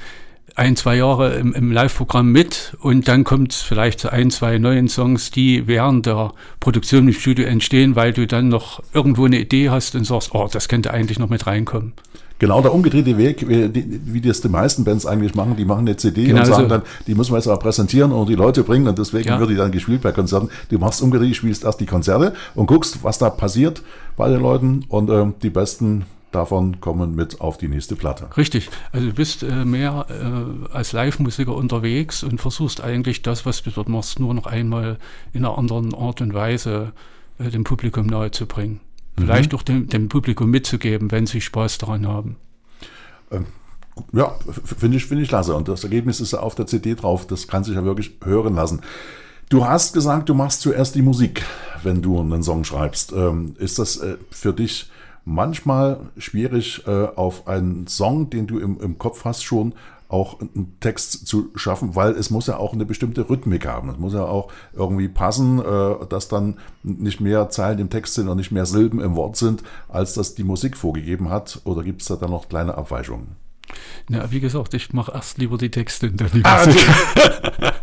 ein, 0.58 0.76
zwei 0.76 0.96
Jahre 0.96 1.34
im, 1.34 1.52
im 1.54 1.72
Live-Programm 1.72 2.30
mit 2.30 2.76
und 2.80 3.08
dann 3.08 3.24
kommt 3.24 3.52
es 3.52 3.62
vielleicht 3.62 4.00
zu 4.00 4.12
ein, 4.12 4.30
zwei 4.30 4.58
neuen 4.58 4.88
Songs, 4.88 5.30
die 5.30 5.66
während 5.66 6.06
der 6.06 6.32
Produktion 6.60 7.06
im 7.06 7.14
Studio 7.14 7.46
entstehen, 7.46 7.96
weil 7.96 8.12
du 8.12 8.26
dann 8.26 8.48
noch 8.48 8.82
irgendwo 8.92 9.24
eine 9.24 9.38
Idee 9.38 9.70
hast 9.70 9.94
und 9.94 10.04
sagst, 10.04 10.34
oh, 10.34 10.48
das 10.50 10.68
könnte 10.68 10.92
eigentlich 10.92 11.18
noch 11.18 11.28
mit 11.28 11.46
reinkommen. 11.46 11.92
Genau 12.40 12.60
der 12.60 12.72
umgedrehte 12.72 13.18
Weg, 13.18 13.48
wie, 13.48 14.20
das 14.20 14.40
die 14.40 14.48
meisten 14.48 14.84
Bands 14.84 15.06
eigentlich 15.06 15.34
machen. 15.34 15.56
Die 15.56 15.64
machen 15.64 15.80
eine 15.80 15.96
CD 15.96 16.24
genau 16.24 16.40
und 16.40 16.46
sagen 16.46 16.62
so. 16.62 16.68
dann, 16.68 16.82
die 17.08 17.16
müssen 17.16 17.32
wir 17.32 17.38
jetzt 17.38 17.48
aber 17.48 17.58
präsentieren 17.58 18.12
und 18.12 18.28
die 18.28 18.36
Leute 18.36 18.62
bringen 18.62 18.86
und 18.86 18.96
deswegen 18.96 19.28
ja. 19.28 19.40
wird 19.40 19.50
die 19.50 19.56
dann 19.56 19.72
gespielt 19.72 20.02
bei 20.02 20.12
Konzerten. 20.12 20.48
Du 20.70 20.78
machst 20.78 21.02
umgedreht, 21.02 21.34
spielst 21.34 21.64
erst 21.64 21.80
die 21.80 21.86
Konzerte 21.86 22.34
und 22.54 22.66
guckst, 22.66 23.02
was 23.02 23.18
da 23.18 23.28
passiert 23.28 23.82
bei 24.16 24.28
den 24.28 24.40
Leuten 24.40 24.84
und 24.88 25.10
äh, 25.10 25.26
die 25.42 25.50
besten 25.50 26.04
davon 26.38 26.80
kommen 26.80 27.14
mit 27.14 27.40
auf 27.40 27.58
die 27.58 27.68
nächste 27.68 27.96
Platte. 27.96 28.28
Richtig. 28.36 28.70
Also 28.92 29.08
du 29.08 29.12
bist 29.12 29.42
äh, 29.42 29.64
mehr 29.64 30.06
äh, 30.08 30.74
als 30.74 30.92
Live-Musiker 30.92 31.54
unterwegs 31.54 32.22
und 32.22 32.40
versuchst 32.40 32.80
eigentlich 32.80 33.22
das, 33.22 33.44
was 33.44 33.62
du 33.62 33.70
dort 33.70 33.88
machst, 33.88 34.20
nur 34.20 34.32
noch 34.34 34.46
einmal 34.46 34.98
in 35.32 35.44
einer 35.44 35.58
anderen 35.58 35.94
Art 35.94 36.20
und 36.20 36.34
Weise 36.34 36.92
äh, 37.38 37.50
dem 37.50 37.64
Publikum 37.64 38.06
nahezubringen. 38.06 38.80
Mhm. 39.16 39.22
Vielleicht 39.22 39.52
auch 39.52 39.62
dem, 39.62 39.88
dem, 39.88 40.08
Publikum 40.08 40.50
mitzugeben, 40.50 41.10
wenn 41.10 41.26
sie 41.26 41.40
Spaß 41.40 41.78
daran 41.78 42.06
haben. 42.06 42.36
Ähm, 43.32 43.46
ja, 44.12 44.36
finde 44.64 44.96
ich, 44.96 45.06
find 45.06 45.20
ich 45.20 45.28
klasse. 45.28 45.56
Und 45.56 45.66
das 45.66 45.82
Ergebnis 45.82 46.20
ist 46.20 46.32
ja 46.32 46.38
auf 46.38 46.54
der 46.54 46.66
CD 46.66 46.94
drauf. 46.94 47.26
Das 47.26 47.48
kann 47.48 47.64
sich 47.64 47.74
ja 47.74 47.84
wirklich 47.84 48.12
hören 48.22 48.54
lassen. 48.54 48.82
Du 49.48 49.66
hast 49.66 49.92
gesagt, 49.92 50.28
du 50.28 50.34
machst 50.34 50.60
zuerst 50.60 50.94
die 50.94 51.02
Musik, 51.02 51.44
wenn 51.82 52.00
du 52.00 52.20
einen 52.20 52.44
Song 52.44 52.62
schreibst. 52.62 53.12
Ähm, 53.12 53.56
ist 53.58 53.80
das 53.80 54.00
für 54.30 54.52
dich 54.52 54.88
manchmal 55.28 56.00
schwierig, 56.16 56.82
äh, 56.86 57.06
auf 57.14 57.46
einen 57.46 57.86
Song, 57.86 58.30
den 58.30 58.46
du 58.46 58.58
im, 58.58 58.80
im 58.80 58.98
Kopf 58.98 59.24
hast, 59.24 59.44
schon 59.44 59.74
auch 60.08 60.40
einen 60.40 60.78
Text 60.80 61.26
zu 61.26 61.50
schaffen, 61.54 61.94
weil 61.94 62.12
es 62.12 62.30
muss 62.30 62.46
ja 62.46 62.56
auch 62.56 62.72
eine 62.72 62.86
bestimmte 62.86 63.28
Rhythmik 63.28 63.66
haben. 63.66 63.90
Es 63.90 63.98
muss 63.98 64.14
ja 64.14 64.24
auch 64.24 64.50
irgendwie 64.72 65.08
passen, 65.08 65.58
äh, 65.58 66.06
dass 66.08 66.28
dann 66.28 66.56
nicht 66.82 67.20
mehr 67.20 67.50
Zeilen 67.50 67.78
im 67.78 67.90
Text 67.90 68.14
sind 68.14 68.28
und 68.28 68.38
nicht 68.38 68.50
mehr 68.50 68.64
Silben 68.64 69.00
im 69.00 69.16
Wort 69.16 69.36
sind, 69.36 69.62
als 69.88 70.14
das 70.14 70.34
die 70.34 70.44
Musik 70.44 70.78
vorgegeben 70.78 71.28
hat. 71.28 71.60
Oder 71.64 71.82
gibt 71.82 72.00
es 72.00 72.08
da 72.08 72.16
dann 72.16 72.30
noch 72.30 72.48
kleine 72.48 72.78
Abweichungen? 72.78 73.36
Na, 74.08 74.30
wie 74.30 74.40
gesagt, 74.40 74.72
ich 74.72 74.94
mache 74.94 75.12
erst 75.12 75.36
lieber 75.36 75.58
die 75.58 75.70
Texte 75.70 76.08
und 76.08 76.18
dann 76.18 76.30
die 76.32 76.44
ah, 76.44 76.64
Musik. 76.64 76.86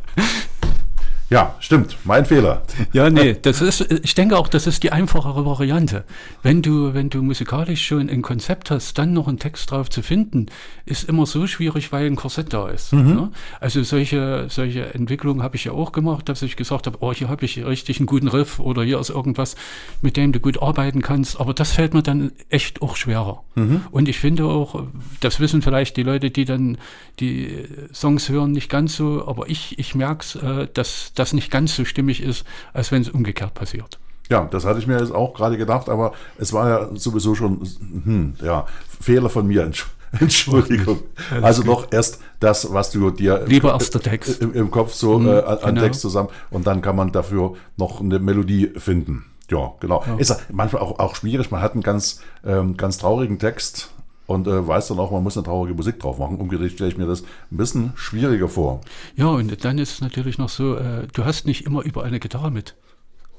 Ja, 1.29 1.55
stimmt. 1.59 1.97
Mein 2.03 2.23
Fehler. 2.25 2.61
Ja, 2.93 3.09
nee, 3.09 3.35
das 3.41 3.59
ist, 3.61 3.81
ich 4.03 4.13
denke 4.13 4.37
auch, 4.37 4.47
das 4.47 4.67
ist 4.67 4.83
die 4.83 4.91
einfachere 4.91 5.43
Variante. 5.43 6.03
Wenn 6.43 6.61
du, 6.61 6.93
wenn 6.93 7.09
du 7.09 7.23
musikalisch 7.23 7.83
schon 7.85 8.09
ein 8.09 8.21
Konzept 8.21 8.69
hast, 8.69 8.97
dann 8.99 9.13
noch 9.13 9.27
einen 9.27 9.39
Text 9.39 9.71
drauf 9.71 9.89
zu 9.89 10.03
finden, 10.03 10.45
ist 10.85 11.09
immer 11.09 11.25
so 11.25 11.47
schwierig, 11.47 11.91
weil 11.91 12.05
ein 12.05 12.15
Korsett 12.15 12.53
da 12.53 12.69
ist. 12.69 12.93
Mhm. 12.93 13.15
Ne? 13.15 13.31
Also 13.59 13.81
solche, 13.81 14.45
solche 14.49 14.93
Entwicklungen 14.93 15.41
habe 15.41 15.55
ich 15.55 15.63
ja 15.63 15.71
auch 15.71 15.93
gemacht, 15.93 16.29
dass 16.29 16.43
ich 16.43 16.57
gesagt 16.57 16.85
habe, 16.85 16.97
oh, 17.01 17.11
hier 17.11 17.27
habe 17.27 17.43
ich 17.45 17.65
richtig 17.65 17.97
einen 17.97 18.05
guten 18.05 18.27
Riff 18.27 18.59
oder 18.59 18.83
hier 18.83 18.99
ist 18.99 19.09
irgendwas, 19.09 19.55
mit 20.01 20.17
dem 20.17 20.31
du 20.31 20.39
gut 20.39 20.61
arbeiten 20.61 21.01
kannst. 21.01 21.39
Aber 21.39 21.55
das 21.55 21.71
fällt 21.71 21.95
mir 21.95 22.03
dann 22.03 22.33
echt 22.49 22.83
auch 22.83 22.95
schwerer. 22.95 23.43
Mhm. 23.55 23.81
Und 23.89 24.07
ich 24.07 24.19
finde 24.19 24.45
auch, 24.45 24.83
das 25.21 25.39
wissen 25.39 25.63
vielleicht 25.63 25.97
die 25.97 26.03
Leute, 26.03 26.29
die 26.29 26.45
dann 26.45 26.77
die 27.19 27.65
Songs 27.91 28.29
hören, 28.29 28.51
nicht 28.51 28.69
ganz 28.69 28.95
so, 28.95 29.25
aber 29.27 29.49
ich, 29.49 29.79
ich 29.79 29.95
merke 29.95 30.21
es, 30.21 30.35
äh, 30.35 30.67
dass 30.71 31.15
das 31.25 31.33
nicht 31.33 31.51
ganz 31.51 31.75
so 31.75 31.85
stimmig 31.85 32.21
ist, 32.21 32.45
als 32.73 32.91
wenn 32.91 33.01
es 33.01 33.09
umgekehrt 33.09 33.53
passiert. 33.53 33.99
Ja, 34.29 34.47
das 34.49 34.65
hatte 34.65 34.79
ich 34.79 34.87
mir 34.87 34.99
jetzt 34.99 35.13
auch 35.13 35.33
gerade 35.33 35.57
gedacht, 35.57 35.89
aber 35.89 36.13
es 36.37 36.51
war 36.51 36.69
ja 36.69 36.89
sowieso 36.95 37.35
schon, 37.35 37.61
hm, 38.03 38.35
ja, 38.43 38.65
Fehler 39.01 39.29
von 39.29 39.45
mir. 39.47 39.71
Entschuldigung. 40.19 40.99
Also 41.41 41.63
doch 41.63 41.91
erst 41.91 42.21
das, 42.39 42.71
was 42.71 42.91
du 42.91 43.11
dir 43.11 43.43
Lieber 43.47 43.73
erst 43.73 43.93
der 43.93 44.01
Text. 44.01 44.41
Im, 44.41 44.53
im 44.53 44.71
Kopf 44.71 44.93
so 44.93 45.19
mhm, 45.19 45.27
äh, 45.27 45.41
an 45.41 45.75
genau. 45.75 45.81
Text 45.81 46.01
zusammen 46.01 46.29
und 46.51 46.65
dann 46.65 46.81
kann 46.81 46.95
man 46.95 47.11
dafür 47.11 47.55
noch 47.75 47.99
eine 47.99 48.19
Melodie 48.19 48.71
finden. 48.77 49.25
Ja, 49.49 49.73
genau. 49.79 50.03
Ja. 50.07 50.15
Ist 50.15 50.35
manchmal 50.51 50.81
auch, 50.81 50.99
auch 50.99 51.15
schwierig. 51.15 51.51
Man 51.51 51.61
hat 51.61 51.73
einen 51.73 51.83
ganz, 51.83 52.21
ähm, 52.45 52.77
ganz 52.77 52.97
traurigen 52.97 53.39
Text 53.39 53.89
und 54.27 54.47
äh, 54.47 54.67
weiß 54.67 54.87
dann 54.87 54.99
auch, 54.99 55.11
man 55.11 55.23
muss 55.23 55.37
eine 55.37 55.45
traurige 55.45 55.75
Musik 55.75 55.99
drauf 55.99 56.17
machen. 56.17 56.37
Umgedreht 56.37 56.73
stelle 56.73 56.89
ich 56.89 56.97
mir 56.97 57.05
das 57.05 57.21
ein 57.51 57.57
bisschen 57.57 57.93
schwieriger 57.95 58.49
vor. 58.49 58.81
Ja, 59.15 59.27
und 59.27 59.63
dann 59.63 59.77
ist 59.77 59.93
es 59.93 60.01
natürlich 60.01 60.37
noch 60.37 60.49
so, 60.49 60.75
äh, 60.75 61.07
du 61.13 61.25
hast 61.25 61.45
nicht 61.45 61.65
immer 61.65 61.83
über 61.83 62.03
eine 62.03 62.19
Gitarre 62.19 62.51
mit, 62.51 62.75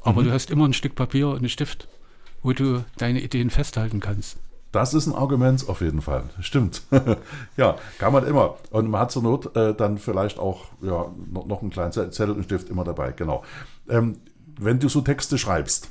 aber 0.03 0.23
mhm. 0.23 0.27
du 0.27 0.33
hast 0.33 0.51
immer 0.51 0.67
ein 0.67 0.73
Stück 0.73 0.95
Papier 0.95 1.29
und 1.29 1.39
einen 1.39 1.49
Stift, 1.49 1.89
wo 2.43 2.53
du 2.53 2.85
deine 2.99 3.21
Ideen 3.21 3.51
festhalten 3.51 4.01
kannst. 4.01 4.39
Das 4.73 4.93
ist 4.93 5.07
ein 5.07 5.15
Argument 5.15 5.69
auf 5.69 5.81
jeden 5.81 6.03
Fall. 6.03 6.25
Stimmt. 6.41 6.83
ja, 7.57 7.77
kann 7.99 8.13
man 8.13 8.27
immer. 8.27 8.57
Und 8.71 8.91
man 8.91 9.01
hat 9.01 9.11
zur 9.11 9.23
Not 9.23 9.57
äh, 9.57 9.75
dann 9.75 9.97
vielleicht 9.97 10.39
auch 10.39 10.67
ja, 10.83 11.07
noch, 11.33 11.47
noch 11.47 11.63
einen 11.63 11.71
kleinen 11.71 11.93
Zettel 11.93 12.33
und 12.33 12.45
Stift 12.45 12.69
immer 12.69 12.85
dabei. 12.85 13.13
Genau. 13.13 13.43
Ähm, 13.89 14.19
wenn 14.59 14.79
du 14.79 14.89
so 14.89 15.01
Texte 15.01 15.39
schreibst, 15.39 15.89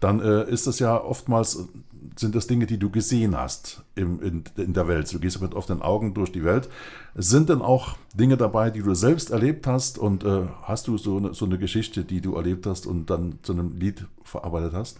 dann 0.00 0.20
äh, 0.20 0.48
ist 0.48 0.66
das 0.66 0.78
ja 0.78 0.98
oftmals 0.98 1.68
sind 2.16 2.34
das 2.34 2.46
Dinge, 2.46 2.66
die 2.66 2.78
du 2.78 2.90
gesehen 2.90 3.36
hast 3.36 3.82
im, 3.94 4.20
in, 4.22 4.44
in 4.56 4.72
der 4.72 4.88
Welt. 4.88 5.12
Du 5.12 5.18
gehst 5.18 5.40
mit 5.40 5.54
offenen 5.54 5.82
Augen 5.82 6.14
durch 6.14 6.32
die 6.32 6.44
Welt. 6.44 6.68
Sind 7.14 7.48
denn 7.48 7.62
auch 7.62 7.96
Dinge 8.14 8.36
dabei, 8.36 8.70
die 8.70 8.80
du 8.80 8.94
selbst 8.94 9.30
erlebt 9.30 9.66
hast 9.66 9.98
und 9.98 10.24
äh, 10.24 10.46
hast 10.62 10.88
du 10.88 10.98
so 10.98 11.16
eine, 11.16 11.34
so 11.34 11.44
eine 11.44 11.58
Geschichte, 11.58 12.04
die 12.04 12.20
du 12.20 12.34
erlebt 12.34 12.66
hast 12.66 12.86
und 12.86 13.10
dann 13.10 13.38
zu 13.42 13.52
einem 13.52 13.76
Lied 13.76 14.06
verarbeitet 14.24 14.72
hast? 14.72 14.98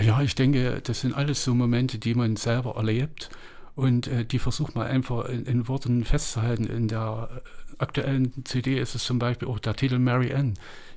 Ja, 0.00 0.20
ich 0.20 0.34
denke, 0.34 0.80
das 0.82 1.00
sind 1.00 1.14
alles 1.14 1.42
so 1.44 1.54
Momente, 1.54 1.98
die 1.98 2.14
man 2.14 2.36
selber 2.36 2.76
erlebt 2.76 3.30
und 3.74 4.08
äh, 4.08 4.24
die 4.24 4.38
versucht 4.38 4.74
man 4.74 4.86
einfach 4.86 5.26
in, 5.26 5.44
in, 5.44 5.68
Worten 5.68 6.04
festzuhalten. 6.04 6.64
In 6.64 6.88
der 6.88 7.28
äh, 7.30 7.40
aktuellen 7.78 8.44
CD 8.44 8.78
ist 8.78 8.94
es 8.94 9.04
zum 9.04 9.18
Beispiel 9.18 9.48
auch 9.48 9.58
der 9.58 9.74
Titel 9.74 9.98
Mary 9.98 10.32
Ann 10.32 10.54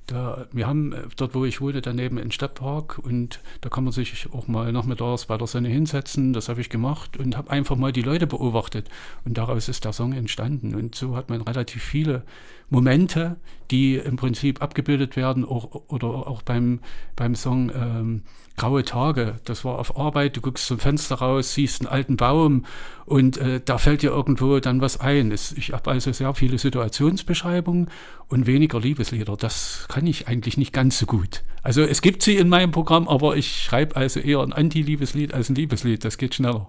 Da, 0.09 0.47
wir 0.51 0.65
haben 0.65 0.93
äh, 0.93 1.03
dort, 1.17 1.35
wo 1.35 1.45
ich 1.45 1.61
wohne, 1.61 1.81
daneben 1.81 2.17
einen 2.17 2.31
Stadtpark 2.31 2.97
und 2.97 3.41
da 3.61 3.69
kann 3.69 3.83
man 3.83 3.93
sich 3.93 4.27
auch 4.33 4.47
mal 4.47 4.71
nachmittags 4.71 5.25
bei 5.25 5.37
der 5.37 5.45
Sonne 5.45 5.69
hinsetzen. 5.69 6.33
Das 6.33 6.49
habe 6.49 6.61
ich 6.61 6.69
gemacht 6.69 7.17
und 7.17 7.37
habe 7.37 7.51
einfach 7.51 7.75
mal 7.75 7.91
die 7.91 8.01
Leute 8.01 8.25
beobachtet. 8.25 8.89
Und 9.23 9.37
daraus 9.37 9.69
ist 9.69 9.85
der 9.85 9.93
Song 9.93 10.13
entstanden. 10.13 10.73
Und 10.73 10.95
so 10.95 11.15
hat 11.15 11.29
man 11.29 11.41
relativ 11.41 11.83
viele 11.83 12.23
Momente, 12.69 13.37
die 13.69 13.97
im 13.97 14.15
Prinzip 14.15 14.63
abgebildet 14.63 15.15
werden, 15.15 15.45
auch, 15.45 15.83
oder 15.89 16.07
auch 16.07 16.41
beim, 16.41 16.79
beim 17.15 17.35
Song 17.35 17.69
ähm, 17.69 18.23
Graue 18.59 18.83
Tage. 18.83 19.35
Das 19.45 19.63
war 19.63 19.79
auf 19.79 19.97
Arbeit, 19.97 20.35
du 20.35 20.41
guckst 20.41 20.67
zum 20.67 20.79
Fenster 20.79 21.15
raus, 21.15 21.53
siehst 21.53 21.81
einen 21.81 21.89
alten 21.89 22.17
Baum 22.17 22.65
und 23.05 23.37
äh, 23.37 23.61
da 23.63 23.77
fällt 23.77 24.01
dir 24.01 24.11
irgendwo 24.11 24.59
dann 24.59 24.81
was 24.81 24.99
ein. 24.99 25.31
Ich 25.31 25.71
habe 25.71 25.89
also 25.91 26.11
sehr 26.11 26.33
viele 26.33 26.57
Situationsbeschreibungen 26.57 27.89
und 28.27 28.47
weniger 28.47 28.79
Liebeslieder. 28.79 29.37
Das 29.37 29.85
kann 29.87 29.98
ich 30.07 30.27
eigentlich 30.27 30.57
nicht 30.57 30.73
ganz 30.73 30.99
so 30.99 31.05
gut. 31.05 31.43
Also 31.63 31.81
es 31.81 32.01
gibt 32.01 32.23
sie 32.23 32.37
in 32.37 32.49
meinem 32.49 32.71
Programm, 32.71 33.07
aber 33.07 33.35
ich 33.35 33.63
schreibe 33.63 33.95
also 33.95 34.19
eher 34.19 34.41
ein 34.41 34.53
Anti-Liebeslied 34.53 35.33
als 35.33 35.49
ein 35.49 35.55
Liebeslied. 35.55 36.03
Das 36.05 36.17
geht 36.17 36.35
schneller. 36.35 36.67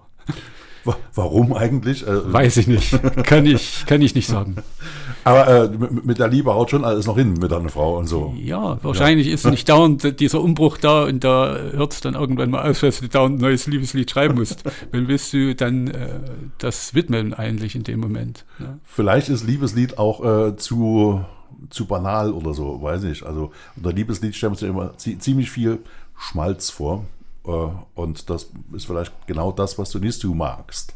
Warum 1.13 1.53
eigentlich? 1.53 2.05
Äh, 2.07 2.33
Weiß 2.33 2.57
ich 2.57 2.67
nicht. 2.67 2.97
kann, 3.23 3.45
ich, 3.45 3.85
kann 3.85 4.01
ich 4.01 4.15
nicht 4.15 4.27
sagen. 4.27 4.55
Aber 5.23 5.47
äh, 5.47 5.69
mit 6.03 6.17
der 6.17 6.27
Liebe 6.27 6.53
haut 6.55 6.71
schon 6.71 6.83
alles 6.83 7.05
noch 7.05 7.15
hin 7.15 7.33
mit 7.33 7.51
deiner 7.51 7.69
Frau 7.69 7.97
und 7.97 8.07
so. 8.07 8.33
Ja, 8.37 8.79
wahrscheinlich 8.81 9.27
ja. 9.27 9.33
ist 9.35 9.45
nicht 9.45 9.69
dauernd 9.69 10.19
dieser 10.19 10.41
Umbruch 10.41 10.77
da 10.77 11.03
und 11.03 11.23
da 11.23 11.55
hört 11.73 11.93
es 11.93 12.01
dann 12.01 12.15
irgendwann 12.15 12.49
mal 12.49 12.67
aus, 12.67 12.79
dass 12.79 13.01
du 13.01 13.07
dauernd 13.07 13.37
ein 13.37 13.41
neues 13.41 13.67
Liebeslied 13.67 14.09
schreiben 14.09 14.35
musst. 14.35 14.63
Wenn 14.91 15.07
willst 15.07 15.31
du 15.33 15.53
dann 15.53 15.89
äh, 15.89 16.19
das 16.57 16.95
widmen 16.95 17.35
eigentlich 17.35 17.75
in 17.75 17.83
dem 17.83 17.99
Moment. 17.99 18.45
Ne? 18.57 18.79
Vielleicht 18.83 19.29
ist 19.29 19.45
Liebeslied 19.45 19.99
auch 19.99 20.23
äh, 20.47 20.55
zu, 20.55 21.23
zu 21.69 21.85
banal 21.85 22.31
oder 22.31 22.53
so, 22.53 22.81
weiß 22.81 23.03
ich. 23.05 23.25
Also 23.25 23.51
unter 23.75 23.93
Liebeslied 23.93 24.35
stellen 24.35 24.51
wir 24.51 24.55
uns 24.55 24.61
ja 24.61 24.69
immer 24.69 24.97
ziemlich 24.97 25.51
viel 25.51 25.79
Schmalz 26.17 26.69
vor. 26.69 27.05
Äh, 27.45 27.67
und 27.95 28.29
das 28.29 28.51
ist 28.73 28.85
vielleicht 28.85 29.13
genau 29.27 29.51
das, 29.51 29.77
was 29.77 29.91
du 29.91 29.99
nicht 29.99 30.23
du 30.23 30.33
magst. 30.33 30.93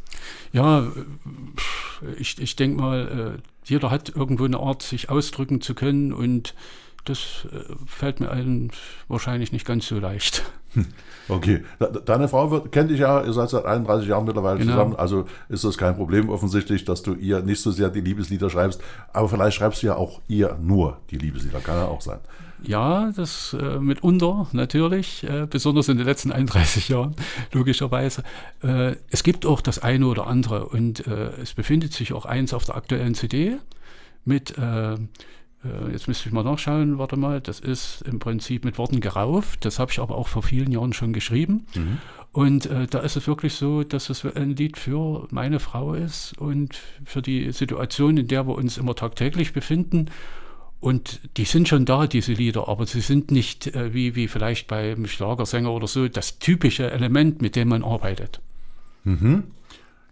Ja, 0.53 0.88
ich, 2.18 2.39
ich 2.39 2.55
denke 2.55 2.82
mal, 2.82 3.38
äh, 3.38 3.41
jeder 3.66 3.91
hat 3.91 4.09
irgendwo 4.09 4.45
eine 4.45 4.59
Art, 4.59 4.84
sich 4.84 5.09
ausdrücken 5.09 5.61
zu 5.61 5.74
können 5.74 6.13
und 6.13 6.53
das 7.03 7.47
äh, 7.51 7.74
fällt 7.86 8.20
mir 8.20 8.30
allen 8.30 8.72
wahrscheinlich 9.07 9.51
nicht 9.51 9.66
ganz 9.66 9.88
so 9.88 9.99
leicht. 9.99 10.43
Hm. 10.76 10.86
Okay, 11.28 11.63
deine 12.05 12.28
Frau 12.28 12.51
wird, 12.51 12.71
kennt 12.71 12.91
dich 12.91 12.99
ja, 12.99 13.23
ihr 13.23 13.34
seid 13.34 13.49
seit 13.49 13.65
31 13.65 14.07
Jahren 14.07 14.26
mittlerweile 14.26 14.59
genau. 14.59 14.73
zusammen, 14.73 14.95
also 14.95 15.26
ist 15.49 15.63
das 15.63 15.76
kein 15.76 15.95
Problem 15.95 16.30
offensichtlich, 16.30 16.86
dass 16.86 17.01
du 17.01 17.15
ihr 17.15 17.41
nicht 17.41 17.61
so 17.61 17.71
sehr 17.71 17.89
die 17.89 18.01
Liebeslieder 18.01 18.49
schreibst, 18.49 18.80
aber 19.11 19.28
vielleicht 19.28 19.57
schreibst 19.57 19.82
du 19.82 19.88
ja 19.88 19.95
auch 19.95 20.21
ihr 20.28 20.55
nur 20.61 20.97
die 21.09 21.17
Liebeslieder, 21.17 21.59
kann 21.61 21.78
ja 21.78 21.86
auch 21.86 22.01
sein. 22.01 22.19
Ja, 22.61 23.11
das 23.15 23.55
äh, 23.59 23.80
mitunter 23.80 24.47
natürlich, 24.51 25.23
äh, 25.23 25.47
besonders 25.49 25.89
in 25.89 25.97
den 25.97 26.05
letzten 26.05 26.32
31 26.32 26.89
Jahren, 26.89 27.15
logischerweise. 27.51 28.23
Äh, 28.63 28.95
es 29.09 29.23
gibt 29.23 29.45
auch 29.45 29.61
das 29.61 29.80
eine 29.80 30.05
oder 30.07 30.28
andere 30.28 30.65
und 30.67 31.05
äh, 31.07 31.32
es 31.41 31.53
befindet 31.53 31.93
sich 31.93 32.13
auch 32.13 32.26
eins 32.26 32.53
auf 32.53 32.65
der 32.65 32.76
aktuellen 32.76 33.15
CD 33.15 33.57
mit, 34.28 34.55
äh, 35.66 35.88
äh, 35.88 35.91
jetzt 35.91 36.07
müsste 36.07 36.28
ich 36.28 36.34
mal 36.34 36.43
nachschauen, 36.43 36.97
warte 36.97 37.18
mal, 37.18 37.41
das 37.41 37.59
ist 37.59 38.01
im 38.03 38.20
Prinzip 38.20 38.66
mit 38.66 38.78
Worten 38.78 38.99
gerauft, 38.99 39.66
das 39.66 39.80
habe 39.80 39.91
ich 39.91 39.99
aber 39.99 40.16
auch 40.16 40.28
vor 40.28 40.43
vielen 40.43 40.72
Jahren 40.72 40.93
schon 40.93 41.13
geschrieben. 41.13 41.66
Mhm. 41.76 41.97
Und 42.32 42.70
da 42.89 42.99
ist 42.99 43.16
es 43.16 43.28
wirklich 43.28 43.53
so, 43.53 43.86
dass 43.86 44.09
es 44.09 44.26
ein 44.26 44.57
Lied 44.57 44.76
für 44.76 45.26
meine 45.32 45.61
Frau 45.61 45.93
ist 45.93 46.38
und 46.38 46.76
für 47.05 47.22
die 47.22 47.53
Situation, 47.53 48.18
in 48.18 48.28
der 48.28 48.45
wir 48.45 48.55
uns 48.55 48.78
immer 48.78 48.93
tagtäglich 48.93 49.53
befinden. 49.53 50.07
Und 50.82 51.22
die 51.38 51.45
sind 51.45 51.70
schon 51.70 51.86
da, 51.86 52.07
diese 52.07 52.34
Lieder, 52.34 52.68
aber 52.68 52.86
sie 52.88 52.99
sind 52.99 53.32
nicht 53.32 53.68
äh, 53.68 53.93
wie, 53.93 54.16
wie 54.16 54.28
vielleicht 54.28 54.68
beim 54.68 55.07
Schlagersänger 55.07 55.72
oder 55.72 55.88
so 55.88 56.09
das 56.09 56.38
typische 56.38 56.91
Element, 56.91 57.41
mit 57.41 57.55
dem 57.55 57.70
man 57.70 57.86
arbeitet. 57.86 58.41
Mhm. 59.05 59.45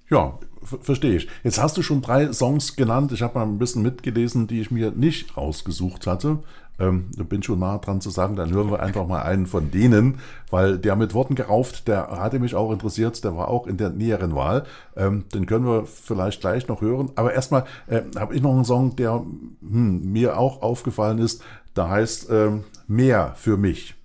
Ja, 0.09 0.39
verstehe 0.63 1.15
ich. 1.17 1.27
Jetzt 1.43 1.61
hast 1.61 1.77
du 1.77 1.81
schon 1.81 2.01
drei 2.01 2.31
Songs 2.33 2.75
genannt. 2.75 3.11
Ich 3.11 3.21
habe 3.21 3.37
mal 3.37 3.45
ein 3.45 3.59
bisschen 3.59 3.81
mitgelesen, 3.81 4.47
die 4.47 4.61
ich 4.61 4.71
mir 4.71 4.91
nicht 4.91 5.37
rausgesucht 5.37 6.07
hatte. 6.07 6.39
Ähm, 6.79 7.11
bin 7.29 7.43
schon 7.43 7.59
nah 7.59 7.77
dran 7.77 8.01
zu 8.01 8.09
sagen, 8.09 8.35
dann 8.35 8.51
hören 8.51 8.71
wir 8.71 8.81
einfach 8.81 9.07
mal 9.07 9.21
einen 9.21 9.45
von 9.45 9.69
denen, 9.69 10.17
weil 10.49 10.79
der 10.79 10.95
mit 10.95 11.13
Worten 11.13 11.35
gerauft, 11.35 11.87
der 11.87 12.07
hatte 12.09 12.39
mich 12.39 12.55
auch 12.55 12.71
interessiert, 12.71 13.23
der 13.23 13.35
war 13.37 13.47
auch 13.49 13.67
in 13.67 13.77
der 13.77 13.91
näheren 13.91 14.35
Wahl. 14.35 14.65
Ähm, 14.95 15.25
den 15.33 15.45
können 15.45 15.65
wir 15.65 15.85
vielleicht 15.85 16.41
gleich 16.41 16.67
noch 16.67 16.81
hören. 16.81 17.11
Aber 17.15 17.33
erstmal 17.33 17.65
äh, 17.87 18.01
habe 18.17 18.35
ich 18.35 18.41
noch 18.41 18.53
einen 18.53 18.65
Song, 18.65 18.95
der 18.95 19.23
hm, 19.61 20.11
mir 20.11 20.37
auch 20.37 20.61
aufgefallen 20.61 21.19
ist. 21.19 21.43
Da 21.75 21.89
heißt 21.89 22.29
ähm, 22.31 22.63
Mehr 22.87 23.33
für 23.35 23.57
mich. 23.57 23.95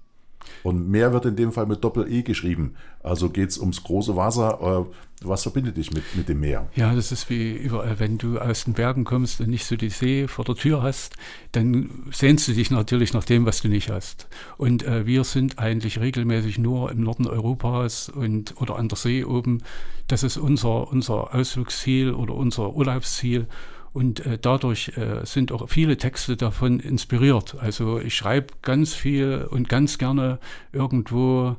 Und 0.63 0.89
mehr 0.89 1.13
wird 1.13 1.27
in 1.27 1.37
dem 1.37 1.53
Fall 1.53 1.67
mit 1.67 1.83
Doppel-E 1.85 2.23
geschrieben. 2.23 2.75
Also 3.03 3.31
geht 3.31 3.51
es 3.51 3.59
ums 3.59 3.83
große 3.83 4.17
Wasser. 4.17 4.87
Äh, 4.89 4.95
was 5.23 5.43
verbindet 5.43 5.77
dich 5.77 5.93
mit, 5.93 6.05
mit 6.15 6.29
dem 6.29 6.41
Meer? 6.41 6.69
Ja, 6.77 6.95
das 6.95 7.11
ist 7.11 7.29
wie 7.29 7.53
überall, 7.53 7.99
wenn 7.99 8.19
du 8.19 8.39
aus 8.39 8.65
den 8.65 8.75
Bergen 8.75 9.05
kommst 9.05 9.41
und 9.41 9.51
nicht 9.51 9.65
so 9.65 9.77
die 9.77 9.89
See 9.89 10.29
vor 10.29 10.45
der 10.45 10.55
Tür 10.55 10.83
hast, 10.83 11.17
dann 11.53 11.91
sehnst 12.13 12.47
du 12.47 12.53
dich 12.53 12.71
natürlich 12.71 13.13
nach 13.13 13.25
dem, 13.25 13.45
was 13.45 13.61
du 13.61 13.69
nicht 13.69 13.91
hast. 13.91 14.29
Und 14.59 14.85
äh, 14.85 15.07
wir 15.07 15.25
sind 15.25 15.59
eigentlich 15.59 15.99
regelmäßig 16.01 16.59
nur 16.59 16.93
im 16.93 17.03
Norden 17.03 17.27
Europas 17.27 18.09
und 18.09 18.61
oder 18.61 18.77
an 18.77 18.89
der 18.89 18.99
See 18.99 19.25
oben. 19.25 19.63
Das 20.07 20.23
ist 20.23 20.37
unser, 20.37 20.89
unser 20.89 21.35
Ausflugsziel 21.35 22.13
oder 22.13 22.35
unser 22.35 22.75
Urlaubsziel. 22.75 23.47
Und 23.93 24.25
äh, 24.27 24.39
dadurch 24.41 24.93
äh, 24.97 25.25
sind 25.25 25.53
auch 25.53 25.69
viele 25.69 25.97
Texte 25.97 26.37
davon 26.37 26.81
inspiriert. 26.81 27.57
Also 27.59 27.99
ich 27.99 28.15
schreibe 28.15 28.55
ganz 28.63 28.95
viel 28.95 29.47
und 29.51 29.69
ganz 29.69 29.99
gerne 29.99 30.39
irgendwo 30.73 31.57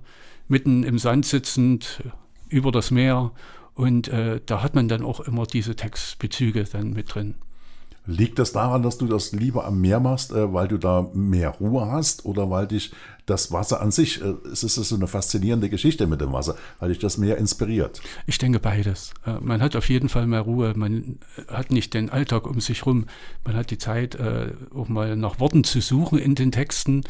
mitten 0.48 0.84
im 0.84 1.00
Sand 1.00 1.26
sitzend 1.26 2.04
über 2.50 2.72
das 2.72 2.92
Meer. 2.92 3.32
Und 3.74 4.08
äh, 4.10 4.42
da 4.46 4.62
hat 4.62 4.76
man 4.76 4.88
dann 4.88 5.04
auch 5.04 5.22
immer 5.22 5.46
diese 5.46 5.76
Textbezüge 5.76 6.66
dann 6.66 6.92
mit 6.92 7.14
drin. 7.14 7.36
Liegt 8.10 8.40
das 8.40 8.54
daran, 8.54 8.82
dass 8.82 8.98
du 8.98 9.06
das 9.06 9.34
lieber 9.34 9.66
am 9.66 9.82
Meer 9.82 10.00
machst, 10.00 10.32
äh, 10.32 10.52
weil 10.52 10.68
du 10.68 10.80
da 10.80 11.08
mehr 11.14 11.50
Ruhe 11.50 11.92
hast 11.92 12.26
oder 12.26 12.50
weil 12.50 12.66
dich 12.66 12.92
das 13.28 13.52
Wasser 13.52 13.82
an 13.82 13.92
sich, 13.92 14.20
äh, 14.20 14.34
es 14.52 14.64
ist 14.64 14.74
so 14.74 14.96
eine 14.96 15.06
faszinierende 15.06 15.70
Geschichte 15.70 16.08
mit 16.08 16.20
dem 16.20 16.34
Wasser, 16.34 16.56
weil 16.80 16.90
dich 16.90 16.98
das 16.98 17.20
Meer 17.20 17.38
inspiriert? 17.38 18.02
Ich 18.26 18.40
denke 18.40 18.60
beides. 18.60 19.14
Äh, 19.28 19.36
man 19.42 19.62
hat 19.62 19.76
auf 19.76 19.90
jeden 19.90 20.10
Fall 20.10 20.26
mehr 20.26 20.42
Ruhe, 20.42 20.74
man 20.76 21.20
hat 21.48 21.70
nicht 21.72 21.94
den 21.94 22.10
Alltag 22.10 22.48
um 22.48 22.60
sich 22.62 22.84
rum, 22.88 23.06
man 23.46 23.56
hat 23.56 23.70
die 23.70 23.78
Zeit, 23.78 24.18
auch 24.74 24.88
mal 24.88 25.16
nach 25.16 25.40
Worten 25.40 25.64
zu 25.64 25.80
suchen 25.80 26.18
in 26.18 26.34
den 26.34 26.52
Texten, 26.52 27.04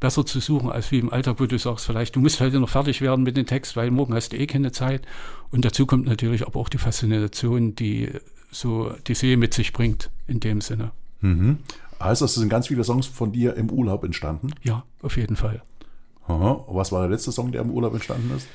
besser 0.00 0.26
zu 0.26 0.38
suchen, 0.38 0.70
als 0.70 0.92
wie 0.92 0.98
im 0.98 1.10
Alltag, 1.10 1.36
wo 1.38 1.46
du 1.46 1.58
sagst, 1.58 1.86
vielleicht, 1.86 2.14
du 2.14 2.20
musst 2.20 2.40
heute 2.40 2.60
noch 2.60 2.68
fertig 2.68 3.00
werden 3.00 3.24
mit 3.24 3.38
dem 3.38 3.46
Text, 3.46 3.74
weil 3.74 3.90
morgen 3.90 4.12
hast 4.12 4.34
du 4.34 4.36
eh 4.36 4.46
keine 4.46 4.72
Zeit. 4.72 5.06
Und 5.50 5.64
dazu 5.64 5.86
kommt 5.86 6.06
natürlich 6.06 6.46
aber 6.46 6.60
auch 6.60 6.68
die 6.68 6.78
Faszination, 6.78 7.74
die 7.74 8.10
so 8.52 8.92
die 9.06 9.14
See 9.14 9.36
mit 9.36 9.54
sich 9.54 9.72
bringt, 9.72 10.10
in 10.32 10.40
dem 10.40 10.60
Sinne. 10.60 10.90
Mhm. 11.20 11.58
Heißt 12.00 12.22
das, 12.22 12.32
es 12.32 12.36
sind 12.40 12.48
ganz 12.48 12.66
viele 12.66 12.82
Songs 12.82 13.06
von 13.06 13.30
dir 13.30 13.54
im 13.54 13.70
Urlaub 13.70 14.02
entstanden? 14.02 14.48
Ja, 14.62 14.84
auf 15.02 15.16
jeden 15.16 15.36
Fall. 15.36 15.62
Aha. 16.26 16.64
Was 16.68 16.90
war 16.90 17.02
der 17.02 17.10
letzte 17.10 17.30
Song, 17.30 17.52
der 17.52 17.60
im 17.60 17.70
Urlaub 17.70 17.94
entstanden 17.94 18.32
ist? 18.36 18.48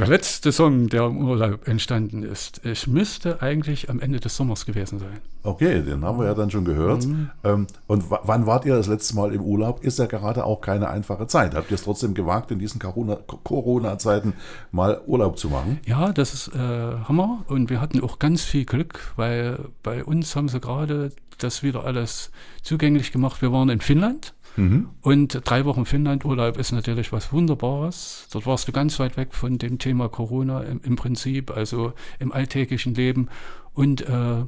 Der 0.00 0.08
letzte 0.08 0.50
Song, 0.50 0.88
der 0.88 1.04
im 1.04 1.18
Urlaub 1.18 1.68
entstanden 1.68 2.22
ist, 2.22 2.64
es 2.64 2.86
müsste 2.86 3.42
eigentlich 3.42 3.90
am 3.90 4.00
Ende 4.00 4.18
des 4.18 4.34
Sommers 4.34 4.64
gewesen 4.64 4.98
sein. 4.98 5.20
Okay, 5.42 5.82
den 5.82 6.02
haben 6.06 6.18
wir 6.18 6.24
ja 6.24 6.32
dann 6.32 6.50
schon 6.50 6.64
gehört. 6.64 7.04
Mhm. 7.04 7.30
Ähm, 7.44 7.66
und 7.86 8.04
wann 8.08 8.46
wart 8.46 8.64
ihr 8.64 8.74
das 8.74 8.86
letzte 8.86 9.14
Mal 9.14 9.34
im 9.34 9.42
Urlaub? 9.42 9.84
Ist 9.84 9.98
ja 9.98 10.06
gerade 10.06 10.46
auch 10.46 10.62
keine 10.62 10.88
einfache 10.88 11.26
Zeit. 11.26 11.54
Habt 11.54 11.70
ihr 11.70 11.74
es 11.74 11.82
trotzdem 11.82 12.14
gewagt, 12.14 12.50
in 12.50 12.58
diesen 12.58 12.80
Corona-Zeiten 12.80 14.32
mal 14.72 15.02
Urlaub 15.06 15.38
zu 15.38 15.50
machen? 15.50 15.78
Ja, 15.84 16.14
das 16.14 16.32
ist 16.32 16.54
äh, 16.54 16.58
Hammer. 16.58 17.44
Und 17.48 17.68
wir 17.68 17.82
hatten 17.82 18.00
auch 18.02 18.18
ganz 18.18 18.42
viel 18.42 18.64
Glück, 18.64 19.12
weil 19.16 19.58
bei 19.82 20.02
uns 20.02 20.34
haben 20.34 20.48
sie 20.48 20.60
gerade 20.60 21.12
das 21.36 21.62
wieder 21.62 21.84
alles 21.84 22.30
zugänglich 22.62 23.12
gemacht. 23.12 23.42
Wir 23.42 23.52
waren 23.52 23.68
in 23.68 23.82
Finnland 23.82 24.32
Mhm. 24.56 24.88
Und 25.00 25.40
drei 25.44 25.64
Wochen 25.64 25.86
Finnland-Urlaub 25.86 26.58
ist 26.58 26.72
natürlich 26.72 27.12
was 27.12 27.32
Wunderbares. 27.32 28.28
Dort 28.32 28.46
warst 28.46 28.68
du 28.68 28.72
ganz 28.72 28.98
weit 28.98 29.16
weg 29.16 29.34
von 29.34 29.58
dem 29.58 29.78
Thema 29.78 30.08
Corona 30.08 30.60
im, 30.62 30.80
im 30.82 30.96
Prinzip, 30.96 31.50
also 31.50 31.92
im 32.18 32.32
alltäglichen 32.32 32.94
Leben. 32.94 33.28
Und 33.74 34.02
äh, 34.02 34.44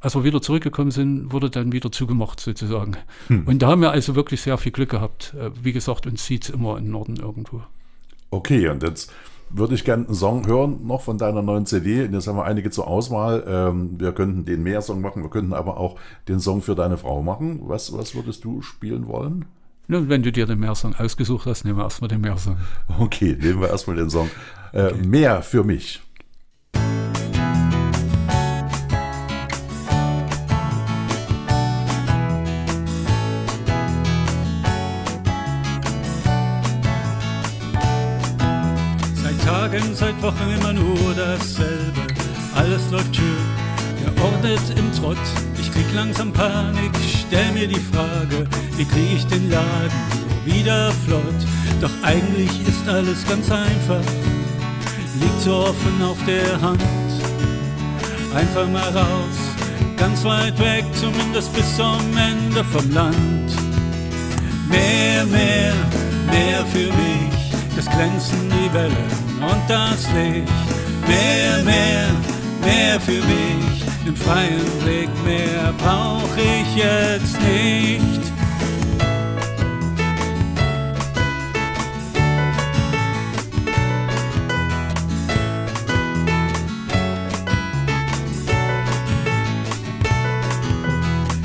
als 0.00 0.16
wir 0.16 0.24
wieder 0.24 0.42
zurückgekommen 0.42 0.90
sind, 0.90 1.32
wurde 1.32 1.48
dann 1.48 1.72
wieder 1.72 1.92
zugemacht 1.92 2.40
sozusagen. 2.40 2.96
Hm. 3.28 3.46
Und 3.46 3.62
da 3.62 3.68
haben 3.68 3.80
wir 3.80 3.92
also 3.92 4.14
wirklich 4.16 4.40
sehr 4.40 4.58
viel 4.58 4.72
Glück 4.72 4.90
gehabt. 4.90 5.34
Äh, 5.38 5.50
wie 5.62 5.72
gesagt, 5.72 6.06
uns 6.06 6.26
sieht 6.26 6.44
es 6.44 6.50
immer 6.50 6.76
im 6.78 6.90
Norden 6.90 7.16
irgendwo. 7.16 7.62
Okay, 8.30 8.68
und 8.68 8.82
jetzt 8.82 9.12
würde 9.52 9.74
ich 9.74 9.84
gerne 9.84 10.06
einen 10.06 10.14
Song 10.14 10.46
hören, 10.46 10.86
noch 10.86 11.02
von 11.02 11.18
deiner 11.18 11.42
neuen 11.42 11.66
CD. 11.66 12.04
Und 12.04 12.14
jetzt 12.14 12.26
haben 12.26 12.36
wir 12.36 12.44
einige 12.44 12.70
zur 12.70 12.86
Auswahl. 12.86 13.44
Ähm, 13.46 13.98
wir 13.98 14.12
könnten 14.12 14.44
den 14.44 14.62
Mehr-Song 14.62 15.00
machen, 15.00 15.22
wir 15.22 15.30
könnten 15.30 15.52
aber 15.52 15.78
auch 15.78 15.96
den 16.28 16.40
Song 16.40 16.62
für 16.62 16.74
deine 16.74 16.96
Frau 16.96 17.22
machen. 17.22 17.60
Was, 17.64 17.92
was 17.96 18.14
würdest 18.14 18.44
du 18.44 18.62
spielen 18.62 19.06
wollen? 19.06 19.44
Nun, 19.88 20.08
wenn 20.08 20.22
du 20.22 20.32
dir 20.32 20.46
den 20.46 20.60
Meersong 20.60 20.94
ausgesucht 20.94 21.46
hast, 21.46 21.64
nehmen 21.64 21.78
wir 21.78 21.84
erstmal 21.84 22.08
den 22.08 22.20
Meersong. 22.20 22.56
Okay, 22.98 23.36
nehmen 23.40 23.60
wir 23.60 23.68
erstmal 23.68 23.96
den 23.96 24.10
Song. 24.10 24.30
Äh, 24.72 24.86
okay. 24.86 25.06
Mehr 25.06 25.42
für 25.42 25.64
mich. 25.64 26.00
Sagen 39.72 39.94
seit 39.94 40.22
Wochen 40.22 40.50
immer 40.54 40.72
nur 40.72 41.14
dasselbe. 41.14 42.02
Alles 42.54 42.90
läuft 42.90 43.16
schön, 43.16 43.24
geordnet 44.04 44.60
im 44.76 44.92
Trott. 44.92 45.16
Ich 45.58 45.72
krieg 45.72 45.86
langsam 45.94 46.30
Panik, 46.32 46.92
stell 47.26 47.52
mir 47.52 47.66
die 47.66 47.80
Frage, 47.80 48.46
wie 48.76 48.84
krieg 48.84 49.16
ich 49.16 49.26
den 49.26 49.50
Laden 49.50 50.02
wieder 50.44 50.92
flott? 51.06 51.22
Doch 51.80 51.90
eigentlich 52.02 52.50
ist 52.68 52.86
alles 52.86 53.26
ganz 53.26 53.50
einfach, 53.50 54.04
liegt 55.20 55.40
so 55.40 55.54
offen 55.56 56.02
auf 56.04 56.18
der 56.26 56.60
Hand. 56.60 56.82
Einfach 58.34 58.68
mal 58.68 58.90
raus, 58.90 59.38
ganz 59.96 60.22
weit 60.24 60.58
weg, 60.58 60.84
zumindest 60.92 61.52
bis 61.54 61.76
zum 61.76 62.00
Ende 62.16 62.62
vom 62.64 62.90
Land. 62.92 63.52
Mehr, 64.68 65.24
mehr, 65.26 65.72
mehr 66.30 66.66
für 66.66 66.88
mich, 66.88 67.52
das 67.74 67.86
glänzen 67.86 68.50
die 68.50 68.74
Wellen 68.74 69.21
und 69.42 69.62
das 69.68 70.06
Licht. 70.12 70.48
Mehr, 71.06 71.64
mehr, 71.64 72.08
mehr 72.62 73.00
für 73.00 73.12
mich, 73.12 73.84
den 74.06 74.16
freien 74.16 74.64
Blick, 74.82 75.10
mehr 75.24 75.72
brauch 75.78 76.36
ich 76.36 76.76
jetzt 76.76 77.40
nicht. 77.40 78.22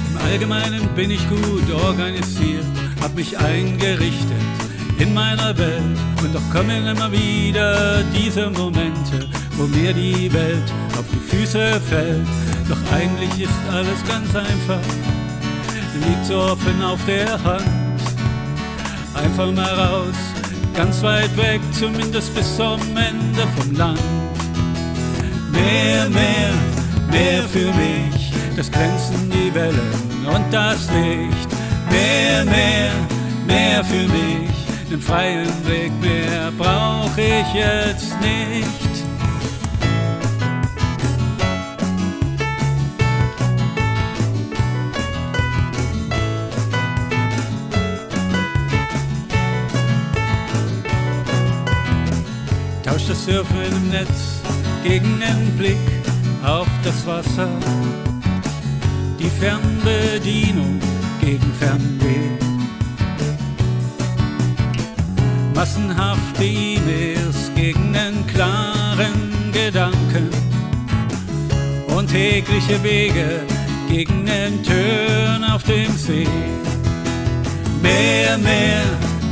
Im 0.09 0.17
Allgemeinen 0.23 0.87
bin 0.95 1.11
ich 1.11 1.27
gut 1.29 1.71
organisiert, 1.73 2.65
hab 3.01 3.15
mich 3.15 3.37
eingerichtet 3.37 4.66
in 4.99 5.13
meiner 5.13 5.57
Welt. 5.57 5.97
Und 6.21 6.33
doch 6.33 6.49
kommen 6.51 6.85
immer 6.85 7.11
wieder 7.11 8.03
diese 8.15 8.49
Momente, 8.49 9.27
wo 9.57 9.67
mir 9.67 9.93
die 9.93 10.31
Welt 10.33 10.73
auf 10.97 11.05
die 11.11 11.35
Füße 11.35 11.79
fällt. 11.81 12.27
Doch 12.67 12.77
eigentlich 12.91 13.43
ist 13.43 13.53
alles 13.71 14.03
ganz 14.07 14.35
einfach, 14.35 14.81
liegt 16.05 16.25
so 16.25 16.37
offen 16.37 16.81
auf 16.83 16.99
der 17.05 17.31
Hand. 17.43 17.63
Einfach 19.13 19.51
mal 19.51 19.73
raus, 19.73 20.15
ganz 20.75 21.01
weit 21.01 21.35
weg, 21.37 21.61
zumindest 21.71 22.33
bis 22.35 22.55
zum 22.55 22.79
Ende 22.95 23.43
vom 23.55 23.75
Land. 23.75 23.99
Mehr, 25.51 26.09
mehr, 26.09 26.53
mehr 27.09 27.43
für 27.43 27.71
mich, 27.73 28.31
das 28.55 28.71
glänzen 28.71 29.31
die 29.31 29.53
Wellen 29.55 29.91
und 30.27 30.45
das 30.51 30.89
Licht. 30.91 31.49
Mehr, 31.89 32.43
mehr, 32.45 32.91
mehr 33.47 33.83
für 33.83 34.07
mich, 34.07 34.66
den 34.89 35.01
freien 35.01 35.47
Weg, 35.65 35.91
mehr 35.99 36.51
brauch 36.57 37.17
ich 37.17 37.53
jetzt 37.53 38.13
nicht. 38.21 38.67
Tausch 52.83 53.07
das 53.07 53.25
Surfen 53.25 53.57
im 53.69 53.89
Netz 53.89 54.41
gegen 54.83 55.19
den 55.19 55.57
Blick 55.57 55.77
auf 56.43 56.67
das 56.83 57.05
Wasser. 57.05 57.49
Die 59.19 59.29
Fernbedienung 59.29 60.79
gegen 61.19 61.53
Fernweh. 61.59 62.46
Massenhafte 65.57 66.43
E-Mails 66.43 67.51
gegen 67.55 67.91
den 67.91 68.27
klaren 68.27 69.51
Gedanken. 69.51 70.29
Und 71.87 72.11
tägliche 72.11 72.83
Wege 72.83 73.41
gegen 73.89 74.23
den 74.27 74.61
Turn 74.61 75.43
auf 75.43 75.63
dem 75.63 75.91
See. 75.97 76.27
Mehr, 77.81 78.37
mehr, 78.37 78.83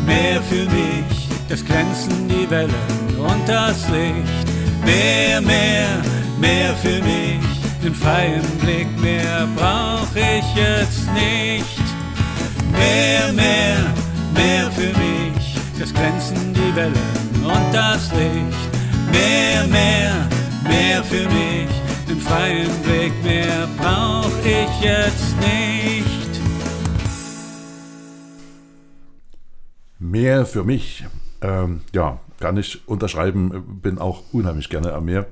mehr 0.07 0.41
für 0.41 0.65
mich, 0.65 1.29
das 1.47 1.63
glänzen 1.63 2.27
die 2.27 2.49
Wellen 2.49 2.73
und 3.19 3.47
das 3.47 3.87
Licht. 3.89 4.47
Mehr, 4.83 5.39
mehr, 5.41 6.01
mehr 6.39 6.73
für 6.81 7.03
mich, 7.03 7.45
den 7.83 7.93
freien 7.93 8.41
Blick, 8.61 8.87
mehr 8.99 9.47
brauch 9.55 10.15
ich 10.15 10.55
jetzt 10.55 11.05
nicht. 11.13 11.83
Mehr, 12.71 13.31
mehr, 13.31 13.77
mehr 14.33 14.71
für 14.71 14.91
mich, 14.99 15.24
glänzen 15.95 16.53
die 16.53 16.75
Wellen 16.75 16.93
und 17.43 17.73
das 17.73 18.11
Licht. 18.11 18.69
Mehr, 19.11 19.67
mehr, 19.67 20.27
mehr 20.63 21.03
für 21.03 21.27
mich, 21.29 21.69
den 22.07 22.19
freien 22.19 22.71
Blick, 22.83 23.13
mehr 23.23 23.67
brauch 23.77 24.29
ich 24.43 24.81
jetzt 24.81 25.35
nicht. 25.39 26.41
Meer 29.99 30.45
für 30.45 30.63
mich. 30.63 31.05
Ähm, 31.41 31.81
ja, 31.93 32.19
kann 32.39 32.57
ich 32.57 32.87
unterschreiben. 32.87 33.79
Bin 33.81 33.97
auch 33.97 34.23
unheimlich 34.31 34.69
gerne 34.69 34.93
am 34.93 35.05
Meer. 35.05 35.25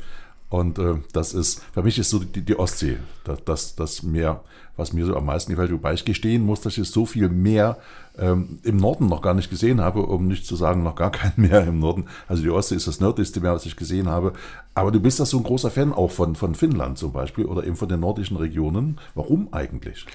Und 0.49 0.77
äh, 0.77 0.95
das 1.13 1.33
ist, 1.33 1.63
für 1.73 1.81
mich 1.81 1.97
ist 1.97 2.11
so 2.11 2.19
die, 2.19 2.41
die 2.41 2.59
Ostsee, 2.59 2.97
das, 3.23 3.43
das, 3.43 3.75
das 3.75 4.03
Meer, 4.03 4.43
was 4.77 4.93
mir 4.93 5.05
so 5.05 5.15
am 5.17 5.25
meisten 5.25 5.51
gefällt. 5.51 5.71
Wobei 5.71 5.93
ich 5.93 6.05
gestehen 6.05 6.45
muss, 6.45 6.61
dass 6.61 6.77
ich 6.77 6.87
so 6.89 7.05
viel 7.05 7.27
Meer 7.29 7.77
ähm, 8.17 8.59
im 8.63 8.77
Norden 8.77 9.07
noch 9.07 9.21
gar 9.21 9.33
nicht 9.33 9.49
gesehen 9.49 9.81
habe, 9.81 10.03
um 10.03 10.27
nicht 10.27 10.45
zu 10.45 10.55
sagen, 10.55 10.83
noch 10.83 10.95
gar 10.95 11.11
kein 11.11 11.33
Meer 11.35 11.65
im 11.65 11.79
Norden. 11.79 12.05
Also 12.27 12.43
die 12.43 12.49
Ostsee 12.49 12.75
ist 12.75 12.87
das 12.87 12.99
nördlichste 12.99 13.41
Meer, 13.41 13.53
was 13.53 13.65
ich 13.65 13.75
gesehen 13.75 14.07
habe. 14.07 14.33
Aber 14.75 14.91
du 14.91 14.99
bist 14.99 15.19
ja 15.19 15.25
so 15.25 15.37
ein 15.37 15.43
großer 15.43 15.71
Fan 15.71 15.93
auch 15.93 16.11
von, 16.11 16.35
von 16.35 16.55
Finnland 16.55 16.97
zum 16.97 17.11
Beispiel 17.11 17.45
oder 17.45 17.65
eben 17.65 17.75
von 17.75 17.89
den 17.89 17.99
nordischen 17.99 18.37
Regionen. 18.37 18.99
Warum 19.15 19.53
eigentlich? 19.53 20.05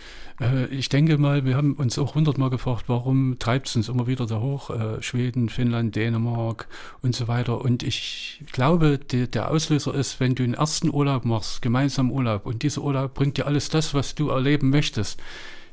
Äh, 0.41 0.67
Ich 0.67 0.89
denke 0.89 1.19
mal, 1.19 1.45
wir 1.45 1.57
haben 1.57 1.75
uns 1.75 1.99
auch 1.99 2.15
hundertmal 2.15 2.51
gefragt, 2.51 2.85
warum 2.89 3.39
treibt 3.39 3.69
es 3.69 3.77
uns 3.77 3.89
immer 3.89 4.07
wieder 4.07 4.27
da 4.27 4.41
hoch? 4.41 4.71
Äh, 4.71 5.03
Schweden, 5.03 5.49
Finnland, 5.49 5.97
Dänemark 5.97 6.69
und 7.03 7.15
so 7.15 7.29
weiter. 7.29 7.61
Und 7.61 7.83
ich 7.83 8.45
glaube, 8.53 8.99
der, 8.99 9.27
der 9.27 9.51
Auslöser 9.51 9.95
ist, 9.95 10.21
wenn 10.21 10.35
du 10.35 10.43
einen 10.45 10.55
ersten 10.55 10.93
Urlaub 10.93 11.25
machst, 11.25 11.63
gemeinsam 11.63 12.11
Urlaub, 12.11 12.47
und 12.47 12.63
dieser 12.63 12.83
Urlaub 12.83 13.15
bringt 13.15 13.39
dir 13.39 13.47
alles 13.47 13.69
das, 13.69 13.95
was 13.95 14.15
du 14.15 14.29
erleben 14.29 14.71
möchtest, 14.71 15.21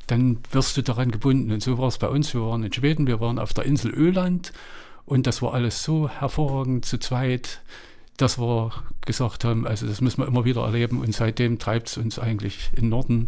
dann 0.08 0.40
wirst 0.52 0.78
du 0.78 0.82
daran 0.82 1.12
gebunden. 1.12 1.52
Und 1.52 1.64
so 1.64 1.78
war 1.78 1.88
es 1.88 1.98
bei 1.98 2.08
uns. 2.08 2.34
Wir 2.34 2.42
waren 2.42 2.64
in 2.64 2.74
Schweden, 2.74 3.08
wir 3.08 3.20
waren 3.20 3.40
auf 3.40 3.54
der 3.54 3.66
Insel 3.66 3.92
Öland 3.92 4.54
und 5.06 5.28
das 5.28 5.42
war 5.42 5.54
alles 5.54 5.84
so 5.84 6.10
hervorragend 6.10 6.86
zu 6.86 6.98
zweit, 7.00 7.62
dass 8.18 8.40
wir 8.40 8.72
gesagt 9.06 9.44
haben, 9.44 9.68
also 9.68 9.86
das 9.86 10.02
müssen 10.02 10.22
wir 10.22 10.28
immer 10.28 10.46
wieder 10.46 10.64
erleben 10.64 11.02
und 11.02 11.14
seitdem 11.14 11.60
treibt 11.60 11.90
es 11.90 11.98
uns 11.98 12.18
eigentlich 12.18 12.72
in 12.76 12.84
den 12.84 12.90
Norden. 12.90 13.28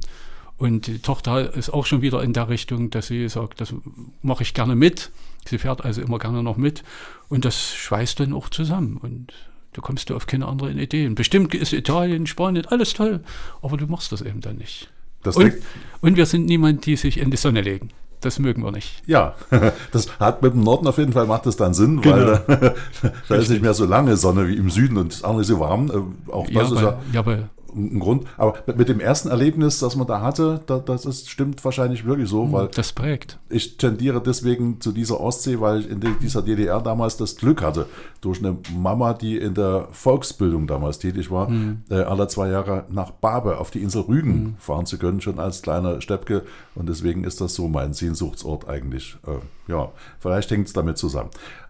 Und 0.58 0.88
die 0.88 1.00
Tochter 1.00 1.54
ist 1.54 1.70
auch 1.70 1.86
schon 1.86 2.02
wieder 2.02 2.24
in 2.24 2.34
der 2.34 2.50
Richtung, 2.50 2.90
dass 2.90 3.08
sie 3.08 3.30
sagt, 3.30 3.62
das 3.62 3.76
mache 4.24 4.42
ich 4.42 4.56
gerne 4.56 4.76
mit. 4.76 5.12
Sie 5.46 5.60
fährt 5.60 5.86
also 5.86 6.02
immer 6.02 6.18
gerne 6.18 6.42
noch 6.42 6.58
mit 6.58 6.84
und 7.30 7.46
das 7.46 7.76
schweißt 7.76 8.20
dann 8.20 8.34
auch 8.34 8.50
zusammen 8.50 8.98
und 8.98 9.34
da 9.74 9.82
kommst 9.82 10.10
du 10.10 10.16
auf 10.16 10.26
keine 10.26 10.48
anderen 10.48 10.80
Ideen. 10.80 11.14
Bestimmt 11.14 11.54
ist 11.54 11.74
Italien, 11.74 12.26
Spanien, 12.26 12.66
alles 12.66 12.94
toll, 12.94 13.24
aber 13.62 13.78
du 13.78 13.86
machst 13.86 14.12
das 14.12 14.22
eben 14.22 14.42
dann 14.42 14.58
nicht. 14.58 14.90
Das 15.24 15.36
Und, 15.36 15.54
und 16.02 16.16
wir 16.18 16.26
sind 16.26 16.46
niemand, 16.46 16.86
die 16.86 16.96
sich 16.96 17.20
in 17.20 17.32
die 17.32 17.38
Sonne 17.38 17.62
legen. 17.62 17.90
Das 18.22 18.40
mögen 18.40 18.64
wir 18.64 18.72
nicht. 18.72 19.04
Ja, 19.06 19.36
das 19.92 20.20
hat 20.20 20.42
mit 20.42 20.54
dem 20.54 20.62
Norden 20.64 20.88
auf 20.88 20.98
jeden 20.98 21.14
Fall 21.14 21.28
macht 21.28 21.46
es 21.46 21.56
dann 21.56 21.74
Sinn, 21.76 22.02
Genau. 22.02 22.16
weil 22.16 22.44
da, 23.02 23.12
da 23.30 23.36
ist 23.36 23.50
nicht 23.50 23.62
mehr 23.62 23.76
so 23.76 23.86
lange 23.86 24.18
Sonne 24.18 24.48
wie 24.48 24.56
im 24.56 24.70
Süden 24.72 24.98
und 24.98 25.12
es 25.12 25.18
ist 25.20 25.24
auch 25.24 25.38
nicht 25.38 25.48
so 25.48 25.60
warm. 25.60 25.92
Äh, 26.28 26.32
Auch 26.32 26.50
Ja, 26.50 26.62
das 26.62 26.72
ist 26.72 26.78
aber, 26.78 26.92
ja 26.92 27.00
ja, 27.14 27.20
aber 27.20 27.50
ein 27.78 28.00
Grund. 28.00 28.26
Aber 28.38 28.56
mit- 28.76 28.90
dem 28.90 29.00
ersten 29.00 29.30
Erlebnis, 29.30 29.80
das 29.80 29.96
man 29.96 30.08
da 30.08 30.22
hatte, 30.22 30.62
da, 30.66 30.80
das 30.80 31.06
ist, 31.06 31.30
stimmt 31.30 31.64
wahrscheinlich 31.64 32.06
wirklich 32.06 32.30
so, 32.30 32.52
weil 32.52 32.68
das 32.70 32.94
prägt. 32.94 33.38
ich 33.50 33.78
tendiere 33.78 34.22
deswegen 34.22 34.82
zu 34.82 34.92
dieser 34.92 35.20
Ostsee, 35.20 35.60
weil 35.60 35.82
ich 35.82 35.90
in 35.90 36.00
die- 36.00 36.16
dieser 36.22 36.42
DDR 36.42 36.82
damals 36.82 37.18
das 37.18 37.36
Glück 37.36 37.62
hatte, 37.62 37.86
durch 38.22 38.40
eine 38.40 38.58
Mama, 38.76 39.14
die 39.14 39.38
in 39.38 39.54
der 39.54 39.88
Volksbildung 39.92 40.68
damals 40.68 41.00
tätig 41.00 41.30
war, 41.32 41.52
äh, 41.90 41.96
alle 41.96 42.28
zwei 42.28 42.50
Jahre 42.50 42.86
nach 42.90 43.12
Barbe 43.12 43.58
auf 43.60 43.72
die 43.72 43.82
Insel 43.84 44.02
Rügen 44.02 44.56
fahren 44.60 44.86
zu 44.86 44.98
können, 44.98 45.22
schon 45.22 45.40
als 45.40 45.62
kleiner 45.62 46.02
Steppke. 46.02 46.44
Und 46.76 46.90
deswegen 46.90 47.24
ist 47.24 47.42
das 47.42 47.54
so 47.54 47.68
mein 47.68 47.94
Sehnsuchtsort 47.94 48.68
eigentlich. 48.68 49.18
Äh, 49.28 49.72
ja, 49.72 49.90
vielleicht 50.20 50.50
hängt 50.52 50.68
es 50.68 50.74
damit 50.74 50.98
zusammen. 50.98 51.30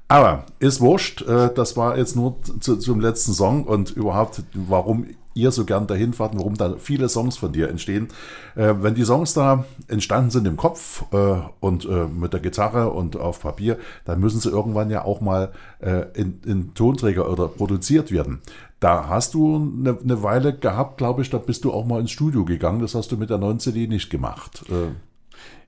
Aber 0.09 0.45
ist 0.59 0.79
wurscht, 0.79 1.21
äh, 1.23 1.53
das 1.53 1.75
war 1.75 1.97
jetzt 1.97 2.15
nur 2.15 2.37
zu, 2.61 2.77
zum 2.77 3.01
letzten 3.01 3.33
Song 3.33 3.65
und 3.65 3.91
überhaupt, 3.91 4.41
warum 4.53 5.05
ihr 5.37 5.51
so 5.51 5.65
gern 5.65 5.87
dahin 5.87 6.13
fahrt, 6.13 6.35
warum 6.35 6.55
da 6.55 6.75
viele 6.77 7.07
Songs 7.09 7.37
von 7.37 7.51
dir 7.51 7.69
entstehen. 7.69 8.09
Äh, 8.55 8.73
wenn 8.79 8.95
die 8.95 9.05
Songs 9.05 9.33
da 9.33 9.65
entstanden 9.87 10.31
sind 10.31 10.47
im 10.47 10.57
Kopf 10.57 11.05
äh, 11.13 11.37
und 11.59 11.85
äh, 11.85 12.07
mit 12.07 12.33
der 12.33 12.39
Gitarre 12.39 12.89
und 12.89 13.15
auf 13.15 13.41
Papier, 13.41 13.77
dann 14.05 14.19
müssen 14.19 14.39
sie 14.39 14.49
irgendwann 14.49 14.89
ja 14.89 15.05
auch 15.05 15.21
mal 15.21 15.51
äh, 15.79 16.05
in, 16.13 16.41
in 16.45 16.73
Tonträger 16.73 17.31
oder 17.31 17.47
produziert 17.47 18.11
werden. 18.11 18.41
Da 18.79 19.07
hast 19.09 19.33
du 19.33 19.55
eine, 19.55 19.97
eine 19.97 20.23
Weile 20.23 20.53
gehabt, 20.53 20.97
glaube 20.97 21.21
ich, 21.21 21.29
da 21.29 21.37
bist 21.37 21.63
du 21.63 21.71
auch 21.71 21.85
mal 21.85 21.99
ins 21.99 22.11
Studio 22.11 22.45
gegangen. 22.45 22.81
Das 22.81 22.93
hast 22.93 23.11
du 23.11 23.17
mit 23.17 23.29
der 23.29 23.39
neuen 23.39 23.59
CD 23.59 23.87
nicht 23.87 24.09
gemacht. 24.09 24.63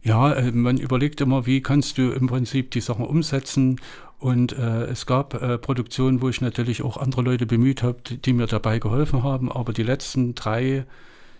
Ja, 0.02 0.34
äh, 0.34 0.52
man 0.52 0.78
überlegt 0.78 1.22
immer, 1.22 1.46
wie 1.46 1.62
kannst 1.62 1.98
du 1.98 2.12
im 2.12 2.28
Prinzip 2.28 2.72
die 2.72 2.82
Sachen 2.82 3.06
umsetzen. 3.06 3.80
Und 4.18 4.52
äh, 4.52 4.86
es 4.86 5.06
gab 5.06 5.42
äh, 5.42 5.58
Produktionen, 5.58 6.22
wo 6.22 6.30
ich 6.30 6.42
natürlich 6.42 6.82
auch 6.82 6.98
andere 6.98 7.22
Leute 7.22 7.46
bemüht 7.46 7.84
habe, 7.84 8.00
die, 8.06 8.18
die 8.18 8.34
mir 8.34 8.48
dabei 8.48 8.80
geholfen 8.80 9.24
haben. 9.24 9.52
Aber 9.52 9.72
die 9.74 9.84
letzten 9.84 10.36
drei 10.36 10.86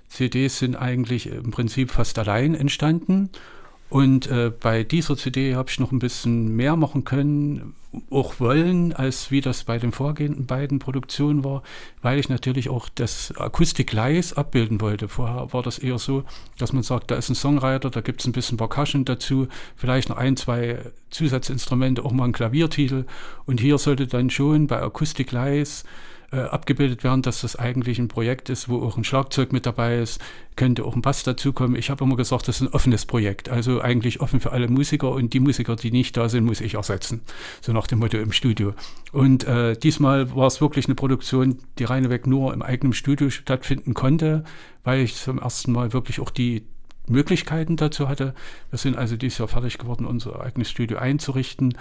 CDs 0.08 0.60
sind 0.60 0.76
eigentlich 0.76 1.28
im 1.28 1.52
Prinzip 1.52 1.92
fast 1.92 2.18
allein 2.20 2.56
entstanden. 2.56 3.30
Und 3.90 4.28
äh, 4.28 4.52
bei 4.52 4.84
dieser 4.84 5.18
CD 5.18 5.56
habe 5.56 5.70
ich 5.70 5.80
noch 5.80 5.92
ein 5.92 6.00
bisschen 6.00 6.56
mehr 6.56 6.76
machen 6.76 7.04
können, 7.04 7.74
auch 8.12 8.40
wollen, 8.40 8.94
als 8.94 9.32
wie 9.32 9.42
das 9.42 9.64
bei 9.64 9.80
den 9.80 9.92
vorgehenden 9.92 10.46
beiden 10.46 10.78
Produktionen 10.78 11.44
war, 11.44 11.64
weil 12.04 12.20
ich 12.20 12.30
natürlich 12.30 12.70
auch 12.70 12.88
das 12.94 13.34
Akustik-Leis 13.36 14.34
abbilden 14.34 14.80
wollte. 14.80 15.08
Vorher 15.08 15.52
war 15.54 15.64
das 15.64 15.80
eher 15.80 15.98
so, 15.98 16.24
dass 16.60 16.72
man 16.72 16.84
sagt, 16.84 17.10
da 17.10 17.16
ist 17.16 17.30
ein 17.30 17.36
Songwriter, 17.36 17.90
da 17.90 18.02
gibt 18.02 18.22
es 18.22 18.28
ein 18.28 18.32
bisschen 18.32 18.58
Percussion 18.58 19.06
dazu, 19.06 19.48
vielleicht 19.76 20.10
noch 20.10 20.18
ein, 20.18 20.38
zwei 20.38 20.80
Zusatzinstrumente, 21.10 22.06
auch 22.06 22.12
mal 22.12 22.26
ein 22.26 22.32
Klaviertitel. 22.32 23.06
Und 23.48 23.60
hier 23.60 23.80
sollte 23.80 24.06
dann 24.06 24.30
schon 24.30 24.68
bei 24.68 24.80
Akustik-Leis 24.80 25.84
äh, 26.32 26.42
abgebildet 26.42 27.04
werden, 27.04 27.22
dass 27.22 27.42
das 27.42 27.56
eigentlich 27.56 28.00
ein 28.00 28.08
Projekt 28.08 28.50
ist, 28.50 28.70
wo 28.70 28.82
auch 28.84 28.98
ein 28.98 29.04
Schlagzeug 29.04 29.52
mit 29.52 29.66
dabei 29.66 30.00
ist, 30.00 30.22
könnte 30.56 30.84
auch 30.84 30.96
ein 30.96 31.02
Bass 31.02 31.24
dazukommen. 31.24 31.76
Ich 31.76 31.90
habe 31.90 32.04
immer 32.04 32.16
gesagt, 32.16 32.48
das 32.48 32.58
ist 32.58 32.62
ein 32.62 32.74
offenes 32.74 33.06
Projekt, 33.06 33.50
also 33.50 33.82
eigentlich 33.82 34.22
offen 34.22 34.40
für 34.40 34.52
alle 34.52 34.68
Musiker 34.68 35.12
und 35.12 35.34
die 35.34 35.40
Musiker, 35.40 35.76
die 35.76 35.92
nicht 35.92 36.18
da 36.18 36.30
sind, 36.30 36.46
muss 36.46 36.62
ich 36.62 36.76
ersetzen. 36.76 37.22
So 37.62 37.74
nach 37.74 37.88
dem 37.88 38.00
Motto 38.00 38.18
im 38.18 38.32
Studio. 38.32 38.74
Und 39.12 39.46
äh, 39.46 39.76
diesmal 39.76 40.36
war 40.36 40.48
es 40.48 40.62
wirklich 40.62 40.86
eine 40.86 40.96
Produktion, 40.96 41.58
die 41.78 41.86
reineweg 41.86 42.28
nur 42.28 42.54
im 42.54 42.62
eigenen 42.62 42.94
Studio 42.94 43.30
stattfinden 43.30 43.94
konnte, 43.94 44.44
weil 44.84 45.02
ich 45.02 45.16
zum 45.16 45.40
ersten 45.40 45.72
Mal 45.72 45.94
wirklich 45.94 46.20
auch 46.20 46.30
die 46.30 46.64
Möglichkeiten 47.08 47.76
dazu 47.76 48.08
hatte. 48.08 48.34
Wir 48.70 48.78
sind 48.78 48.98
also 48.98 49.18
dieses 49.18 49.40
Jahr 49.40 49.48
fertig 49.48 49.78
geworden, 49.78 50.06
unser 50.06 50.42
eigenes 50.42 50.70
Studio 50.70 51.00
einzurichten. 51.00 51.74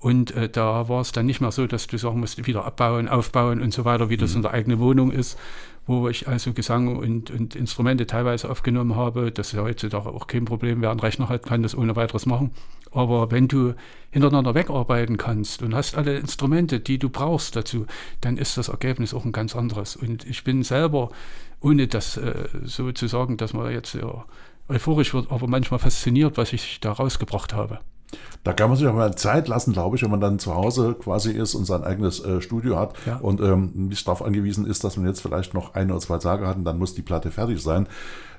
Und 0.00 0.34
äh, 0.34 0.48
da 0.48 0.88
war 0.88 1.02
es 1.02 1.12
dann 1.12 1.26
nicht 1.26 1.42
mehr 1.42 1.52
so, 1.52 1.66
dass 1.66 1.86
du 1.86 1.98
sagen 1.98 2.20
musst, 2.20 2.46
wieder 2.46 2.64
abbauen, 2.64 3.06
aufbauen 3.06 3.60
und 3.60 3.74
so 3.74 3.84
weiter, 3.84 4.08
wie 4.08 4.16
das 4.16 4.30
mhm. 4.30 4.36
in 4.36 4.42
der 4.42 4.50
eigenen 4.52 4.78
Wohnung 4.78 5.12
ist, 5.12 5.38
wo 5.86 6.08
ich 6.08 6.26
also 6.26 6.54
Gesang 6.54 6.96
und, 6.96 7.30
und 7.30 7.54
Instrumente 7.54 8.06
teilweise 8.06 8.48
aufgenommen 8.48 8.96
habe. 8.96 9.30
Das 9.30 9.48
ist 9.48 9.52
ja 9.52 9.62
heutzutage 9.62 10.08
auch 10.08 10.26
kein 10.26 10.46
Problem. 10.46 10.80
Wer 10.80 10.90
einen 10.90 11.00
Rechner 11.00 11.28
hat, 11.28 11.44
kann 11.44 11.62
das 11.62 11.76
ohne 11.76 11.96
weiteres 11.96 12.24
machen. 12.24 12.52
Aber 12.92 13.30
wenn 13.30 13.46
du 13.46 13.74
hintereinander 14.10 14.54
wegarbeiten 14.54 15.18
kannst 15.18 15.62
und 15.62 15.74
hast 15.74 15.94
alle 15.98 16.16
Instrumente, 16.16 16.80
die 16.80 16.98
du 16.98 17.10
brauchst 17.10 17.54
dazu, 17.54 17.86
dann 18.22 18.38
ist 18.38 18.56
das 18.56 18.68
Ergebnis 18.68 19.12
auch 19.12 19.26
ein 19.26 19.32
ganz 19.32 19.54
anderes. 19.54 19.96
Und 19.96 20.24
ich 20.24 20.44
bin 20.44 20.62
selber, 20.62 21.10
ohne 21.60 21.88
das 21.88 22.16
äh, 22.16 22.48
so 22.64 22.90
zu 22.92 23.06
sagen, 23.06 23.36
dass 23.36 23.52
man 23.52 23.70
jetzt 23.70 23.94
ja, 23.94 24.24
euphorisch 24.68 25.12
wird, 25.12 25.30
aber 25.30 25.46
manchmal 25.46 25.78
fasziniert, 25.78 26.38
was 26.38 26.54
ich 26.54 26.80
da 26.80 26.92
rausgebracht 26.92 27.52
habe. 27.52 27.80
Da 28.42 28.52
kann 28.52 28.70
man 28.70 28.78
sich 28.78 28.86
auch 28.86 28.94
mal 28.94 29.14
Zeit 29.16 29.48
lassen, 29.48 29.72
glaube 29.72 29.96
ich, 29.96 30.02
wenn 30.02 30.10
man 30.10 30.20
dann 30.20 30.38
zu 30.38 30.54
Hause 30.54 30.94
quasi 30.98 31.30
ist 31.30 31.54
und 31.54 31.66
sein 31.66 31.84
eigenes 31.84 32.24
äh, 32.24 32.40
Studio 32.40 32.78
hat 32.78 32.94
ja. 33.06 33.16
und 33.16 33.40
ähm, 33.40 33.72
nicht 33.74 34.06
darauf 34.06 34.24
angewiesen 34.24 34.66
ist, 34.66 34.82
dass 34.82 34.96
man 34.96 35.06
jetzt 35.06 35.20
vielleicht 35.20 35.52
noch 35.52 35.74
ein 35.74 35.90
oder 35.90 36.00
zwei 36.00 36.18
Tage 36.18 36.46
hat 36.46 36.56
und 36.56 36.64
dann 36.64 36.78
muss 36.78 36.94
die 36.94 37.02
Platte 37.02 37.30
fertig 37.30 37.62
sein. 37.62 37.86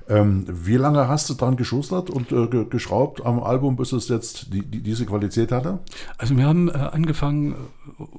Ähm, 0.09 0.45
wie 0.47 0.75
lange 0.75 1.07
hast 1.07 1.29
du 1.29 1.35
dran 1.35 1.55
geschustert 1.55 2.09
und 2.09 2.31
äh, 2.31 2.65
geschraubt 2.65 3.23
am 3.25 3.41
Album, 3.41 3.75
bis 3.75 3.91
es 3.91 4.09
jetzt 4.09 4.53
die, 4.53 4.61
die, 4.63 4.81
diese 4.81 5.05
Qualität 5.05 5.51
hatte? 5.51 5.79
Also 6.17 6.35
wir 6.35 6.45
haben 6.45 6.69
äh, 6.69 6.73
angefangen, 6.73 7.55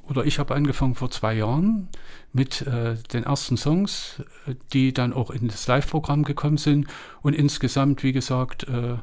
oder 0.08 0.24
ich 0.24 0.38
habe 0.38 0.54
angefangen 0.54 0.94
vor 0.94 1.10
zwei 1.10 1.34
Jahren 1.34 1.88
mit 2.32 2.62
äh, 2.62 2.94
den 3.12 3.24
ersten 3.24 3.56
Songs, 3.56 4.22
die 4.72 4.94
dann 4.94 5.12
auch 5.12 5.30
in 5.30 5.48
das 5.48 5.66
Live-Programm 5.66 6.22
gekommen 6.22 6.56
sind 6.56 6.86
und 7.20 7.34
insgesamt, 7.34 8.02
wie 8.02 8.12
gesagt, 8.12 8.68
äh, 8.68 8.96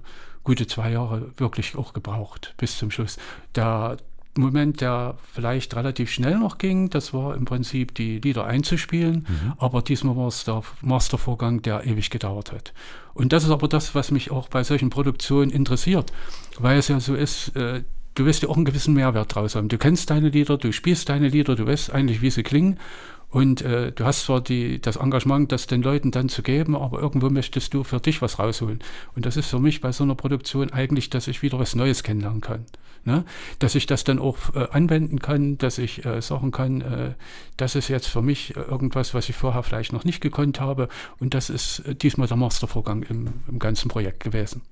gute 0.43 0.67
zwei 0.67 0.91
Jahre 0.91 1.31
wirklich 1.37 1.75
auch 1.75 1.93
gebraucht 1.93 2.53
bis 2.57 2.77
zum 2.77 2.91
Schluss. 2.91 3.17
Der 3.55 3.97
Moment, 4.37 4.81
der 4.81 5.15
vielleicht 5.33 5.75
relativ 5.75 6.11
schnell 6.11 6.37
noch 6.37 6.57
ging, 6.57 6.89
das 6.89 7.13
war 7.13 7.35
im 7.35 7.45
Prinzip 7.45 7.93
die 7.95 8.19
Lieder 8.19 8.45
einzuspielen, 8.45 9.25
mhm. 9.27 9.53
aber 9.57 9.81
diesmal 9.81 10.15
war 10.15 10.27
es 10.27 10.45
der 10.45 10.61
Mastervorgang, 10.81 11.61
der 11.61 11.85
ewig 11.85 12.09
gedauert 12.09 12.51
hat. 12.51 12.73
Und 13.13 13.33
das 13.33 13.43
ist 13.43 13.49
aber 13.49 13.67
das, 13.67 13.95
was 13.95 14.11
mich 14.11 14.31
auch 14.31 14.47
bei 14.47 14.63
solchen 14.63 14.89
Produktionen 14.89 15.51
interessiert, 15.51 16.13
weil 16.57 16.77
es 16.77 16.87
ja 16.87 16.99
so 16.99 17.15
ist, 17.15 17.55
äh, 17.55 17.83
du 18.15 18.25
wirst 18.25 18.43
ja 18.43 18.49
auch 18.49 18.55
einen 18.55 18.65
gewissen 18.65 18.93
Mehrwert 18.93 19.35
draus 19.35 19.55
haben. 19.55 19.67
Du 19.67 19.77
kennst 19.77 20.09
deine 20.09 20.29
Lieder, 20.29 20.57
du 20.57 20.71
spielst 20.71 21.09
deine 21.09 21.29
Lieder, 21.29 21.55
du 21.55 21.65
weißt 21.65 21.91
eigentlich, 21.91 22.21
wie 22.21 22.31
sie 22.31 22.43
klingen 22.43 22.79
und 23.31 23.61
äh, 23.61 23.91
du 23.91 24.05
hast 24.05 24.23
zwar 24.23 24.41
die, 24.41 24.81
das 24.81 24.95
Engagement, 24.95 25.51
das 25.51 25.67
den 25.67 25.83
Leuten 25.83 26.11
dann 26.11 26.29
zu 26.29 26.41
geben, 26.41 26.75
aber 26.75 26.99
irgendwo 26.99 27.29
möchtest 27.29 27.73
du 27.73 27.83
für 27.83 27.99
dich 27.99 28.21
was 28.21 28.39
rausholen. 28.39 28.79
Und 29.15 29.25
das 29.25 29.37
ist 29.37 29.47
für 29.47 29.59
mich 29.59 29.81
bei 29.81 29.91
so 29.91 30.03
einer 30.03 30.15
Produktion 30.15 30.71
eigentlich, 30.71 31.09
dass 31.09 31.27
ich 31.27 31.43
wieder 31.43 31.59
was 31.59 31.75
Neues 31.75 32.01
kennenlernen 32.01 32.41
kann. 32.41 32.65
Ne? 33.05 33.23
Dass 33.59 33.75
ich 33.75 33.85
das 33.85 34.03
dann 34.03 34.19
auch 34.19 34.37
äh, 34.55 34.67
anwenden 34.71 35.19
kann, 35.19 35.57
dass 35.57 35.77
ich 35.77 36.05
äh, 36.05 36.21
sagen 36.21 36.51
kann, 36.51 36.81
äh, 36.81 37.13
das 37.55 37.75
ist 37.75 37.87
jetzt 37.87 38.07
für 38.07 38.21
mich 38.21 38.55
äh, 38.57 38.61
irgendwas, 38.61 39.13
was 39.13 39.29
ich 39.29 39.35
vorher 39.35 39.63
vielleicht 39.63 39.93
noch 39.93 40.03
nicht 40.03 40.21
gekonnt 40.21 40.59
habe. 40.59 40.89
Und 41.19 41.33
das 41.33 41.49
ist 41.49 41.79
äh, 41.79 41.95
diesmal 41.95 42.27
der 42.27 42.37
Mastervorgang 42.37 43.03
im, 43.03 43.27
im 43.47 43.59
ganzen 43.59 43.89
Projekt 43.89 44.23
gewesen. 44.23 44.63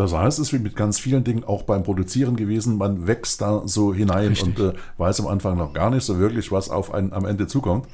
Das 0.00 0.14
heißt, 0.14 0.38
es 0.38 0.48
ist 0.48 0.52
wie 0.54 0.62
mit 0.62 0.76
ganz 0.76 0.98
vielen 0.98 1.24
Dingen 1.24 1.44
auch 1.44 1.62
beim 1.62 1.82
Produzieren 1.82 2.34
gewesen, 2.34 2.78
man 2.78 3.06
wächst 3.06 3.42
da 3.42 3.62
so 3.66 3.92
hinein 3.92 4.28
Richtig. 4.28 4.58
und 4.58 4.60
äh, 4.60 4.72
weiß 4.96 5.20
am 5.20 5.26
Anfang 5.26 5.58
noch 5.58 5.74
gar 5.74 5.90
nicht 5.90 6.04
so 6.04 6.18
wirklich, 6.18 6.50
was 6.50 6.70
auf 6.70 6.94
einen 6.94 7.12
am 7.12 7.26
Ende 7.26 7.46
zukommt. 7.46 7.86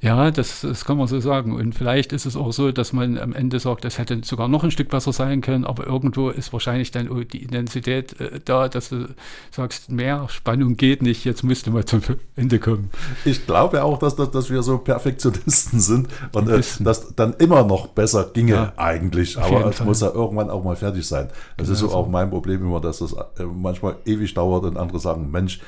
Ja, 0.00 0.30
das, 0.30 0.60
das 0.62 0.84
kann 0.84 0.96
man 0.96 1.06
so 1.06 1.20
sagen. 1.20 1.54
Und 1.54 1.74
vielleicht 1.74 2.12
ist 2.12 2.26
es 2.26 2.36
auch 2.36 2.52
so, 2.52 2.72
dass 2.72 2.92
man 2.92 3.18
am 3.18 3.32
Ende 3.32 3.58
sagt, 3.58 3.84
es 3.84 3.98
hätte 3.98 4.20
sogar 4.24 4.48
noch 4.48 4.64
ein 4.64 4.70
Stück 4.70 4.88
besser 4.88 5.12
sein 5.12 5.40
können, 5.40 5.64
aber 5.64 5.86
irgendwo 5.86 6.30
ist 6.30 6.52
wahrscheinlich 6.52 6.90
dann 6.90 7.08
die 7.32 7.42
Intensität 7.42 8.20
äh, 8.20 8.40
da, 8.44 8.68
dass 8.68 8.90
du 8.90 9.08
sagst, 9.50 9.90
mehr 9.90 10.26
Spannung 10.28 10.76
geht 10.76 11.02
nicht, 11.02 11.24
jetzt 11.24 11.42
müsste 11.42 11.70
man 11.70 11.86
zum 11.86 12.02
Ende 12.36 12.58
kommen. 12.58 12.90
Ich 13.24 13.46
glaube 13.46 13.82
auch, 13.82 13.98
dass, 13.98 14.16
dass, 14.16 14.30
dass 14.30 14.50
wir 14.50 14.62
so 14.62 14.78
Perfektionisten 14.78 15.80
sind 15.80 16.08
und 16.32 16.48
äh, 16.48 16.62
dass 16.80 17.14
dann 17.14 17.34
immer 17.34 17.64
noch 17.64 17.88
besser 17.88 18.30
ginge 18.32 18.52
ja, 18.52 18.72
eigentlich, 18.76 19.38
aber 19.38 19.66
es 19.66 19.82
muss 19.82 20.00
ja 20.00 20.10
irgendwann 20.10 20.50
auch 20.50 20.64
mal 20.64 20.76
fertig 20.76 21.06
sein. 21.06 21.28
Das 21.56 21.68
genau 21.68 21.72
ist 21.72 21.80
so 21.80 21.90
auch 21.90 22.08
mein 22.08 22.30
Problem 22.30 22.62
immer, 22.62 22.80
dass 22.80 22.98
das 22.98 23.12
äh, 23.12 23.44
manchmal 23.44 23.96
ewig 24.04 24.34
dauert 24.34 24.64
und 24.64 24.76
andere 24.76 24.98
sagen, 24.98 25.30
Mensch, 25.30 25.60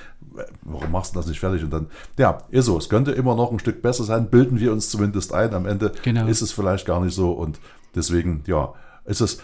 warum 0.62 0.91
machst 0.91 1.14
du 1.14 1.18
das 1.18 1.26
nicht 1.26 1.41
fertig? 1.41 1.62
Und 1.62 1.70
dann, 1.70 1.87
ja, 2.18 2.43
ist 2.51 2.66
so, 2.66 2.78
es 2.78 2.89
könnte 2.89 3.12
immer 3.12 3.34
noch 3.34 3.53
ein 3.53 3.59
Stück 3.59 3.82
besser 3.82 4.05
sein, 4.05 4.28
bilden 4.30 4.61
wir 4.61 4.72
uns 4.72 4.91
zumindest 4.91 5.32
ein. 5.32 5.55
Am 5.55 5.66
Ende 5.66 5.93
genau. 6.03 6.26
ist 6.26 6.43
es 6.43 6.53
vielleicht 6.53 6.87
gar 6.87 7.01
nicht 7.01 7.14
so 7.14 7.32
und 7.32 7.59
deswegen, 7.95 8.43
ja, 8.47 8.72
ist 9.05 9.20
es 9.20 9.41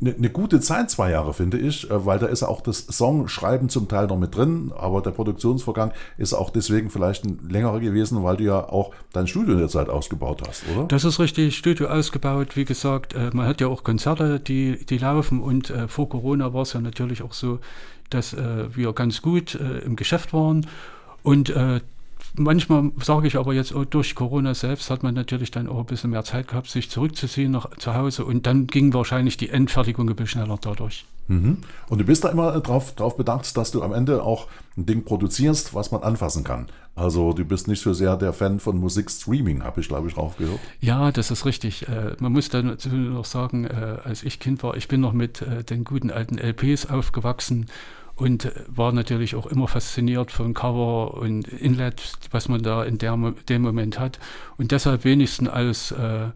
eine, 0.00 0.14
eine 0.14 0.30
gute 0.30 0.60
Zeit, 0.60 0.90
zwei 0.90 1.10
Jahre, 1.10 1.34
finde 1.34 1.58
ich, 1.58 1.90
äh, 1.90 2.06
weil 2.06 2.18
da 2.18 2.26
ist 2.26 2.42
auch 2.42 2.60
das 2.60 2.86
Songschreiben 2.86 3.68
zum 3.68 3.88
Teil 3.88 4.06
noch 4.06 4.18
mit 4.18 4.34
drin, 4.34 4.72
aber 4.74 5.02
der 5.02 5.10
Produktionsvorgang 5.10 5.92
ist 6.16 6.32
auch 6.32 6.50
deswegen 6.50 6.90
vielleicht 6.90 7.24
ein 7.24 7.38
längerer 7.48 7.80
gewesen, 7.80 8.22
weil 8.22 8.36
du 8.38 8.44
ja 8.44 8.68
auch 8.68 8.92
dein 9.12 9.26
Studio 9.26 9.52
in 9.52 9.60
der 9.60 9.68
Zeit 9.68 9.88
ausgebaut 9.88 10.42
hast, 10.46 10.64
oder? 10.74 10.86
Das 10.86 11.04
ist 11.04 11.20
richtig, 11.20 11.56
Studio 11.56 11.88
ausgebaut. 11.88 12.56
Wie 12.56 12.64
gesagt, 12.64 13.14
äh, 13.14 13.30
man 13.32 13.46
hat 13.46 13.60
ja 13.60 13.68
auch 13.68 13.84
Konzerte, 13.84 14.40
die, 14.40 14.84
die 14.86 14.98
laufen 14.98 15.42
und 15.42 15.70
äh, 15.70 15.86
vor 15.86 16.08
Corona 16.08 16.54
war 16.54 16.62
es 16.62 16.72
ja 16.72 16.80
natürlich 16.80 17.22
auch 17.22 17.34
so, 17.34 17.58
dass 18.10 18.36
wir 18.36 18.92
ganz 18.92 19.22
gut 19.22 19.54
im 19.54 19.96
Geschäft 19.96 20.32
waren. 20.32 20.66
Und 21.22 21.52
Manchmal 22.36 22.90
sage 23.00 23.28
ich 23.28 23.36
aber 23.36 23.54
jetzt, 23.54 23.74
oh, 23.74 23.84
durch 23.84 24.14
Corona 24.16 24.54
selbst 24.54 24.90
hat 24.90 25.04
man 25.04 25.14
natürlich 25.14 25.52
dann 25.52 25.68
auch 25.68 25.78
ein 25.78 25.86
bisschen 25.86 26.10
mehr 26.10 26.24
Zeit 26.24 26.48
gehabt, 26.48 26.68
sich 26.68 26.90
zurückzuziehen 26.90 27.52
nach 27.52 27.70
zu 27.76 27.94
Hause 27.94 28.24
und 28.24 28.46
dann 28.46 28.66
ging 28.66 28.92
wahrscheinlich 28.92 29.36
die 29.36 29.50
Endfertigung 29.50 30.08
ein 30.08 30.16
bisschen 30.16 30.42
schneller 30.42 30.58
dadurch. 30.60 31.04
Mhm. 31.28 31.58
Und 31.88 31.98
du 31.98 32.04
bist 32.04 32.24
da 32.24 32.30
immer 32.30 32.60
darauf 32.60 32.94
drauf 32.94 33.16
bedacht, 33.16 33.56
dass 33.56 33.70
du 33.70 33.82
am 33.82 33.92
Ende 33.92 34.22
auch 34.22 34.48
ein 34.76 34.84
Ding 34.84 35.04
produzierst, 35.04 35.74
was 35.74 35.92
man 35.92 36.02
anfassen 36.02 36.44
kann. 36.44 36.66
Also 36.96 37.32
du 37.32 37.44
bist 37.44 37.66
nicht 37.68 37.82
so 37.82 37.92
sehr 37.92 38.16
der 38.16 38.32
Fan 38.32 38.60
von 38.60 38.78
Musikstreaming, 38.78 39.62
habe 39.62 39.80
ich 39.80 39.88
glaube 39.88 40.08
ich 40.08 40.16
raufgehört. 40.16 40.60
Ja, 40.80 41.12
das 41.12 41.30
ist 41.30 41.46
richtig. 41.46 41.88
Äh, 41.88 42.16
man 42.18 42.32
muss 42.32 42.48
dann 42.48 42.76
noch 42.92 43.24
sagen, 43.24 43.64
äh, 43.64 43.98
als 44.04 44.22
ich 44.22 44.38
Kind 44.38 44.62
war, 44.62 44.76
ich 44.76 44.88
bin 44.88 45.00
noch 45.00 45.12
mit 45.12 45.40
äh, 45.42 45.64
den 45.64 45.84
guten 45.84 46.10
alten 46.10 46.38
LPs 46.38 46.86
aufgewachsen 46.86 47.66
und 48.16 48.52
war 48.68 48.92
natürlich 48.92 49.34
auch 49.34 49.46
immer 49.46 49.66
fasziniert 49.66 50.30
von 50.30 50.54
Cover 50.54 51.14
und 51.14 51.48
Inlet, 51.48 52.12
was 52.30 52.48
man 52.48 52.62
da 52.62 52.84
in 52.84 52.98
der, 52.98 53.16
dem 53.48 53.62
Moment 53.62 53.98
hat. 53.98 54.18
Und 54.56 54.70
deshalb 54.70 55.04
wenigstens 55.04 55.48
als, 55.48 55.90
äh, 55.90 56.28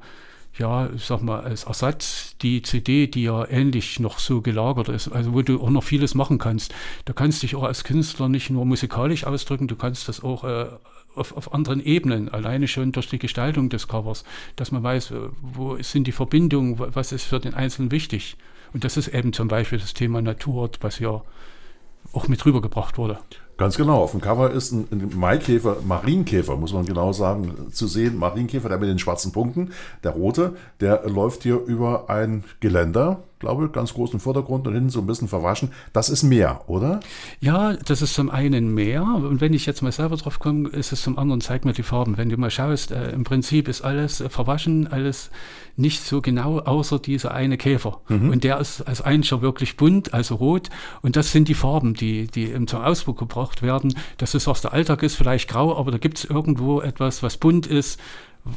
ja, 0.58 0.90
ich 0.90 1.04
sag 1.04 1.22
mal, 1.22 1.40
als 1.40 1.64
Ersatz 1.64 2.36
die 2.42 2.62
CD, 2.62 3.06
die 3.06 3.22
ja 3.22 3.48
ähnlich 3.48 4.00
noch 4.00 4.18
so 4.18 4.40
gelagert 4.40 4.88
ist, 4.88 5.08
also 5.08 5.34
wo 5.34 5.42
du 5.42 5.62
auch 5.62 5.70
noch 5.70 5.84
vieles 5.84 6.16
machen 6.16 6.38
kannst. 6.38 6.74
Da 7.04 7.12
kannst 7.12 7.42
du 7.42 7.46
dich 7.46 7.54
auch 7.54 7.62
als 7.62 7.84
Künstler 7.84 8.28
nicht 8.28 8.50
nur 8.50 8.64
musikalisch 8.64 9.24
ausdrücken, 9.24 9.68
du 9.68 9.76
kannst 9.76 10.08
das 10.08 10.22
auch 10.24 10.42
äh, 10.42 10.66
auf, 11.14 11.36
auf 11.36 11.54
anderen 11.54 11.84
Ebenen, 11.84 12.28
alleine 12.28 12.66
schon 12.66 12.90
durch 12.90 13.08
die 13.08 13.20
Gestaltung 13.20 13.68
des 13.68 13.86
Covers, 13.86 14.24
dass 14.56 14.72
man 14.72 14.82
weiß, 14.82 15.12
wo 15.40 15.80
sind 15.80 16.08
die 16.08 16.12
Verbindungen, 16.12 16.76
was 16.78 17.12
ist 17.12 17.24
für 17.24 17.38
den 17.38 17.54
Einzelnen 17.54 17.92
wichtig. 17.92 18.36
Und 18.72 18.84
das 18.84 18.96
ist 18.96 19.08
eben 19.08 19.32
zum 19.32 19.48
Beispiel 19.48 19.78
das 19.78 19.94
Thema 19.94 20.20
Natur, 20.20 20.70
was 20.80 20.98
ja 20.98 21.22
auch 22.12 22.28
mit 22.28 22.44
rübergebracht 22.44 22.98
wurde. 22.98 23.18
Ganz 23.58 23.76
genau. 23.76 24.02
Auf 24.02 24.12
dem 24.12 24.20
Cover 24.20 24.52
ist 24.52 24.70
ein, 24.70 25.10
Maikäfer, 25.16 25.78
Marienkäfer, 25.84 26.56
muss 26.56 26.72
man 26.72 26.86
genau 26.86 27.12
sagen, 27.12 27.72
zu 27.72 27.88
sehen. 27.88 28.16
Marienkäfer, 28.16 28.68
der 28.68 28.78
mit 28.78 28.88
den 28.88 29.00
schwarzen 29.00 29.32
Punkten, 29.32 29.72
der 30.04 30.12
rote, 30.12 30.54
der 30.80 31.08
läuft 31.08 31.42
hier 31.42 31.56
über 31.56 32.08
ein 32.08 32.44
Geländer. 32.60 33.24
Glaube 33.38 33.66
ich, 33.66 33.72
ganz 33.72 33.94
groß 33.94 34.12
im 34.14 34.20
Vordergrund 34.20 34.66
und 34.66 34.74
hinten 34.74 34.90
so 34.90 35.00
ein 35.00 35.06
bisschen 35.06 35.28
verwaschen. 35.28 35.70
Das 35.92 36.08
ist 36.08 36.22
mehr, 36.22 36.62
oder? 36.66 37.00
Ja, 37.40 37.74
das 37.74 38.02
ist 38.02 38.14
zum 38.14 38.30
einen 38.30 38.74
mehr. 38.74 39.02
Und 39.02 39.40
wenn 39.40 39.54
ich 39.54 39.66
jetzt 39.66 39.82
mal 39.82 39.92
selber 39.92 40.16
drauf 40.16 40.38
komme, 40.38 40.68
ist 40.68 40.92
es 40.92 41.02
zum 41.02 41.18
anderen, 41.18 41.40
zeig 41.40 41.64
mir 41.64 41.72
die 41.72 41.82
Farben. 41.82 42.16
Wenn 42.16 42.28
du 42.28 42.36
mal 42.36 42.50
schaust, 42.50 42.90
äh, 42.90 43.10
im 43.10 43.24
Prinzip 43.24 43.68
ist 43.68 43.82
alles 43.82 44.20
äh, 44.20 44.28
verwaschen, 44.28 44.86
alles 44.88 45.30
nicht 45.76 46.02
so 46.04 46.20
genau, 46.20 46.58
außer 46.58 46.98
dieser 46.98 47.32
eine 47.32 47.56
Käfer. 47.56 48.00
Mhm. 48.08 48.30
Und 48.30 48.44
der 48.44 48.58
ist 48.58 48.82
als 48.82 49.00
Einscher 49.00 49.42
wirklich 49.42 49.76
bunt, 49.76 50.12
also 50.12 50.34
rot. 50.34 50.70
Und 51.02 51.14
das 51.14 51.30
sind 51.30 51.48
die 51.48 51.54
Farben, 51.54 51.94
die, 51.94 52.26
die 52.26 52.52
zum 52.66 52.80
Ausdruck 52.80 53.18
gebracht 53.18 53.62
werden. 53.62 53.94
Das 54.16 54.34
ist, 54.34 54.48
was 54.48 54.60
der 54.60 54.72
Alltag 54.72 55.02
ist, 55.04 55.14
vielleicht 55.14 55.48
grau, 55.48 55.76
aber 55.76 55.92
da 55.92 55.98
gibt 55.98 56.18
es 56.18 56.24
irgendwo 56.24 56.80
etwas, 56.80 57.22
was 57.22 57.36
bunt 57.36 57.66
ist, 57.66 58.00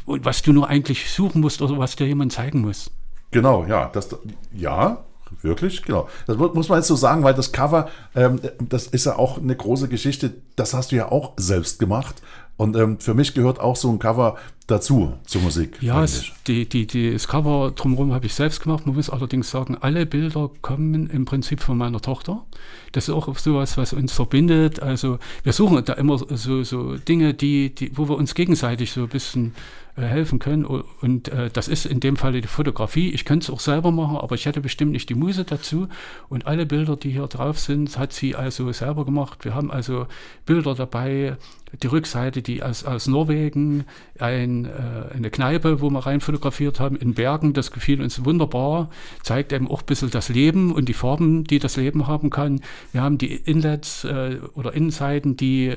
was 0.05 0.41
du 0.41 0.53
nur 0.53 0.67
eigentlich 0.67 1.11
suchen 1.11 1.41
musst 1.41 1.61
oder 1.61 1.77
was 1.77 1.95
dir 1.95 2.07
jemand 2.07 2.31
zeigen 2.31 2.61
muss. 2.61 2.91
Genau, 3.31 3.65
ja, 3.65 3.89
das, 3.93 4.09
ja, 4.53 5.03
wirklich, 5.41 5.81
genau. 5.83 6.07
Das 6.27 6.37
muss 6.37 6.69
man 6.69 6.79
jetzt 6.79 6.87
so 6.87 6.95
sagen, 6.95 7.23
weil 7.23 7.33
das 7.33 7.51
Cover, 7.51 7.89
ähm, 8.15 8.39
das 8.59 8.87
ist 8.87 9.05
ja 9.05 9.17
auch 9.17 9.37
eine 9.37 9.55
große 9.55 9.87
Geschichte. 9.87 10.33
Das 10.55 10.73
hast 10.73 10.91
du 10.91 10.97
ja 10.97 11.11
auch 11.11 11.33
selbst 11.37 11.79
gemacht. 11.79 12.21
Und 12.57 12.75
ähm, 12.75 12.99
für 12.99 13.13
mich 13.13 13.33
gehört 13.33 13.59
auch 13.59 13.75
so 13.75 13.89
ein 13.89 13.97
Cover 13.97 14.37
dazu 14.67 15.13
zur 15.25 15.41
Musik. 15.41 15.81
Ja, 15.81 16.03
es, 16.03 16.25
die, 16.45 16.69
die, 16.69 16.85
die, 16.85 17.11
das 17.11 17.27
Cover 17.27 17.71
drumherum 17.71 18.13
habe 18.13 18.27
ich 18.27 18.35
selbst 18.35 18.61
gemacht. 18.61 18.85
Man 18.85 18.95
muss 18.95 19.09
allerdings 19.09 19.49
sagen, 19.49 19.77
alle 19.81 20.05
Bilder 20.05 20.51
kommen 20.61 21.09
im 21.09 21.25
Prinzip 21.25 21.61
von 21.61 21.77
meiner 21.77 22.01
Tochter. 22.01 22.45
Das 22.91 23.07
ist 23.07 23.13
auch 23.13 23.35
sowas, 23.37 23.77
was 23.77 23.93
uns 23.93 24.13
verbindet. 24.13 24.79
Also 24.79 25.17
wir 25.43 25.53
suchen 25.53 25.83
da 25.83 25.93
immer 25.93 26.19
so, 26.19 26.63
so 26.63 26.97
Dinge, 26.97 27.33
die, 27.33 27.73
die, 27.73 27.97
wo 27.97 28.07
wir 28.07 28.15
uns 28.15 28.35
gegenseitig 28.35 28.91
so 28.91 29.01
ein 29.03 29.09
bisschen 29.09 29.55
helfen 29.95 30.39
können. 30.39 30.65
Und 30.65 31.27
äh, 31.29 31.49
das 31.51 31.67
ist 31.67 31.85
in 31.85 31.99
dem 31.99 32.15
Fall 32.15 32.33
die 32.33 32.47
Fotografie. 32.47 33.11
Ich 33.11 33.25
könnte 33.25 33.45
es 33.45 33.49
auch 33.49 33.59
selber 33.59 33.91
machen, 33.91 34.17
aber 34.17 34.35
ich 34.35 34.45
hätte 34.45 34.61
bestimmt 34.61 34.91
nicht 34.91 35.09
die 35.09 35.15
Muse 35.15 35.43
dazu. 35.43 35.87
Und 36.29 36.47
alle 36.47 36.65
Bilder, 36.65 36.95
die 36.95 37.11
hier 37.11 37.27
drauf 37.27 37.59
sind, 37.59 37.97
hat 37.97 38.13
sie 38.13 38.35
also 38.35 38.71
selber 38.71 39.05
gemacht. 39.05 39.45
Wir 39.45 39.53
haben 39.53 39.71
also 39.71 40.07
Bilder 40.45 40.75
dabei, 40.75 41.37
die 41.81 41.87
Rückseite, 41.87 42.41
die 42.41 42.63
aus, 42.63 42.83
aus 42.83 43.07
Norwegen, 43.07 43.85
ein, 44.19 44.65
äh, 44.65 45.15
eine 45.15 45.29
Kneipe, 45.29 45.81
wo 45.81 45.89
wir 45.89 45.99
rein 45.99 46.19
fotografiert 46.19 46.79
haben, 46.79 46.95
in 46.97 47.13
Bergen, 47.13 47.53
das 47.53 47.71
gefiel 47.71 48.01
uns 48.01 48.25
wunderbar, 48.25 48.89
zeigt 49.23 49.53
eben 49.53 49.69
auch 49.69 49.81
ein 49.81 49.85
bisschen 49.85 50.11
das 50.11 50.29
Leben 50.29 50.73
und 50.73 50.89
die 50.89 50.93
Farben, 50.93 51.45
die 51.45 51.59
das 51.59 51.77
Leben 51.77 52.07
haben 52.07 52.29
kann. 52.29 52.61
Wir 52.91 53.01
haben 53.01 53.17
die 53.17 53.33
Inlets 53.33 54.03
äh, 54.03 54.39
oder 54.53 54.73
Innenseiten, 54.73 55.37
die 55.37 55.75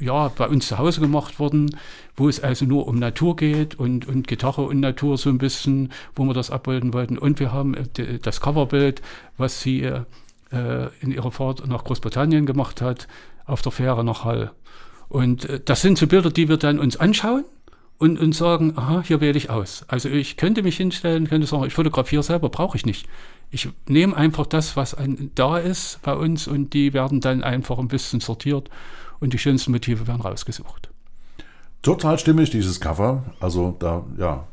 ja, 0.00 0.28
bei 0.28 0.48
uns 0.48 0.68
zu 0.68 0.78
Hause 0.78 1.00
gemacht 1.00 1.38
worden, 1.38 1.76
wo 2.16 2.28
es 2.28 2.40
also 2.40 2.64
nur 2.64 2.88
um 2.88 2.98
Natur 2.98 3.36
geht 3.36 3.78
und, 3.78 4.08
und 4.08 4.26
Gitarre 4.26 4.62
und 4.62 4.80
Natur 4.80 5.18
so 5.18 5.30
ein 5.30 5.38
bisschen, 5.38 5.92
wo 6.14 6.24
wir 6.24 6.34
das 6.34 6.50
abbilden 6.50 6.92
wollten. 6.92 7.18
Und 7.18 7.38
wir 7.38 7.52
haben 7.52 7.74
äh, 7.74 8.18
das 8.20 8.40
Coverbild, 8.40 9.02
was 9.36 9.60
sie 9.60 9.82
äh, 9.82 10.02
in 11.00 11.12
ihrer 11.12 11.30
Fahrt 11.30 11.66
nach 11.66 11.84
Großbritannien 11.84 12.46
gemacht 12.46 12.80
hat, 12.80 13.06
auf 13.46 13.62
der 13.62 13.72
Fähre 13.72 14.04
nach 14.04 14.24
Hall. 14.24 14.52
Und 15.08 15.44
äh, 15.44 15.60
das 15.64 15.82
sind 15.82 15.98
so 15.98 16.06
Bilder, 16.06 16.30
die 16.30 16.48
wir 16.48 16.56
dann 16.56 16.78
uns 16.78 16.96
anschauen 16.96 17.44
und, 17.98 18.18
und 18.18 18.34
sagen, 18.34 18.72
aha, 18.76 19.02
hier 19.04 19.20
wähle 19.20 19.36
ich 19.36 19.50
aus. 19.50 19.84
Also 19.88 20.08
ich 20.08 20.36
könnte 20.36 20.62
mich 20.62 20.76
hinstellen, 20.76 21.28
könnte 21.28 21.46
sagen, 21.46 21.64
ich 21.64 21.74
fotografiere 21.74 22.22
selber, 22.22 22.48
brauche 22.48 22.76
ich 22.76 22.86
nicht. 22.86 23.06
Ich 23.50 23.68
nehme 23.88 24.16
einfach 24.16 24.46
das, 24.46 24.76
was 24.76 24.94
ein, 24.94 25.30
da 25.34 25.58
ist 25.58 26.00
bei 26.02 26.14
uns 26.14 26.46
und 26.48 26.72
die 26.72 26.94
werden 26.94 27.20
dann 27.20 27.42
einfach 27.42 27.78
ein 27.78 27.88
bisschen 27.88 28.20
sortiert 28.20 28.70
und 29.20 29.32
die 29.32 29.38
schönsten 29.38 29.72
Motive 29.72 30.06
werden 30.06 30.22
rausgesucht. 30.22 30.90
Total 31.82 32.18
stimmig, 32.18 32.50
dieses 32.50 32.80
Cover. 32.80 33.24
Also 33.40 33.76
da, 33.78 34.04
ja, 34.18 34.46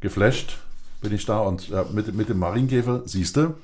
geflasht 0.00 0.58
bin 1.04 1.14
ich 1.14 1.26
da 1.26 1.40
und 1.40 1.68
ja, 1.68 1.84
mit, 1.92 2.12
mit 2.14 2.28
dem 2.28 2.38
Marienkäfer, 2.38 3.02
siehst 3.04 3.36
du, 3.36 3.54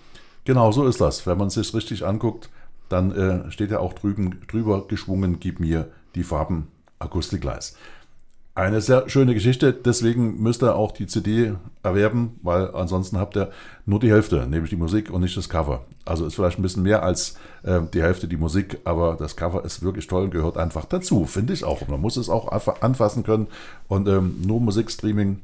genau 0.44 0.70
so 0.70 0.86
ist 0.86 1.00
das. 1.00 1.26
Wenn 1.26 1.38
man 1.38 1.48
es 1.48 1.54
sich 1.54 1.74
richtig 1.74 2.06
anguckt, 2.06 2.50
dann 2.88 3.10
äh, 3.12 3.50
steht 3.50 3.70
ja 3.70 3.80
auch 3.80 3.94
drüben, 3.94 4.42
drüber 4.46 4.86
geschwungen, 4.86 5.40
gib 5.40 5.58
mir 5.58 5.90
die 6.14 6.22
Farben 6.22 6.68
Akustikgleis. 6.98 7.76
Eine 8.60 8.82
sehr 8.82 9.08
schöne 9.08 9.32
Geschichte, 9.32 9.72
deswegen 9.72 10.42
müsst 10.42 10.62
ihr 10.62 10.76
auch 10.76 10.92
die 10.92 11.06
CD 11.06 11.54
erwerben, 11.82 12.38
weil 12.42 12.74
ansonsten 12.74 13.16
habt 13.16 13.34
ihr 13.34 13.50
nur 13.86 14.00
die 14.00 14.10
Hälfte, 14.10 14.46
nämlich 14.46 14.68
die 14.68 14.76
Musik 14.76 15.08
und 15.08 15.22
nicht 15.22 15.34
das 15.34 15.48
Cover. 15.48 15.86
Also 16.04 16.26
ist 16.26 16.34
vielleicht 16.34 16.58
ein 16.58 16.62
bisschen 16.62 16.82
mehr 16.82 17.02
als 17.02 17.36
äh, 17.62 17.80
die 17.94 18.02
Hälfte 18.02 18.28
die 18.28 18.36
Musik, 18.36 18.76
aber 18.84 19.16
das 19.18 19.34
Cover 19.34 19.64
ist 19.64 19.82
wirklich 19.82 20.08
toll 20.08 20.24
und 20.24 20.30
gehört 20.30 20.58
einfach 20.58 20.84
dazu, 20.84 21.24
finde 21.24 21.54
ich 21.54 21.64
auch. 21.64 21.88
Man 21.88 22.02
muss 22.02 22.18
es 22.18 22.28
auch 22.28 22.48
einfach 22.48 22.82
anfassen 22.82 23.22
können 23.22 23.46
und 23.88 24.06
ähm, 24.08 24.42
nur 24.46 24.60
Musikstreaming 24.60 25.40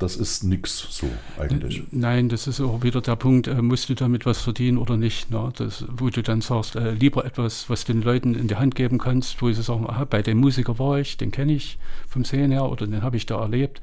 das 0.00 0.16
ist 0.16 0.42
nichts 0.44 0.86
so 0.90 1.06
eigentlich. 1.38 1.82
Nein, 1.92 2.28
das 2.28 2.46
ist 2.46 2.60
auch 2.60 2.82
wieder 2.82 3.00
der 3.00 3.16
Punkt, 3.16 3.46
äh, 3.46 3.62
musst 3.62 3.88
du 3.88 3.94
damit 3.94 4.26
was 4.26 4.40
verdienen 4.40 4.78
oder 4.78 4.96
nicht. 4.96 5.30
Ne? 5.30 5.52
Das, 5.56 5.84
wo 5.88 6.08
du 6.08 6.22
dann 6.22 6.40
sagst, 6.40 6.74
äh, 6.74 6.92
lieber 6.92 7.24
etwas, 7.24 7.68
was 7.68 7.84
den 7.84 8.02
Leuten 8.02 8.34
in 8.34 8.48
die 8.48 8.56
Hand 8.56 8.74
geben 8.74 8.98
kannst, 8.98 9.40
wo 9.42 9.52
sie 9.52 9.62
sagen, 9.62 9.86
aha, 9.86 10.04
bei 10.06 10.22
dem 10.22 10.38
Musiker 10.38 10.78
war 10.78 10.98
ich, 10.98 11.18
den 11.18 11.30
kenne 11.30 11.52
ich 11.52 11.78
vom 12.08 12.24
Sehen 12.24 12.50
her 12.50 12.64
oder 12.64 12.86
den 12.86 13.02
habe 13.02 13.16
ich 13.16 13.26
da 13.26 13.40
erlebt. 13.40 13.80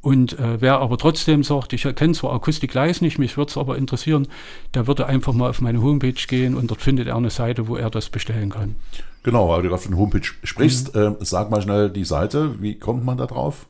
Und 0.00 0.38
äh, 0.38 0.60
wer 0.60 0.78
aber 0.78 0.96
trotzdem 0.96 1.42
sagt, 1.42 1.72
ich 1.72 1.82
kenne 1.96 2.14
zwar 2.14 2.32
Akustik 2.32 2.72
Leis 2.72 3.00
nicht, 3.00 3.18
mich 3.18 3.36
würde 3.36 3.50
es 3.50 3.58
aber 3.58 3.76
interessieren, 3.76 4.28
der 4.74 4.86
würde 4.86 5.06
einfach 5.06 5.32
mal 5.32 5.50
auf 5.50 5.60
meine 5.60 5.82
Homepage 5.82 6.12
gehen 6.28 6.54
und 6.54 6.70
dort 6.70 6.80
findet 6.80 7.08
er 7.08 7.16
eine 7.16 7.30
Seite, 7.30 7.66
wo 7.66 7.76
er 7.76 7.90
das 7.90 8.08
bestellen 8.08 8.50
kann. 8.50 8.76
Genau, 9.24 9.48
weil 9.48 9.62
du 9.62 9.74
auf 9.74 9.86
der 9.86 9.96
Homepage 9.96 10.22
sprichst, 10.44 10.94
mhm. 10.94 11.16
äh, 11.20 11.24
sag 11.24 11.50
mal 11.50 11.60
schnell 11.60 11.90
die 11.90 12.04
Seite, 12.04 12.62
wie 12.62 12.78
kommt 12.78 13.04
man 13.04 13.18
da 13.18 13.26
drauf? 13.26 13.66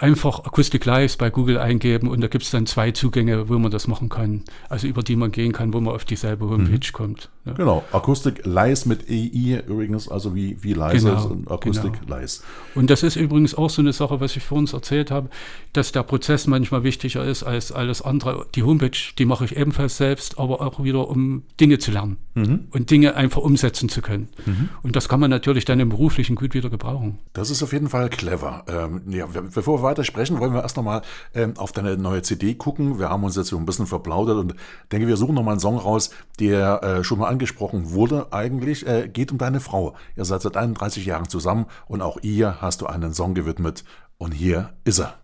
Einfach 0.00 0.44
Akustik 0.44 0.84
Live 0.84 1.18
bei 1.18 1.30
Google 1.30 1.58
eingeben 1.58 2.08
und 2.08 2.20
da 2.20 2.28
gibt 2.28 2.44
es 2.44 2.50
dann 2.50 2.66
zwei 2.66 2.90
Zugänge, 2.90 3.48
wo 3.48 3.58
man 3.58 3.70
das 3.70 3.86
machen 3.86 4.08
kann, 4.08 4.44
also 4.68 4.86
über 4.86 5.02
die 5.02 5.16
man 5.16 5.30
gehen 5.30 5.52
kann, 5.52 5.72
wo 5.72 5.80
man 5.80 5.94
auf 5.94 6.04
dieselbe 6.04 6.48
Homepage 6.48 6.74
mhm. 6.74 6.92
kommt. 6.92 7.30
Ja. 7.44 7.52
Genau, 7.52 7.84
Akustik 7.92 8.44
Leis 8.44 8.86
mit 8.86 9.08
EI 9.08 9.62
übrigens, 9.66 10.08
also 10.08 10.34
wie, 10.34 10.62
wie 10.62 10.74
leise 10.74 11.08
genau, 11.08 11.26
und 11.26 11.50
Akustik 11.50 11.92
genau. 12.00 12.16
Leis. 12.16 12.42
Und 12.74 12.90
das 12.90 13.02
ist 13.02 13.16
übrigens 13.16 13.54
auch 13.54 13.70
so 13.70 13.80
eine 13.80 13.92
Sache, 13.92 14.20
was 14.20 14.36
ich 14.36 14.42
vor 14.42 14.58
uns 14.58 14.72
erzählt 14.72 15.10
habe, 15.10 15.30
dass 15.72 15.92
der 15.92 16.02
Prozess 16.02 16.46
manchmal 16.46 16.82
wichtiger 16.82 17.24
ist 17.24 17.42
als 17.42 17.72
alles 17.72 18.02
andere. 18.02 18.46
Die 18.54 18.62
Homepage, 18.62 18.98
die 19.18 19.24
mache 19.24 19.44
ich 19.44 19.56
ebenfalls 19.56 19.96
selbst, 19.96 20.38
aber 20.38 20.60
auch 20.60 20.82
wieder, 20.82 21.08
um 21.08 21.42
Dinge 21.60 21.78
zu 21.78 21.90
lernen 21.90 22.18
mhm. 22.34 22.68
und 22.70 22.90
Dinge 22.90 23.16
einfach 23.16 23.40
umsetzen 23.40 23.88
zu 23.88 24.02
können. 24.02 24.28
Mhm. 24.44 24.68
Und 24.82 24.96
das 24.96 25.08
kann 25.08 25.20
man 25.20 25.30
natürlich 25.30 25.64
dann 25.64 25.80
im 25.80 25.88
Beruflichen 25.88 26.36
gut 26.36 26.54
wieder 26.54 26.70
gebrauchen. 26.70 27.18
Das 27.32 27.50
ist 27.50 27.62
auf 27.62 27.72
jeden 27.72 27.88
Fall 27.88 28.10
clever. 28.10 28.64
Ähm, 28.68 29.02
ja, 29.08 29.26
bevor 29.26 29.82
wir 29.82 29.89
weiter 29.90 30.04
sprechen, 30.04 30.38
wollen 30.38 30.54
wir 30.54 30.62
erst 30.62 30.76
nochmal 30.76 31.02
ähm, 31.34 31.54
auf 31.56 31.72
deine 31.72 31.96
neue 31.96 32.22
CD 32.22 32.54
gucken. 32.54 32.98
Wir 32.98 33.10
haben 33.10 33.24
uns 33.24 33.36
jetzt 33.36 33.48
so 33.48 33.58
ein 33.58 33.66
bisschen 33.66 33.86
verplaudert 33.86 34.38
und 34.38 34.54
denke, 34.92 35.06
wir 35.06 35.16
suchen 35.16 35.34
nochmal 35.34 35.52
einen 35.52 35.60
Song 35.60 35.78
raus, 35.78 36.10
der 36.38 36.82
äh, 36.82 37.04
schon 37.04 37.18
mal 37.18 37.28
angesprochen 37.28 37.90
wurde 37.90 38.32
eigentlich. 38.32 38.86
Äh, 38.86 39.08
geht 39.08 39.32
um 39.32 39.38
deine 39.38 39.60
Frau. 39.60 39.94
Ihr 40.16 40.24
seid 40.24 40.42
seit 40.42 40.56
31 40.56 41.04
Jahren 41.04 41.28
zusammen 41.28 41.66
und 41.86 42.02
auch 42.02 42.18
ihr 42.22 42.60
hast 42.60 42.80
du 42.80 42.86
einen 42.86 43.12
Song 43.12 43.34
gewidmet. 43.34 43.84
Und 44.18 44.32
hier 44.32 44.70
ist 44.84 45.00
er. 45.00 45.19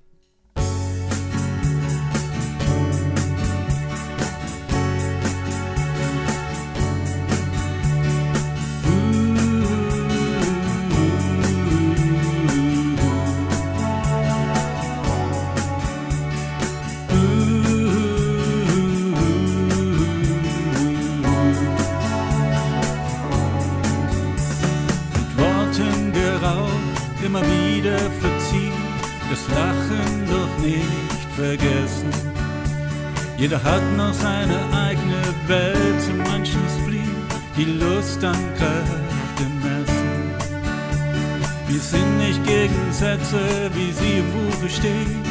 Jeder 33.47 33.63
hat 33.63 33.97
noch 33.97 34.13
seine 34.13 34.59
eigene 34.75 35.23
Welt, 35.47 36.03
zu 36.03 36.11
manchen 36.29 36.61
blieb 36.85 37.15
die 37.57 37.79
Lust 37.79 38.25
an 38.25 38.37
Kräfte 38.59 39.45
messen. 39.63 40.35
Wir 41.69 41.79
sind 41.79 42.19
nicht 42.19 42.45
Gegensätze, 42.45 43.39
wie 43.73 43.93
sie 43.93 44.19
im 44.19 44.33
Buche 44.33 44.69
stehen, 44.69 45.23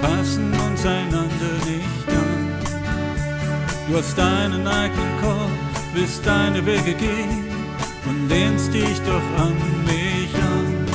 passen 0.00 0.54
uns 0.54 0.86
einander 0.86 1.54
nicht 1.66 2.08
an. 2.08 2.48
Du 3.90 3.98
hast 3.98 4.16
deinen 4.16 4.66
eigenen 4.66 5.20
Kopf, 5.20 5.82
willst 5.92 6.24
deine 6.24 6.64
Wege 6.64 6.94
gehen 6.94 7.44
und 8.06 8.26
lehnst 8.26 8.72
dich 8.72 8.98
doch 9.00 9.44
an 9.44 9.54
mich 9.84 10.34
an. 10.34 10.86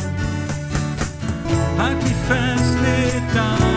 Halt 1.77 2.01
mich 2.01 2.19
fest, 2.27 2.73
leg 2.81 3.33
deinen 3.35 3.68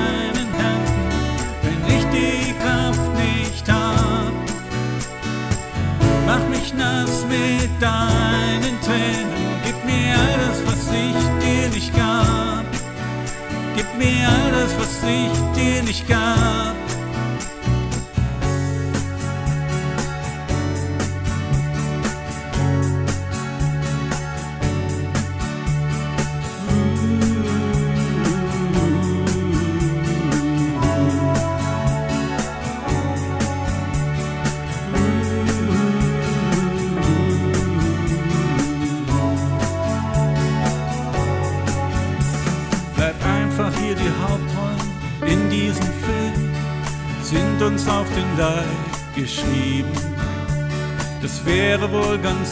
Nass 6.77 7.25
mit 7.29 7.71
deinen 7.81 8.81
Tränen. 8.81 9.33
Gib 9.65 9.85
mir 9.85 10.15
alles, 10.15 10.63
was 10.67 10.92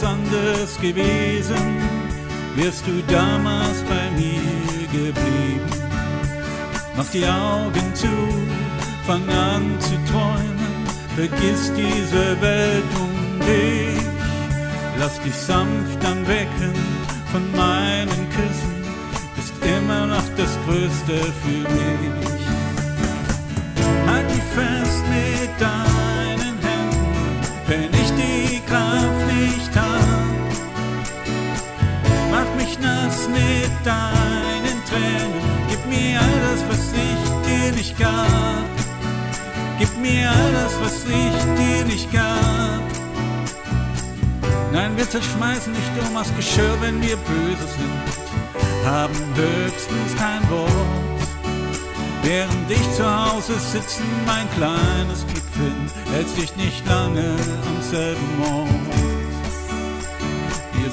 anders 0.03 0.79
gewesen, 0.81 1.57
wärst 2.57 2.87
du 2.87 3.03
damals 3.13 3.83
bei 3.89 4.11
mir 4.17 4.87
geblieben. 4.93 5.71
Mach 6.97 7.07
die 7.13 7.27
Augen 7.27 7.95
zu, 7.95 8.09
fang 9.07 9.29
an 9.29 9.79
zu 9.81 9.95
träumen, 10.11 10.59
vergiss 11.17 11.73
diese 11.77 12.41
Welt 12.41 12.85
um 12.97 13.41
dich. 13.41 14.05
Lass 14.99 15.21
dich 15.23 15.35
sanft 15.35 16.05
anwecken 16.05 16.75
von 17.33 17.51
meinen 17.57 18.29
Küssen, 18.31 18.85
bist 19.37 19.55
immer 19.65 20.07
noch 20.07 20.29
das 20.37 20.59
Größte 20.67 21.17
für 21.43 21.63
mich. 21.75 22.41
Halt 24.07 24.27
mich 24.27 24.43
fest 24.55 25.03
mit 25.09 25.61
deinen 25.61 25.90
deinen 33.85 34.79
Tränen, 34.89 35.43
gib 35.69 35.87
mir 35.87 36.21
alles, 36.21 36.65
was 36.69 36.93
ich 36.93 37.23
dir 37.47 37.73
nicht 37.73 37.99
gab. 37.99 38.65
Gib 39.79 39.97
mir 39.99 40.31
alles, 40.31 40.73
was 40.83 41.05
ich 41.05 41.37
dir 41.59 41.85
nicht 41.85 42.13
gab. 42.13 42.83
Nein, 44.73 44.97
wir 44.97 45.09
zerschmeißen 45.09 45.73
nicht 45.73 45.91
um 46.07 46.15
das 46.15 46.35
Geschirr, 46.37 46.77
wenn 46.81 47.01
wir 47.03 47.17
böse 47.17 47.67
sind, 47.77 48.87
haben 48.87 49.15
höchstens 49.35 50.17
kein 50.17 50.49
Wort. 50.51 51.21
Während 52.23 52.71
ich 52.71 52.93
zu 52.95 53.05
Hause 53.05 53.59
sitzen, 53.59 54.05
mein 54.27 54.49
kleines 54.57 55.27
Glückchen, 55.27 55.91
hältst 56.13 56.37
dich 56.37 56.55
nicht 56.57 56.87
lange 56.87 57.35
am 57.67 57.83
selben 57.83 58.43
Ort. 58.43 58.90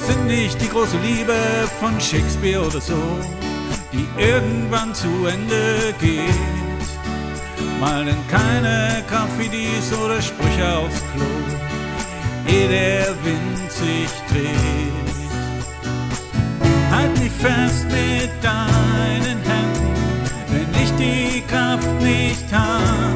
Sind 0.07 0.25
nicht 0.27 0.61
die 0.61 0.69
große 0.69 0.95
Liebe 0.99 1.35
von 1.81 1.99
Shakespeare 1.99 2.65
oder 2.65 2.79
so, 2.79 2.97
die 3.91 4.07
irgendwann 4.17 4.95
zu 4.95 5.09
Ende 5.25 5.93
geht. 5.99 6.87
Malen 7.81 8.15
keine 8.29 9.03
Graffitis 9.09 9.91
oder 10.01 10.21
Sprüche 10.21 10.77
aufs 10.77 11.03
Klo, 11.11 11.25
ehe 12.47 12.69
der 12.69 13.07
Wind 13.25 13.69
sich 13.69 14.09
dreht. 14.31 15.17
Halt 16.89 17.19
mich 17.19 17.33
fest 17.33 17.85
mit 17.87 18.31
deinen 18.41 19.39
Händen, 19.43 19.93
wenn 20.47 20.83
ich 20.83 20.91
die 20.95 21.43
Kraft 21.49 22.01
nicht 22.01 22.45
hab. 22.53 23.13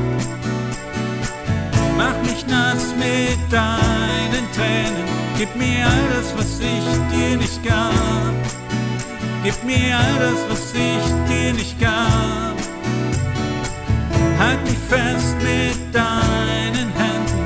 Mach 1.98 2.18
mich 2.30 2.46
nass 2.48 2.94
mit 3.00 3.40
deinen 3.50 4.46
Tränen, 4.54 5.21
gib 5.42 5.56
mir 5.56 5.88
alles, 5.88 6.28
was 6.38 6.60
ich 6.60 6.88
dir 7.12 7.36
nicht 7.36 7.64
gab. 7.64 8.34
Gib 9.44 9.64
mir 9.64 9.98
alles, 9.98 10.40
was 10.48 10.72
ich 10.74 11.06
dir 11.30 11.54
nicht 11.54 11.80
gab. 11.80 12.56
Halt 14.38 14.64
mich 14.64 14.78
fest 14.88 15.36
mit 15.42 15.80
deinen 15.92 16.88
Händen, 17.02 17.42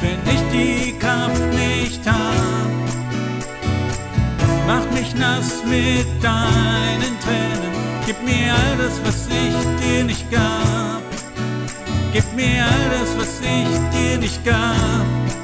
wenn 0.00 0.20
ich 0.34 0.42
die 0.52 0.96
Kraft 1.00 1.42
nicht 1.62 2.06
hab. 2.06 2.70
Mach 4.68 4.86
mich 4.96 5.12
nass 5.16 5.64
mit 5.64 6.06
deinen 6.22 7.14
Tränen, 7.24 7.72
gib 8.06 8.22
mir 8.22 8.54
alles, 8.68 8.94
was 9.04 9.26
ich 9.26 9.84
dir 9.84 10.04
nicht 10.04 10.30
gab. 10.30 11.02
Gib 12.12 12.24
mir 12.36 12.62
alles, 12.62 13.10
was 13.18 13.40
ich 13.40 13.98
dir 13.98 14.18
nicht 14.18 14.44
gab. 14.44 15.41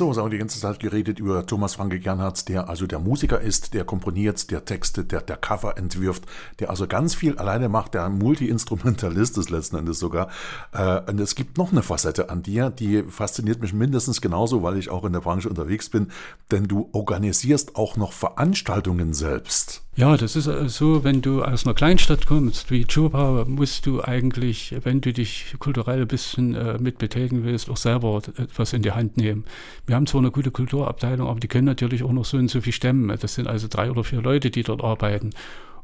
So, 0.00 0.14
sagen 0.14 0.28
wir 0.28 0.30
die 0.30 0.38
ganze 0.38 0.58
Zeit 0.58 0.80
geredet 0.80 1.18
über 1.18 1.44
Thomas 1.44 1.74
Franke 1.74 2.00
Gernhardt, 2.00 2.48
der 2.48 2.70
also 2.70 2.86
der 2.86 3.00
Musiker 3.00 3.38
ist, 3.38 3.74
der 3.74 3.84
komponiert, 3.84 4.50
der 4.50 4.64
Texte, 4.64 5.04
der, 5.04 5.20
der 5.20 5.36
Cover 5.36 5.76
entwirft, 5.76 6.24
der 6.58 6.70
also 6.70 6.86
ganz 6.86 7.14
viel 7.14 7.36
alleine 7.36 7.68
macht, 7.68 7.92
der 7.92 8.08
Multi-Instrumentalist 8.08 9.36
ist 9.36 9.50
letzten 9.50 9.76
Endes 9.76 9.98
sogar. 9.98 10.30
Äh, 10.72 11.02
und 11.02 11.20
es 11.20 11.34
gibt 11.34 11.58
noch 11.58 11.70
eine 11.70 11.82
Facette 11.82 12.30
an 12.30 12.42
dir, 12.42 12.70
die 12.70 13.02
fasziniert 13.02 13.60
mich 13.60 13.74
mindestens 13.74 14.22
genauso, 14.22 14.62
weil 14.62 14.78
ich 14.78 14.88
auch 14.88 15.04
in 15.04 15.12
der 15.12 15.20
Branche 15.20 15.50
unterwegs 15.50 15.90
bin, 15.90 16.10
denn 16.50 16.64
du 16.64 16.88
organisierst 16.92 17.76
auch 17.76 17.98
noch 17.98 18.14
Veranstaltungen 18.14 19.12
selbst. 19.12 19.82
Ja, 19.96 20.16
das 20.16 20.36
ist 20.36 20.46
äh, 20.46 20.68
so, 20.68 21.02
wenn 21.04 21.20
du 21.20 21.42
aus 21.42 21.66
einer 21.66 21.74
Kleinstadt 21.74 22.26
kommst 22.26 22.70
wie 22.70 22.84
Chupa, 22.84 23.44
musst 23.46 23.86
du 23.86 24.02
eigentlich, 24.02 24.74
wenn 24.84 25.00
du 25.00 25.12
dich 25.12 25.56
kulturell 25.58 26.02
ein 26.02 26.08
bisschen 26.08 26.54
äh, 26.54 26.78
mit 26.78 26.98
betätigen 26.98 27.44
willst, 27.44 27.68
auch 27.68 27.76
selber 27.76 28.22
etwas 28.36 28.72
in 28.72 28.82
die 28.82 28.92
Hand 28.92 29.16
nehmen. 29.16 29.44
Wir 29.86 29.96
haben 29.96 30.06
zwar 30.06 30.20
eine 30.20 30.30
gute 30.30 30.52
Kulturabteilung, 30.52 31.28
aber 31.28 31.40
die 31.40 31.48
können 31.48 31.66
natürlich 31.66 32.04
auch 32.04 32.12
noch 32.12 32.24
so 32.24 32.36
und 32.38 32.48
so 32.48 32.60
viel 32.60 32.72
stemmen. 32.72 33.16
Das 33.20 33.34
sind 33.34 33.48
also 33.48 33.66
drei 33.68 33.90
oder 33.90 34.04
vier 34.04 34.22
Leute, 34.22 34.50
die 34.50 34.62
dort 34.62 34.82
arbeiten. 34.82 35.30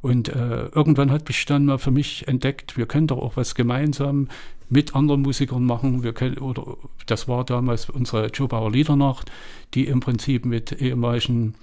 Und 0.03 0.29
äh, 0.29 0.67
irgendwann 0.67 1.11
hat 1.11 1.27
mich 1.27 1.45
dann 1.47 1.67
mal 1.67 1.79
für 1.79 1.91
mich 1.91 2.29
entdeckt, 2.29 2.77
wir 2.77 2.87
können 2.87 3.09
doch 3.09 3.19
auch 3.19 3.37
was 3.37 3.57
gemeinsam 3.57 4.29
mit 4.69 4.95
anderen 4.95 5.23
Musikern 5.23 5.65
machen. 5.65 6.05
Wir 6.05 6.13
können, 6.13 6.39
oder 6.39 6.77
das 7.07 7.27
war 7.27 7.45
damals 7.45 7.91
unsere 7.91 8.31
Chubauer 8.31 8.71
Liedernacht, 8.71 9.33
die 9.75 9.87
im 9.87 10.01
Prinzip 10.01 10.45
mit 10.45 10.81
ehemaligen 10.81 11.55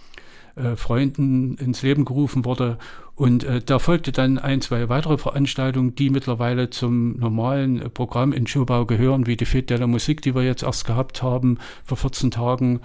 äh, 0.56 0.76
Freunden 0.76 1.56
ins 1.56 1.82
Leben 1.82 2.06
gerufen 2.06 2.46
wurde. 2.46 2.78
Und 3.16 3.44
äh, 3.44 3.62
da 3.62 3.80
folgte 3.80 4.12
dann 4.12 4.40
ein, 4.40 4.62
zwei 4.62 4.90
weitere 4.90 5.18
Veranstaltungen, 5.18 5.96
die 5.96 6.10
mittlerweile 6.10 6.70
zum 6.70 7.18
normalen 7.18 7.82
äh, 7.82 7.90
Programm 7.90 8.34
in 8.34 8.48
Schubau 8.48 8.86
gehören, 8.86 9.28
wie 9.28 9.38
die 9.38 9.46
Fete 9.46 9.74
de 9.74 9.78
la 9.78 9.88
Musik, 9.88 10.22
die 10.22 10.36
wir 10.36 10.44
jetzt 10.44 10.64
erst 10.64 10.86
gehabt 10.86 11.22
haben 11.22 11.58
vor 11.84 11.98
14 11.98 12.32
Tagen. 12.32 12.82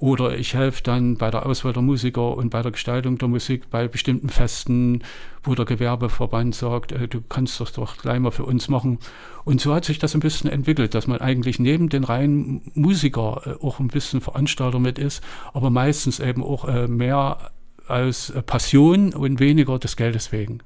Oder 0.00 0.38
ich 0.38 0.54
helfe 0.54 0.80
dann 0.84 1.16
bei 1.16 1.28
der 1.28 1.44
Auswahl 1.44 1.72
der 1.72 1.82
Musiker 1.82 2.36
und 2.36 2.50
bei 2.50 2.62
der 2.62 2.70
Gestaltung 2.70 3.18
der 3.18 3.26
Musik 3.26 3.68
bei 3.68 3.88
bestimmten 3.88 4.28
Festen, 4.28 5.02
wo 5.42 5.56
der 5.56 5.64
Gewerbeverband 5.64 6.54
sagt, 6.54 6.92
äh, 6.92 7.08
du 7.08 7.20
kannst 7.20 7.58
das 7.60 7.72
doch 7.72 7.98
gleich 7.98 8.20
mal 8.20 8.30
für 8.30 8.44
uns 8.44 8.68
machen. 8.68 9.00
Und 9.44 9.60
so 9.60 9.74
hat 9.74 9.84
sich 9.84 9.98
das 9.98 10.14
ein 10.14 10.20
bisschen 10.20 10.50
entwickelt, 10.50 10.94
dass 10.94 11.08
man 11.08 11.20
eigentlich 11.20 11.58
neben 11.58 11.88
den 11.88 12.04
reinen 12.04 12.62
Musiker 12.74 13.42
äh, 13.44 13.64
auch 13.64 13.80
ein 13.80 13.88
bisschen 13.88 14.20
Veranstalter 14.20 14.78
mit 14.78 15.00
ist, 15.00 15.20
aber 15.52 15.68
meistens 15.68 16.20
eben 16.20 16.44
auch 16.44 16.68
äh, 16.68 16.86
mehr 16.86 17.50
als 17.88 18.30
äh, 18.30 18.40
Passion 18.42 19.12
und 19.12 19.40
weniger 19.40 19.80
des 19.80 19.96
Geldes 19.96 20.30
wegen. 20.30 20.60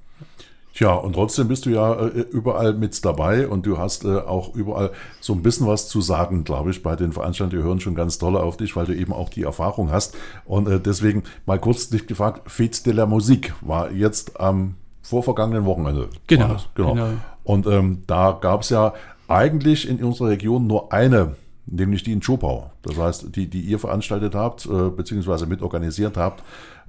Tja, 0.75 0.95
und 0.95 1.13
trotzdem 1.13 1.49
bist 1.49 1.67
du 1.67 1.71
ja 1.71 2.07
äh, 2.07 2.21
überall 2.31 2.73
mit 2.73 3.05
dabei 3.05 3.47
und 3.47 3.67
du 3.67 3.77
hast 3.77 4.05
äh, 4.05 4.17
auch 4.19 4.55
überall 4.55 4.91
so 5.21 5.35
ein 5.35 5.43
bisschen 5.43 5.67
was 5.67 5.89
zu 5.89 6.01
sagen, 6.01 6.45
glaube 6.45 6.71
ich, 6.71 6.83
bei 6.83 6.97
den 6.97 7.13
Veranstaltungen. 7.13 7.63
Die 7.63 7.69
hören 7.69 7.81
schon 7.81 7.95
ganz 7.95 8.19
toll 8.19 8.37
auf 8.37 8.57
dich, 8.57 8.75
weil 8.75 8.87
du 8.87 8.95
eben 8.97 9.13
auch 9.13 9.29
die 9.29 9.43
Erfahrung 9.43 9.91
hast. 9.91 10.17
Und 10.47 10.69
äh, 10.69 10.81
deswegen 10.81 11.25
mal 11.45 11.59
kurz 11.59 11.91
dich 11.91 12.07
gefragt, 12.07 12.51
Fete 12.51 12.83
de 12.85 12.95
la 12.95 13.07
Musik 13.07 13.53
war 13.61 13.91
jetzt 13.91 14.41
am 14.41 14.77
vorvergangenen 15.03 15.67
Wochenende. 15.67 16.09
Genau, 16.27 16.57
genau. 16.75 16.95
genau. 16.95 17.09
Und 17.45 17.67
ähm, 17.67 18.05
da 18.07 18.39
gab 18.41 18.63
es 18.63 18.71
ja 18.71 18.95
eigentlich 19.29 19.89
in 19.89 20.03
unserer 20.03 20.29
Region 20.29 20.67
nur 20.67 20.93
eine 20.93 21.35
nämlich 21.67 22.03
die 22.03 22.13
in 22.13 22.23
Schopau. 22.23 22.71
Das 22.83 22.99
heißt, 22.99 23.37
die, 23.37 23.49
die 23.49 23.61
ihr 23.61 23.79
veranstaltet 23.79 24.35
habt, 24.35 24.67
äh, 24.67 24.91
beziehungsweise 24.91 25.47
mitorganisiert 25.47 26.17
habt. 26.17 26.43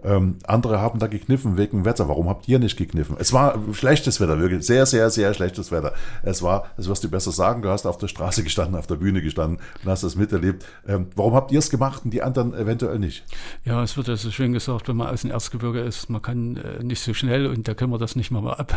Ähm, 0.03 0.37
andere 0.45 0.81
haben 0.81 0.99
da 0.99 1.07
gekniffen 1.07 1.57
wegen 1.57 1.85
Wetter. 1.85 2.09
Warum 2.09 2.29
habt 2.29 2.47
ihr 2.47 2.59
nicht 2.59 2.77
gekniffen? 2.77 3.15
Es 3.19 3.33
war 3.33 3.59
schlechtes 3.73 4.19
Wetter, 4.19 4.39
wirklich 4.39 4.65
sehr, 4.65 4.85
sehr, 4.85 5.09
sehr 5.09 5.33
schlechtes 5.33 5.71
Wetter. 5.71 5.93
Es 6.23 6.41
war, 6.41 6.67
das 6.77 6.87
wirst 6.87 7.03
du 7.03 7.09
besser 7.09 7.31
sagen, 7.31 7.61
du 7.61 7.69
hast 7.69 7.85
auf 7.85 7.97
der 7.97 8.07
Straße 8.07 8.43
gestanden, 8.43 8.75
auf 8.75 8.87
der 8.87 8.95
Bühne 8.95 9.21
gestanden 9.21 9.59
und 9.83 9.89
hast 9.89 10.03
das 10.03 10.15
miterlebt. 10.15 10.65
Ähm, 10.87 11.07
warum 11.15 11.33
habt 11.33 11.51
ihr 11.51 11.59
es 11.59 11.69
gemacht 11.69 12.03
und 12.05 12.13
die 12.13 12.21
anderen 12.21 12.53
eventuell 12.53 12.99
nicht? 12.99 13.23
Ja, 13.65 13.83
es 13.83 13.97
wird 13.97 14.09
also 14.09 14.31
schön 14.31 14.53
gesagt, 14.53 14.87
wenn 14.87 14.97
man 14.97 15.07
aus 15.07 15.21
dem 15.21 15.31
Erzgebirge 15.31 15.79
ist, 15.81 16.09
man 16.09 16.21
kann 16.21 16.57
äh, 16.57 16.83
nicht 16.83 17.01
so 17.01 17.13
schnell 17.13 17.47
und 17.47 17.67
da 17.67 17.73
können 17.73 17.91
wir 17.91 17.99
das 17.99 18.15
nicht 18.15 18.31
mal 18.31 18.53
ab, 18.53 18.75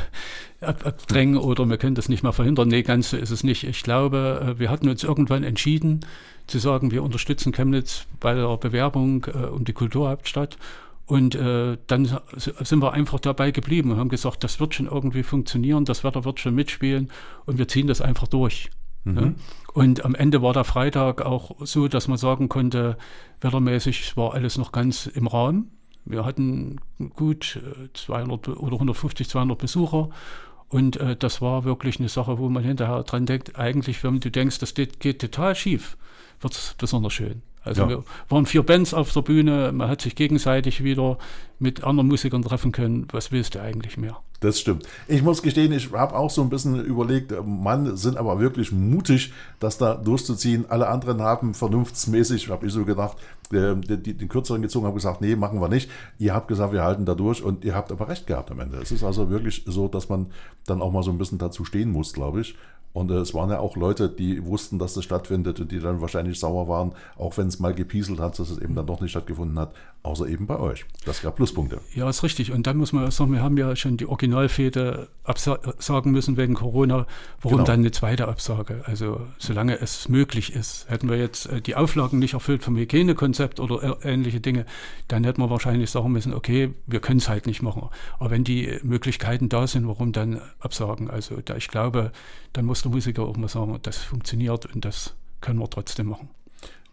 ab, 0.60 0.86
abdrängen 0.86 1.36
oder 1.36 1.66
wir 1.66 1.76
können 1.78 1.94
das 1.94 2.08
nicht 2.08 2.22
mal 2.22 2.32
verhindern. 2.32 2.68
Nee, 2.68 2.82
ganz 2.82 3.10
so 3.10 3.16
ist 3.16 3.30
es 3.30 3.42
nicht. 3.42 3.64
Ich 3.64 3.82
glaube, 3.82 4.54
äh, 4.56 4.58
wir 4.58 4.70
hatten 4.70 4.88
uns 4.88 5.02
irgendwann 5.02 5.42
entschieden, 5.42 6.00
zu 6.46 6.58
sagen, 6.58 6.90
wir 6.90 7.02
unterstützen 7.02 7.52
Chemnitz 7.52 8.06
bei 8.20 8.34
der 8.34 8.56
Bewerbung 8.56 9.26
äh, 9.26 9.46
um 9.46 9.64
die 9.64 9.72
Kulturhauptstadt 9.72 10.56
und 11.06 11.34
äh, 11.34 11.78
dann 11.86 12.18
sind 12.36 12.82
wir 12.82 12.92
einfach 12.92 13.20
dabei 13.20 13.52
geblieben 13.52 13.92
und 13.92 13.98
haben 13.98 14.08
gesagt, 14.08 14.42
das 14.42 14.58
wird 14.58 14.74
schon 14.74 14.86
irgendwie 14.86 15.22
funktionieren, 15.22 15.84
das 15.84 16.02
Wetter 16.04 16.24
wird 16.24 16.40
schon 16.40 16.54
mitspielen 16.54 17.10
und 17.44 17.58
wir 17.58 17.68
ziehen 17.68 17.86
das 17.86 18.00
einfach 18.00 18.28
durch. 18.28 18.70
Ne? 19.06 19.34
Und 19.72 20.04
am 20.04 20.16
Ende 20.16 20.42
war 20.42 20.52
der 20.52 20.64
Freitag 20.64 21.22
auch 21.22 21.54
so, 21.60 21.86
dass 21.86 22.08
man 22.08 22.18
sagen 22.18 22.48
konnte, 22.48 22.98
wettermäßig 23.40 24.16
war 24.16 24.34
alles 24.34 24.58
noch 24.58 24.72
ganz 24.72 25.06
im 25.06 25.28
Rahmen. 25.28 25.70
Wir 26.04 26.24
hatten 26.24 26.80
gut 27.14 27.60
200 27.94 28.48
äh, 28.48 28.50
oder 28.50 28.74
150, 28.74 29.28
200 29.28 29.58
Besucher. 29.58 30.10
Und 30.68 30.96
äh, 30.96 31.14
das 31.14 31.40
war 31.40 31.64
wirklich 31.64 32.00
eine 32.00 32.08
Sache, 32.08 32.38
wo 32.38 32.48
man 32.48 32.64
hinterher 32.64 33.04
dran 33.04 33.26
denkt, 33.26 33.56
eigentlich, 33.56 34.02
wenn 34.02 34.18
du 34.18 34.30
denkst, 34.30 34.58
das 34.58 34.74
geht, 34.74 34.98
geht 34.98 35.20
total 35.20 35.54
schief, 35.54 35.96
wird 36.40 36.54
es 36.54 36.74
besonders 36.76 37.12
schön. 37.12 37.42
Also 37.66 37.82
ja. 37.82 37.88
wir 37.88 38.04
waren 38.28 38.46
vier 38.46 38.62
Bands 38.62 38.94
auf 38.94 39.12
der 39.12 39.22
Bühne, 39.22 39.72
man 39.72 39.88
hat 39.88 40.00
sich 40.00 40.14
gegenseitig 40.14 40.84
wieder 40.84 41.18
mit 41.58 41.84
anderen 41.84 42.08
Musikern 42.08 42.42
treffen 42.42 42.72
können. 42.72 43.06
Was 43.12 43.32
willst 43.32 43.54
du 43.54 43.62
eigentlich 43.62 43.96
mehr? 43.96 44.18
Das 44.40 44.60
stimmt. 44.60 44.86
Ich 45.08 45.22
muss 45.22 45.42
gestehen, 45.42 45.72
ich 45.72 45.92
habe 45.92 46.14
auch 46.14 46.30
so 46.30 46.42
ein 46.42 46.50
bisschen 46.50 46.84
überlegt, 46.84 47.32
Mann, 47.44 47.96
sind 47.96 48.18
aber 48.18 48.38
wirklich 48.38 48.70
mutig, 48.70 49.32
das 49.60 49.78
da 49.78 49.94
durchzuziehen. 49.94 50.66
Alle 50.68 50.88
anderen 50.88 51.22
haben 51.22 51.54
vernunftsmäßig, 51.54 52.50
habe 52.50 52.66
ich 52.66 52.72
so 52.72 52.84
gedacht, 52.84 53.16
äh, 53.50 53.74
den, 53.74 54.02
den 54.02 54.28
kürzeren 54.28 54.60
gezogen, 54.60 54.86
haben 54.86 54.94
gesagt, 54.94 55.22
nee, 55.22 55.36
machen 55.36 55.60
wir 55.60 55.68
nicht. 55.68 55.90
Ihr 56.18 56.34
habt 56.34 56.48
gesagt, 56.48 56.72
wir 56.72 56.82
halten 56.82 57.06
da 57.06 57.14
durch 57.14 57.42
und 57.42 57.64
ihr 57.64 57.74
habt 57.74 57.90
aber 57.90 58.08
recht 58.08 58.26
gehabt 58.26 58.50
am 58.50 58.60
Ende. 58.60 58.76
Es 58.78 58.92
ist 58.92 59.04
also 59.04 59.30
wirklich 59.30 59.64
so, 59.66 59.88
dass 59.88 60.10
man 60.10 60.26
dann 60.66 60.82
auch 60.82 60.92
mal 60.92 61.02
so 61.02 61.10
ein 61.10 61.18
bisschen 61.18 61.38
dazu 61.38 61.64
stehen 61.64 61.90
muss, 61.90 62.12
glaube 62.12 62.42
ich. 62.42 62.56
Und 62.96 63.10
äh, 63.10 63.16
es 63.16 63.34
waren 63.34 63.50
ja 63.50 63.58
auch 63.58 63.76
Leute, 63.76 64.08
die 64.08 64.42
wussten, 64.46 64.78
dass 64.78 64.94
das 64.94 65.04
stattfindet 65.04 65.60
und 65.60 65.70
die 65.70 65.80
dann 65.80 66.00
wahrscheinlich 66.00 66.40
sauer 66.40 66.66
waren, 66.66 66.92
auch 67.18 67.36
wenn 67.36 67.46
es 67.46 67.58
mal 67.58 67.74
gepieselt 67.74 68.20
hat, 68.20 68.38
dass 68.38 68.48
es 68.48 68.56
eben 68.56 68.74
dann 68.74 68.86
doch 68.86 69.02
nicht 69.02 69.10
stattgefunden 69.10 69.58
hat, 69.58 69.74
außer 70.02 70.26
eben 70.26 70.46
bei 70.46 70.58
euch. 70.58 70.86
Das 71.04 71.20
gab 71.20 71.36
Pluspunkte. 71.36 71.80
Ja, 71.94 72.08
ist 72.08 72.22
richtig. 72.22 72.52
Und 72.52 72.66
dann 72.66 72.78
muss 72.78 72.94
man 72.94 73.10
sagen, 73.10 73.32
wir 73.32 73.42
haben 73.42 73.58
ja 73.58 73.76
schon 73.76 73.98
die 73.98 74.06
Originalfete 74.06 75.08
absagen 75.24 76.12
müssen 76.12 76.38
wegen 76.38 76.54
Corona. 76.54 77.06
Warum 77.42 77.58
genau. 77.58 77.66
dann 77.66 77.80
eine 77.80 77.90
zweite 77.90 78.28
Absage? 78.28 78.82
Also 78.86 79.20
solange 79.36 79.78
es 79.78 80.08
möglich 80.08 80.54
ist. 80.54 80.88
Hätten 80.88 81.10
wir 81.10 81.18
jetzt 81.18 81.46
äh, 81.46 81.60
die 81.60 81.74
Auflagen 81.74 82.18
nicht 82.18 82.32
erfüllt 82.32 82.62
vom 82.62 82.76
Hygienekonzept 82.76 83.60
oder 83.60 83.98
ähnliche 84.04 84.40
Dinge, 84.40 84.64
dann 85.08 85.22
hätten 85.24 85.42
wir 85.42 85.50
wahrscheinlich 85.50 85.90
sagen 85.90 86.12
müssen, 86.12 86.32
okay, 86.32 86.72
wir 86.86 87.00
können 87.00 87.18
es 87.18 87.28
halt 87.28 87.46
nicht 87.46 87.60
machen. 87.60 87.90
Aber 88.18 88.30
wenn 88.30 88.44
die 88.44 88.78
Möglichkeiten 88.82 89.50
da 89.50 89.66
sind, 89.66 89.86
warum 89.86 90.12
dann 90.12 90.40
absagen? 90.60 91.10
Also 91.10 91.42
da 91.44 91.56
ich 91.56 91.68
glaube, 91.68 92.12
dann 92.54 92.64
muss 92.64 92.85
der 92.86 92.92
Musiker 92.92 93.22
auch 93.22 93.36
mal 93.36 93.48
sagen, 93.48 93.78
das 93.82 93.98
funktioniert 93.98 94.66
und 94.74 94.84
das 94.84 95.14
können 95.40 95.58
wir 95.58 95.68
trotzdem 95.68 96.08
machen. 96.08 96.28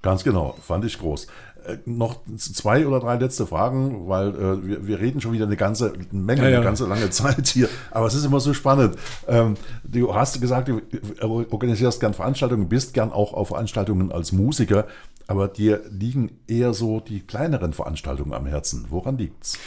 Ganz 0.01 0.23
genau, 0.23 0.55
fand 0.61 0.83
ich 0.83 0.99
groß. 0.99 1.27
Äh, 1.65 1.77
noch 1.85 2.19
zwei 2.35 2.85
oder 2.85 2.99
drei 2.99 3.15
letzte 3.15 3.47
Fragen, 3.47 4.09
weil 4.09 4.29
äh, 4.29 4.67
wir, 4.67 4.87
wir, 4.87 4.99
reden 4.99 5.21
schon 5.21 5.31
wieder 5.31 5.45
eine 5.45 5.55
ganze 5.55 5.93
Menge, 6.11 6.43
ja, 6.43 6.49
ja. 6.49 6.55
eine 6.57 6.65
ganze 6.65 6.85
lange 6.87 7.09
Zeit 7.09 7.47
hier. 7.47 7.69
Aber 7.91 8.05
es 8.07 8.13
ist 8.13 8.25
immer 8.25 8.41
so 8.41 8.53
spannend. 8.53 8.97
Ähm, 9.27 9.55
du 9.85 10.13
hast 10.13 10.41
gesagt, 10.41 10.67
du 10.67 10.81
organisierst 11.21 12.01
gern 12.01 12.13
Veranstaltungen, 12.13 12.67
bist 12.67 12.93
gern 12.93 13.13
auch 13.13 13.33
auf 13.33 13.47
Veranstaltungen 13.49 14.11
als 14.11 14.33
Musiker, 14.33 14.87
aber 15.27 15.47
dir 15.47 15.81
liegen 15.89 16.37
eher 16.47 16.73
so 16.73 16.99
die 16.99 17.21
kleineren 17.21 17.71
Veranstaltungen 17.71 18.33
am 18.33 18.45
Herzen. 18.45 18.87
Woran 18.89 19.17
liegt's? 19.17 19.57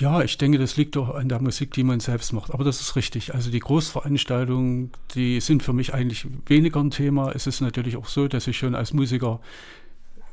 Ja, 0.00 0.22
ich 0.22 0.38
denke, 0.38 0.56
das 0.56 0.78
liegt 0.78 0.96
doch 0.96 1.14
an 1.14 1.28
der 1.28 1.42
Musik, 1.42 1.74
die 1.74 1.84
man 1.84 2.00
selbst 2.00 2.32
macht. 2.32 2.54
Aber 2.54 2.64
das 2.64 2.80
ist 2.80 2.96
richtig. 2.96 3.34
Also 3.34 3.50
die 3.50 3.58
Großveranstaltungen, 3.58 4.90
die 5.14 5.40
sind 5.40 5.62
für 5.62 5.74
mich 5.74 5.92
eigentlich 5.92 6.26
weniger 6.46 6.80
ein 6.80 6.90
Thema. 6.90 7.32
Es 7.32 7.46
ist 7.46 7.60
natürlich 7.60 7.98
auch 7.98 8.06
so, 8.06 8.26
dass 8.26 8.46
ich 8.46 8.56
schon 8.56 8.74
als 8.74 8.94
Musiker 8.94 9.40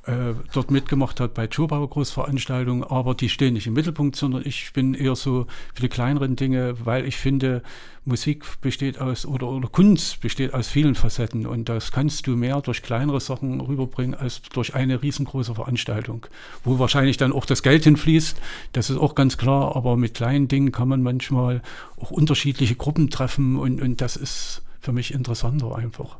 äh, 0.08 0.34
dort 0.54 0.72
mitgemacht 0.72 1.20
hat 1.20 1.34
bei 1.34 1.48
Chobauer 1.48 1.90
Großveranstaltungen, 1.90 2.84
aber 2.84 3.14
die 3.14 3.30
stehen 3.30 3.54
nicht 3.54 3.68
im 3.68 3.74
Mittelpunkt, 3.74 4.16
sondern 4.16 4.44
ich 4.46 4.72
bin 4.74 4.94
eher 4.94 5.16
so 5.16 5.48
für 5.74 5.82
die 5.82 5.90
kleineren 5.90 6.36
Dinge, 6.36 6.76
weil 6.86 7.06
ich 7.06 7.18
finde, 7.18 7.62
Musik 8.06 8.46
besteht 8.62 9.00
aus 9.00 9.26
oder, 9.26 9.48
oder 9.48 9.68
Kunst 9.68 10.22
besteht 10.22 10.54
aus 10.54 10.70
vielen 10.70 10.96
Facetten 10.96 11.46
und 11.46 11.68
das 11.68 11.92
kannst 11.92 12.26
du 12.26 12.38
mehr 12.38 12.62
durch 12.62 12.82
kleinere 12.82 13.20
Sachen 13.20 13.60
rüberbringen 13.60 14.16
als 14.16 14.42
durch 14.44 14.74
eine 14.74 15.04
riesengroße 15.04 15.56
Veranstaltung, 15.56 16.26
wo 16.64 16.80
wahrscheinlich 16.80 17.18
dann 17.18 17.34
auch 17.34 17.46
das 17.46 17.62
Geld 17.62 17.84
hinfließt, 17.84 18.40
das 18.72 18.90
ist 18.90 18.98
auch 18.98 19.14
ganz 19.14 19.38
klar, 19.38 19.76
aber 19.76 19.98
mit 19.98 20.14
kleinen 20.14 20.48
Dingen 20.48 20.72
kann 20.72 20.88
man 20.88 21.04
manchmal 21.04 21.62
auch 21.98 22.12
unterschiedliche 22.12 22.76
Gruppen 22.76 23.10
treffen 23.10 23.58
und, 23.58 23.82
und 23.82 24.00
das 24.00 24.16
ist 24.16 24.62
für 24.80 24.94
mich 24.94 25.14
interessanter 25.14 25.76
einfach. 25.76 26.18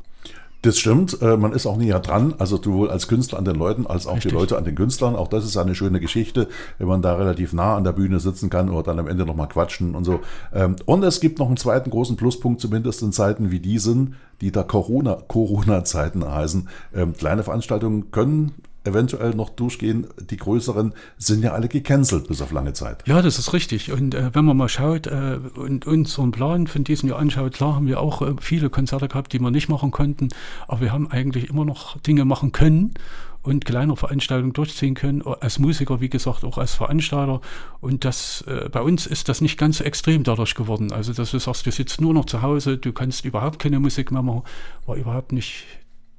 Das 0.62 0.76
stimmt, 0.76 1.22
äh, 1.22 1.36
man 1.36 1.52
ist 1.52 1.66
auch 1.66 1.76
näher 1.76 2.00
dran, 2.00 2.34
also 2.38 2.60
sowohl 2.60 2.90
als 2.90 3.06
Künstler 3.06 3.38
an 3.38 3.44
den 3.44 3.54
Leuten 3.54 3.86
als 3.86 4.08
auch 4.08 4.16
Richtig. 4.16 4.32
die 4.32 4.36
Leute 4.36 4.58
an 4.58 4.64
den 4.64 4.74
Künstlern. 4.74 5.14
Auch 5.14 5.28
das 5.28 5.44
ist 5.44 5.56
eine 5.56 5.76
schöne 5.76 6.00
Geschichte, 6.00 6.48
wenn 6.78 6.88
man 6.88 7.00
da 7.00 7.14
relativ 7.14 7.52
nah 7.52 7.76
an 7.76 7.84
der 7.84 7.92
Bühne 7.92 8.18
sitzen 8.18 8.50
kann 8.50 8.68
oder 8.68 8.82
dann 8.82 8.98
am 8.98 9.06
Ende 9.06 9.24
nochmal 9.24 9.48
quatschen 9.48 9.94
und 9.94 10.02
so. 10.02 10.20
Ähm, 10.52 10.74
und 10.84 11.04
es 11.04 11.20
gibt 11.20 11.38
noch 11.38 11.46
einen 11.46 11.58
zweiten 11.58 11.90
großen 11.90 12.16
Pluspunkt, 12.16 12.60
zumindest 12.60 13.02
in 13.02 13.12
Zeiten 13.12 13.52
wie 13.52 13.60
diesen, 13.60 14.16
die 14.40 14.50
da 14.50 14.64
Corona-Zeiten 14.64 15.28
Corona 15.28 16.34
heißen. 16.34 16.68
Ähm, 16.92 17.12
kleine 17.12 17.44
Veranstaltungen 17.44 18.10
können 18.10 18.54
eventuell 18.88 19.34
noch 19.34 19.50
durchgehen. 19.50 20.06
Die 20.30 20.36
größeren 20.36 20.94
sind 21.16 21.42
ja 21.42 21.52
alle 21.52 21.68
gecancelt 21.68 22.28
bis 22.28 22.42
auf 22.42 22.52
lange 22.52 22.72
Zeit. 22.72 23.06
Ja, 23.06 23.22
das 23.22 23.38
ist 23.38 23.52
richtig. 23.52 23.92
Und 23.92 24.14
äh, 24.14 24.34
wenn 24.34 24.44
man 24.44 24.56
mal 24.56 24.68
schaut 24.68 25.06
äh, 25.06 25.38
und 25.56 25.86
unseren 25.86 26.30
Plan 26.30 26.66
von 26.66 26.84
diesem 26.84 27.08
Jahr 27.08 27.18
anschaut, 27.18 27.54
klar 27.54 27.74
haben 27.74 27.86
wir 27.86 28.00
auch 28.00 28.22
äh, 28.22 28.34
viele 28.40 28.70
Konzerte 28.70 29.08
gehabt, 29.08 29.32
die 29.32 29.40
wir 29.40 29.50
nicht 29.50 29.68
machen 29.68 29.90
konnten, 29.90 30.28
aber 30.66 30.80
wir 30.82 30.92
haben 30.92 31.10
eigentlich 31.10 31.50
immer 31.50 31.64
noch 31.64 31.98
Dinge 32.00 32.24
machen 32.24 32.52
können 32.52 32.94
und 33.42 33.64
kleine 33.64 33.96
Veranstaltungen 33.96 34.52
durchziehen 34.52 34.94
können, 34.94 35.22
als 35.22 35.58
Musiker, 35.58 36.00
wie 36.00 36.08
gesagt, 36.08 36.44
auch 36.44 36.58
als 36.58 36.74
Veranstalter. 36.74 37.40
Und 37.80 38.04
das 38.04 38.42
äh, 38.42 38.68
bei 38.68 38.80
uns 38.80 39.06
ist 39.06 39.28
das 39.28 39.40
nicht 39.40 39.58
ganz 39.58 39.78
so 39.78 39.84
extrem 39.84 40.22
dadurch 40.22 40.54
geworden. 40.54 40.92
Also, 40.92 41.12
dass 41.12 41.30
du 41.30 41.38
sagst, 41.38 41.66
du 41.66 41.70
sitzt 41.70 42.00
nur 42.00 42.14
noch 42.14 42.26
zu 42.26 42.42
Hause, 42.42 42.78
du 42.78 42.92
kannst 42.92 43.24
überhaupt 43.24 43.58
keine 43.58 43.80
Musik 43.80 44.10
mehr 44.12 44.22
machen, 44.22 44.42
war 44.86 44.96
überhaupt 44.96 45.32
nicht 45.32 45.64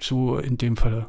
so 0.01 0.37
in 0.37 0.57
dem 0.57 0.77
Fall. 0.77 1.07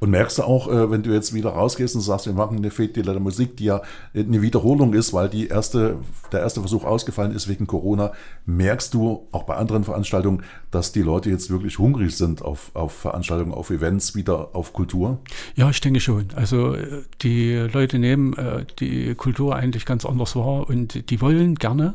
Und 0.00 0.10
merkst 0.10 0.38
du 0.38 0.42
auch, 0.44 0.66
äh, 0.68 0.90
wenn 0.90 1.02
du 1.02 1.12
jetzt 1.12 1.34
wieder 1.34 1.50
rausgehst 1.50 1.94
und 1.94 2.00
sagst, 2.00 2.26
wir 2.26 2.32
machen 2.32 2.56
eine 2.56 2.70
Fete 2.70 3.02
der 3.02 3.20
Musik, 3.20 3.58
die 3.58 3.64
ja 3.64 3.82
eine 4.14 4.40
Wiederholung 4.40 4.94
ist, 4.94 5.12
weil 5.12 5.28
die 5.28 5.48
erste, 5.48 5.98
der 6.32 6.40
erste 6.40 6.60
Versuch 6.60 6.84
ausgefallen 6.84 7.32
ist 7.32 7.48
wegen 7.48 7.66
Corona, 7.66 8.12
merkst 8.46 8.94
du 8.94 9.26
auch 9.30 9.42
bei 9.42 9.56
anderen 9.56 9.84
Veranstaltungen, 9.84 10.42
dass 10.70 10.92
die 10.92 11.02
Leute 11.02 11.28
jetzt 11.28 11.50
wirklich 11.50 11.78
hungrig 11.78 12.16
sind 12.16 12.42
auf, 12.42 12.70
auf 12.72 12.92
Veranstaltungen, 12.92 13.52
auf 13.52 13.68
Events, 13.70 14.14
wieder 14.14 14.54
auf 14.54 14.72
Kultur? 14.72 15.18
Ja, 15.54 15.68
ich 15.68 15.80
denke 15.82 16.00
schon. 16.00 16.28
Also 16.34 16.74
äh, 16.74 17.02
die 17.20 17.52
Leute 17.54 17.98
nehmen 17.98 18.32
äh, 18.38 18.64
die 18.78 19.14
Kultur 19.14 19.54
eigentlich 19.54 19.84
ganz 19.84 20.06
anders 20.06 20.34
wahr 20.34 20.66
und 20.66 21.10
die 21.10 21.20
wollen 21.20 21.56
gerne. 21.56 21.94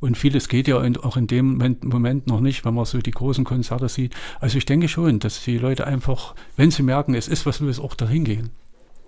Und 0.00 0.18
vieles 0.18 0.48
geht 0.48 0.68
ja 0.68 0.76
auch 0.76 1.16
in 1.16 1.26
dem 1.26 1.78
Moment 1.82 2.26
noch 2.26 2.40
nicht, 2.40 2.64
wenn 2.64 2.74
man 2.74 2.84
so 2.84 2.98
die 2.98 3.10
großen 3.10 3.44
Konzerte 3.44 3.88
sieht. 3.88 4.14
Also 4.40 4.58
ich 4.58 4.66
denke 4.66 4.88
schon, 4.88 5.18
dass 5.18 5.42
die 5.42 5.58
Leute 5.58 5.86
einfach, 5.86 6.34
wenn 6.56 6.70
sie 6.70 6.82
merken, 6.82 7.14
es 7.14 7.28
ist 7.28 7.46
was 7.46 7.60
Los, 7.60 7.80
auch 7.80 7.94
dahin 7.94 8.24
gehen. 8.24 8.50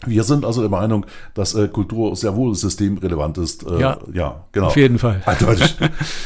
Wir 0.04 0.24
sind 0.24 0.44
also 0.44 0.60
der 0.60 0.70
Meinung, 0.70 1.06
dass 1.32 1.54
äh, 1.54 1.68
Kultur 1.68 2.14
sehr 2.16 2.36
wohl 2.36 2.54
systemrelevant 2.54 3.38
ist. 3.38 3.66
Äh, 3.66 3.80
ja, 3.80 3.98
ja, 4.12 4.44
genau. 4.52 4.66
Auf 4.66 4.76
jeden 4.76 4.98
Fall. 4.98 5.22
Eindeutig. 5.26 5.74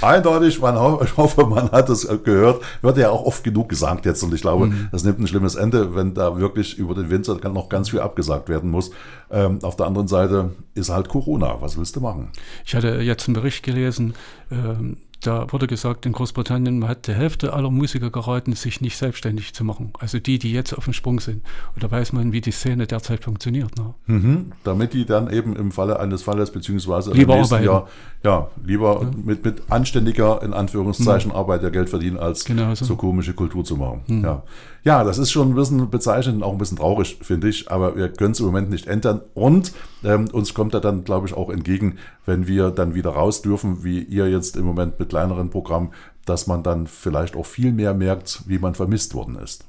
Eindeutig, 0.01 0.61
man, 0.61 0.99
ich 1.05 1.17
hoffe, 1.17 1.47
man 1.47 1.71
hat 1.71 1.89
es 1.89 2.09
gehört. 2.25 2.63
Wird 2.83 2.99
ja 2.99 3.11
auch 3.11 3.25
oft 3.25 3.45
genug 3.45 3.69
gesagt 3.69 4.07
jetzt 4.07 4.23
und 4.25 4.35
ich 4.35 4.41
glaube, 4.41 4.67
mhm. 4.67 4.89
das 4.91 5.05
nimmt 5.05 5.21
ein 5.21 5.27
schlimmes 5.27 5.55
Ende, 5.55 5.95
wenn 5.95 6.15
da 6.15 6.39
wirklich 6.39 6.79
über 6.79 6.95
den 6.95 7.11
Winter 7.11 7.37
noch 7.49 7.69
ganz 7.69 7.91
viel 7.91 8.01
abgesagt 8.01 8.49
werden 8.49 8.71
muss. 8.71 8.91
Ähm, 9.31 9.61
auf 9.63 9.77
der 9.77 9.87
anderen 9.87 10.09
Seite 10.09 10.51
ist 10.75 10.91
halt 10.91 11.09
Corona. 11.09 11.59
Was 11.61 11.79
willst 11.79 11.95
du 11.95 12.01
machen? 12.01 12.31
Ich 12.65 12.75
hatte 12.75 13.01
jetzt 13.01 13.29
einen 13.29 13.35
Bericht 13.35 13.63
gelesen, 13.63 14.15
ähm, 14.51 14.97
da 15.21 15.53
wurde 15.53 15.67
gesagt, 15.67 16.07
in 16.07 16.13
Großbritannien 16.13 16.89
hat 16.89 17.07
die 17.07 17.13
Hälfte 17.13 17.53
aller 17.53 17.71
Musiker 17.71 18.11
geraten, 18.11 18.55
sich 18.55 18.81
nicht 18.81 18.97
selbstständig 18.97 19.53
zu 19.53 19.65
machen. 19.65 19.93
Also 19.99 20.19
die, 20.19 20.39
die 20.39 20.53
jetzt 20.53 20.73
auf 20.73 20.85
dem 20.85 20.95
Sprung 20.95 21.21
sind. 21.21 21.43
Und 21.75 21.83
da 21.83 21.91
weiß 21.91 22.13
man, 22.13 22.33
wie 22.33 22.41
die 22.41 22.53
Szene 22.53 22.87
derzeit 22.87 23.25
funktioniert. 23.25 23.77
Ne? 23.77 23.95
Mhm, 24.07 24.53
damit 24.65 24.95
die 24.95 25.05
dann 25.05 25.31
eben 25.31 25.55
im 25.57 25.73
Falle 25.73 26.01
eines 26.01 26.23
Falles, 26.23 26.51
beziehungsweise 26.51 27.13
lieber 27.13 27.35
im 27.35 27.41
nächsten 27.41 27.55
arbeiten. 27.57 27.71
Jahr, 27.71 27.89
ja, 28.25 28.49
lieber 28.65 29.03
ja. 29.03 29.11
Mit, 29.23 29.45
mit 29.45 29.63
anständiger, 29.71 30.43
in 30.43 30.55
Anführungszeichen, 30.55 31.33
mhm. 31.33 31.37
Arbeit 31.37 31.63
der 31.63 31.71
Geld 31.71 31.91
verdienen, 31.91 32.17
als 32.17 32.45
genau 32.45 32.75
so. 32.75 32.85
so. 32.87 32.97
komische 32.97 33.35
Kultur 33.35 33.65
zu 33.65 33.77
machen. 33.77 34.03
Mhm. 34.07 34.25
Ja. 34.25 34.43
Ja, 34.83 35.05
das 35.05 35.19
ist 35.19 35.31
schon 35.31 35.51
ein 35.51 35.55
bisschen 35.55 35.91
bezeichnend, 35.91 36.43
auch 36.43 36.53
ein 36.53 36.59
bisschen 36.59 36.79
traurig, 36.79 37.19
finde 37.21 37.49
ich, 37.49 37.71
aber 37.71 37.97
wir 37.97 38.09
können 38.09 38.33
es 38.33 38.41
im 38.41 38.47
Moment 38.47 38.71
nicht 38.71 38.87
ändern. 38.87 39.21
Und 39.35 39.73
ähm, 40.05 40.29
uns 40.33 40.55
kommt 40.55 40.75
er 40.75 40.81
dann, 40.81 41.05
glaube 41.05 41.27
ich, 41.27 41.35
auch 41.35 41.51
entgegen, 41.51 41.99
wenn 42.27 42.47
wir 42.47 42.71
dann 42.71 42.95
wieder 42.95 43.11
raus 43.11 43.43
dürfen, 43.43 43.85
wie 43.85 44.03
ihr 44.03 44.31
jetzt 44.31 44.57
im 44.57 44.65
Moment 44.65 44.99
mit 44.99 45.11
kleineren 45.11 45.51
Programmen, 45.51 45.91
dass 46.25 46.47
man 46.47 46.63
dann 46.63 46.87
vielleicht 46.87 47.37
auch 47.37 47.47
viel 47.47 47.73
mehr 47.73 47.95
merkt, 47.95 48.43
wie 48.47 48.59
man 48.59 48.75
vermisst 48.75 49.15
worden 49.15 49.37
ist. 49.37 49.65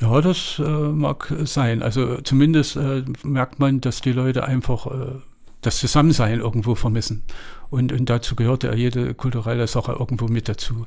Ja, 0.00 0.20
das 0.20 0.60
äh, 0.60 0.62
mag 0.62 1.32
sein. 1.44 1.82
Also 1.82 2.20
zumindest 2.22 2.76
äh, 2.76 3.04
merkt 3.24 3.58
man, 3.58 3.80
dass 3.80 4.00
die 4.00 4.12
Leute 4.12 4.44
einfach 4.44 4.86
äh, 4.86 5.14
das 5.60 5.78
Zusammensein 5.78 6.40
irgendwo 6.40 6.74
vermissen. 6.74 7.22
Und, 7.70 7.92
und 7.92 8.08
dazu 8.08 8.34
gehört 8.34 8.64
ja 8.64 8.72
jede 8.74 9.12
kulturelle 9.14 9.66
Sache 9.66 9.92
irgendwo 9.92 10.26
mit 10.26 10.48
dazu. 10.48 10.86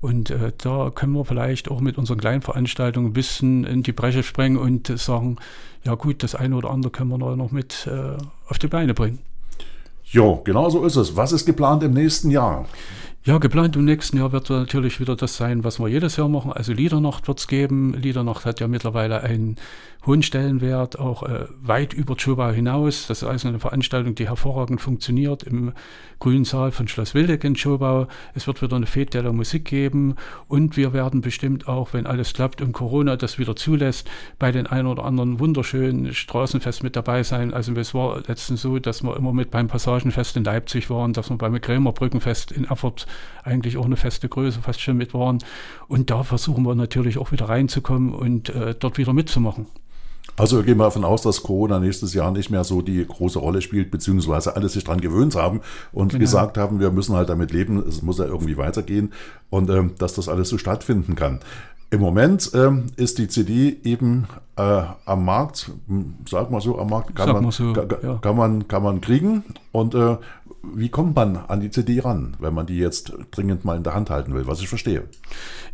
Und 0.00 0.30
äh, 0.30 0.52
da 0.56 0.90
können 0.94 1.12
wir 1.12 1.24
vielleicht 1.24 1.70
auch 1.70 1.80
mit 1.80 1.98
unseren 1.98 2.18
kleinen 2.18 2.40
Veranstaltungen 2.40 3.08
ein 3.08 3.12
bisschen 3.12 3.64
in 3.64 3.82
die 3.82 3.92
Bresche 3.92 4.22
sprengen 4.22 4.56
und 4.56 4.86
sagen, 4.98 5.36
ja 5.84 5.94
gut, 5.94 6.22
das 6.22 6.34
eine 6.34 6.56
oder 6.56 6.70
andere 6.70 6.90
können 6.90 7.10
wir 7.10 7.18
noch 7.18 7.50
mit 7.50 7.86
äh, 7.86 8.16
auf 8.48 8.58
die 8.58 8.68
Beine 8.68 8.94
bringen. 8.94 9.18
Jo, 10.04 10.40
genau 10.44 10.70
so 10.70 10.84
ist 10.84 10.96
es. 10.96 11.16
Was 11.16 11.32
ist 11.32 11.44
geplant 11.44 11.82
im 11.82 11.92
nächsten 11.92 12.30
Jahr? 12.30 12.66
Ja, 13.24 13.38
geplant 13.38 13.76
im 13.76 13.84
nächsten 13.84 14.16
Jahr 14.18 14.32
wird 14.32 14.50
natürlich 14.50 14.98
wieder 14.98 15.14
das 15.14 15.36
sein, 15.36 15.62
was 15.62 15.78
wir 15.78 15.86
jedes 15.86 16.16
Jahr 16.16 16.28
machen. 16.28 16.52
Also 16.52 16.72
Liedernacht 16.72 17.28
wird 17.28 17.38
es 17.38 17.46
geben. 17.46 17.94
Liedernacht 17.94 18.44
hat 18.44 18.58
ja 18.58 18.66
mittlerweile 18.66 19.22
einen 19.22 19.56
hohen 20.06 20.22
Stellenwert, 20.22 20.98
auch 20.98 21.22
äh, 21.22 21.46
weit 21.60 21.92
über 21.92 22.16
Choba 22.16 22.50
hinaus. 22.50 23.06
Das 23.06 23.22
ist 23.22 23.28
also 23.28 23.48
eine 23.48 23.60
Veranstaltung, 23.60 24.14
die 24.14 24.28
hervorragend 24.28 24.80
funktioniert 24.80 25.44
im 25.44 25.72
grünen 26.18 26.44
Saal 26.44 26.72
von 26.72 26.88
Schloss 26.88 27.14
Wildeck 27.14 27.44
in 27.44 27.54
Chobau. 27.54 28.08
Es 28.34 28.46
wird 28.46 28.62
wieder 28.62 28.76
eine 28.76 28.86
Fete 28.86 29.22
der 29.22 29.32
Musik 29.32 29.64
geben 29.64 30.16
und 30.48 30.76
wir 30.76 30.92
werden 30.92 31.20
bestimmt 31.20 31.68
auch, 31.68 31.92
wenn 31.92 32.06
alles 32.06 32.32
klappt 32.32 32.60
und 32.62 32.72
Corona 32.72 33.16
das 33.16 33.38
wieder 33.38 33.54
zulässt, 33.54 34.10
bei 34.38 34.50
den 34.50 34.66
ein 34.66 34.86
oder 34.86 35.04
anderen 35.04 35.38
wunderschönen 35.38 36.12
Straßenfest 36.12 36.82
mit 36.82 36.96
dabei 36.96 37.22
sein. 37.22 37.54
Also 37.54 37.72
es 37.74 37.94
war 37.94 38.22
letztens 38.26 38.62
so, 38.62 38.78
dass 38.78 39.02
wir 39.02 39.16
immer 39.16 39.32
mit 39.32 39.50
beim 39.50 39.68
Passagenfest 39.68 40.36
in 40.36 40.44
Leipzig 40.44 40.90
waren, 40.90 41.12
dass 41.12 41.30
wir 41.30 41.38
beim 41.38 41.60
Krämer 41.60 41.92
Brückenfest 41.92 42.50
in 42.50 42.64
Erfurt 42.64 43.06
eigentlich 43.44 43.76
auch 43.76 43.86
eine 43.86 43.96
feste 43.96 44.28
Größe 44.28 44.62
fast 44.62 44.80
schon 44.80 44.96
mit 44.96 45.14
waren. 45.14 45.38
Und 45.86 46.10
da 46.10 46.24
versuchen 46.24 46.64
wir 46.64 46.74
natürlich 46.74 47.18
auch 47.18 47.30
wieder 47.30 47.48
reinzukommen 47.48 48.12
und 48.12 48.48
äh, 48.48 48.74
dort 48.78 48.98
wieder 48.98 49.12
mitzumachen. 49.12 49.66
Also 50.36 50.56
wir 50.56 50.64
gehen 50.64 50.78
mal 50.78 50.84
davon 50.84 51.04
aus, 51.04 51.22
dass 51.22 51.42
Corona 51.42 51.78
nächstes 51.78 52.14
Jahr 52.14 52.30
nicht 52.30 52.50
mehr 52.50 52.64
so 52.64 52.80
die 52.80 53.06
große 53.06 53.38
Rolle 53.38 53.60
spielt, 53.60 53.90
beziehungsweise 53.90 54.56
alle 54.56 54.68
sich 54.68 54.84
daran 54.84 55.00
gewöhnt 55.00 55.34
haben 55.34 55.60
und 55.92 56.10
genau. 56.12 56.20
gesagt 56.20 56.56
haben, 56.56 56.80
wir 56.80 56.90
müssen 56.90 57.14
halt 57.14 57.28
damit 57.28 57.52
leben, 57.52 57.78
es 57.86 58.02
muss 58.02 58.18
ja 58.18 58.24
irgendwie 58.24 58.56
weitergehen 58.56 59.12
und 59.50 59.68
ähm, 59.68 59.92
dass 59.98 60.14
das 60.14 60.28
alles 60.28 60.48
so 60.48 60.58
stattfinden 60.58 61.16
kann. 61.16 61.40
Im 61.90 62.00
Moment 62.00 62.50
ähm, 62.54 62.86
ist 62.96 63.18
die 63.18 63.28
CD 63.28 63.76
eben 63.84 64.26
äh, 64.56 64.82
am 65.04 65.26
Markt, 65.26 65.70
sag 66.26 66.50
mal 66.50 66.62
so, 66.62 66.78
am 66.78 66.88
Markt 66.88 67.14
kann, 67.14 67.30
man, 67.30 67.50
so, 67.50 67.74
ja. 67.74 68.14
kann, 68.22 68.34
man, 68.34 68.66
kann 68.66 68.82
man 68.82 69.02
kriegen. 69.02 69.44
Und 69.72 69.94
äh, 69.94 70.16
wie 70.62 70.88
kommt 70.88 71.16
man 71.16 71.36
an 71.36 71.60
die 71.60 71.70
CD 71.70 72.00
ran, 72.00 72.36
wenn 72.38 72.54
man 72.54 72.66
die 72.66 72.78
jetzt 72.78 73.12
dringend 73.32 73.64
mal 73.64 73.76
in 73.76 73.82
der 73.82 73.94
Hand 73.94 74.10
halten 74.10 74.32
will, 74.34 74.46
was 74.46 74.60
ich 74.60 74.68
verstehe? 74.68 75.04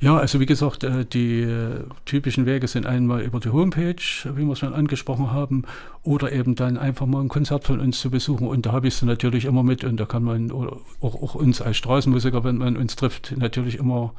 Ja, 0.00 0.16
also 0.16 0.40
wie 0.40 0.46
gesagt, 0.46 0.82
äh, 0.82 1.04
die 1.04 1.42
äh, 1.42 1.84
typischen 2.06 2.46
Wege 2.46 2.66
sind 2.68 2.86
einmal 2.86 3.20
über 3.20 3.38
die 3.40 3.50
Homepage, 3.50 3.96
wie 4.34 4.44
wir 4.44 4.52
es 4.52 4.58
schon 4.58 4.72
angesprochen 4.72 5.30
haben, 5.30 5.64
oder 6.02 6.32
eben 6.32 6.54
dann 6.54 6.78
einfach 6.78 7.06
mal 7.06 7.20
ein 7.20 7.28
Konzert 7.28 7.64
von 7.64 7.80
uns 7.80 8.00
zu 8.00 8.10
besuchen. 8.10 8.46
Und 8.46 8.64
da 8.66 8.72
habe 8.72 8.88
ich 8.88 8.94
sie 8.94 9.06
natürlich 9.06 9.44
immer 9.44 9.62
mit 9.62 9.84
und 9.84 9.98
da 9.98 10.06
kann 10.06 10.22
man 10.22 10.50
auch, 10.50 10.80
auch 11.00 11.34
uns 11.34 11.60
als 11.60 11.76
Straßenmusiker, 11.76 12.42
wenn 12.44 12.56
man 12.56 12.76
uns 12.76 12.96
trifft, 12.96 13.34
natürlich 13.36 13.78
immer 13.78 14.14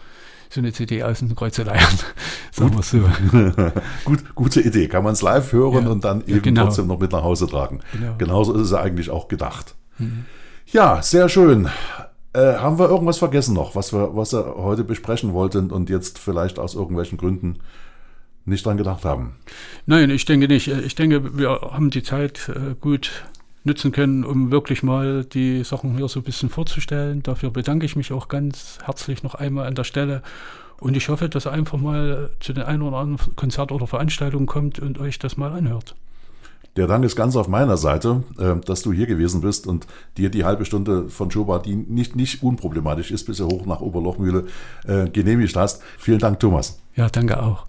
so 0.49 0.61
eine 0.61 0.73
CD 0.73 1.03
aus 1.03 1.19
dem 1.19 1.35
Kreuz 1.35 1.57
leiern. 1.57 1.79
Sagen 2.51 2.75
wir 2.75 2.83
so. 2.83 2.99
Gut, 4.05 4.35
gute 4.35 4.61
Idee. 4.61 4.87
Kann 4.87 5.03
man 5.03 5.13
es 5.13 5.21
live 5.21 5.51
hören 5.51 5.85
ja, 5.85 5.91
und 5.91 6.03
dann 6.03 6.21
eben 6.21 6.31
ja, 6.31 6.39
genau. 6.39 6.63
trotzdem 6.65 6.87
noch 6.87 6.99
mit 6.99 7.11
nach 7.11 7.23
Hause 7.23 7.47
tragen. 7.47 7.81
Genau. 7.91 8.15
Genauso 8.17 8.53
ist 8.53 8.61
es 8.61 8.73
eigentlich 8.73 9.09
auch 9.09 9.27
gedacht. 9.27 9.75
Mhm. 9.99 10.25
Ja, 10.71 11.01
sehr 11.01 11.29
schön. 11.29 11.67
Äh, 12.33 12.53
haben 12.57 12.77
wir 12.77 12.89
irgendwas 12.89 13.17
vergessen 13.17 13.55
noch, 13.55 13.75
was 13.75 13.91
wir, 13.91 14.15
was 14.15 14.33
wir 14.33 14.55
heute 14.57 14.83
besprechen 14.83 15.33
wollten 15.33 15.71
und 15.71 15.89
jetzt 15.89 16.19
vielleicht 16.19 16.59
aus 16.59 16.75
irgendwelchen 16.75 17.17
Gründen 17.17 17.59
nicht 18.45 18.65
dran 18.65 18.77
gedacht 18.77 19.03
haben? 19.03 19.35
Nein, 19.87 20.11
ich 20.11 20.25
denke 20.25 20.47
nicht. 20.47 20.67
Ich 20.67 20.93
denke, 20.93 21.37
wir 21.37 21.49
haben 21.49 21.89
die 21.89 22.03
Zeit 22.03 22.49
äh, 22.49 22.75
gut 22.79 23.23
nutzen 23.63 23.91
können, 23.91 24.23
um 24.23 24.51
wirklich 24.51 24.83
mal 24.83 25.25
die 25.25 25.63
Sachen 25.63 25.97
hier 25.97 26.07
so 26.07 26.19
ein 26.19 26.23
bisschen 26.23 26.49
vorzustellen. 26.49 27.23
Dafür 27.23 27.49
bedanke 27.49 27.87
ich 27.87 27.95
mich 27.95 28.11
auch 28.11 28.27
ganz 28.27 28.77
herzlich 28.83 29.23
noch 29.23 29.33
einmal 29.33 29.65
an 29.65 29.75
der 29.75 29.83
Stelle. 29.83 30.21
Und 30.79 30.95
ich 30.95 31.09
hoffe, 31.09 31.29
dass 31.29 31.47
ihr 31.47 31.51
einfach 31.51 31.79
mal 31.79 32.29
zu 32.39 32.53
den 32.53 32.63
ein 32.63 32.83
oder 32.83 32.97
anderen 32.97 33.35
Konzert 33.35 33.71
oder 33.71 33.87
Veranstaltungen 33.87 34.45
kommt 34.45 34.79
und 34.79 34.99
euch 34.99 35.17
das 35.17 35.35
mal 35.35 35.51
anhört. 35.51 35.95
Der 36.75 36.87
Dank 36.87 37.03
ist 37.03 37.15
ganz 37.15 37.35
auf 37.35 37.47
meiner 37.47 37.77
Seite, 37.77 38.23
äh, 38.37 38.55
dass 38.65 38.81
du 38.81 38.93
hier 38.93 39.05
gewesen 39.05 39.41
bist 39.41 39.67
und 39.67 39.87
dir 40.17 40.29
die 40.29 40.45
halbe 40.45 40.65
Stunde 40.65 41.09
von 41.09 41.31
Schoba, 41.31 41.59
die 41.59 41.75
nicht, 41.75 42.15
nicht 42.15 42.43
unproblematisch 42.43 43.11
ist, 43.11 43.25
bis 43.25 43.39
er 43.39 43.47
hoch 43.47 43.65
nach 43.65 43.81
Oberlochmühle 43.81 44.47
äh, 44.85 45.09
genehmigt 45.09 45.55
hast. 45.55 45.81
Vielen 45.97 46.19
Dank, 46.19 46.39
Thomas. 46.39 46.79
Ja, 46.95 47.09
danke 47.09 47.41
auch. 47.41 47.65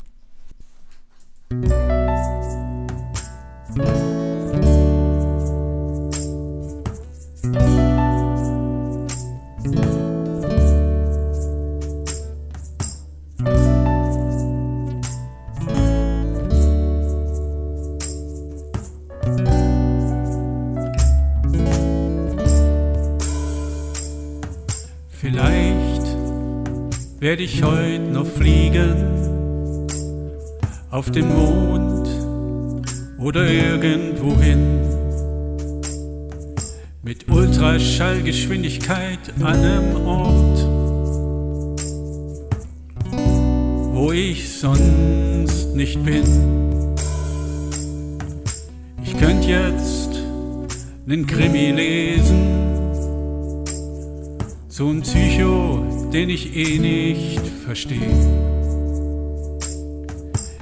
Nicht 57.81 57.99
verstehe. 57.99 58.11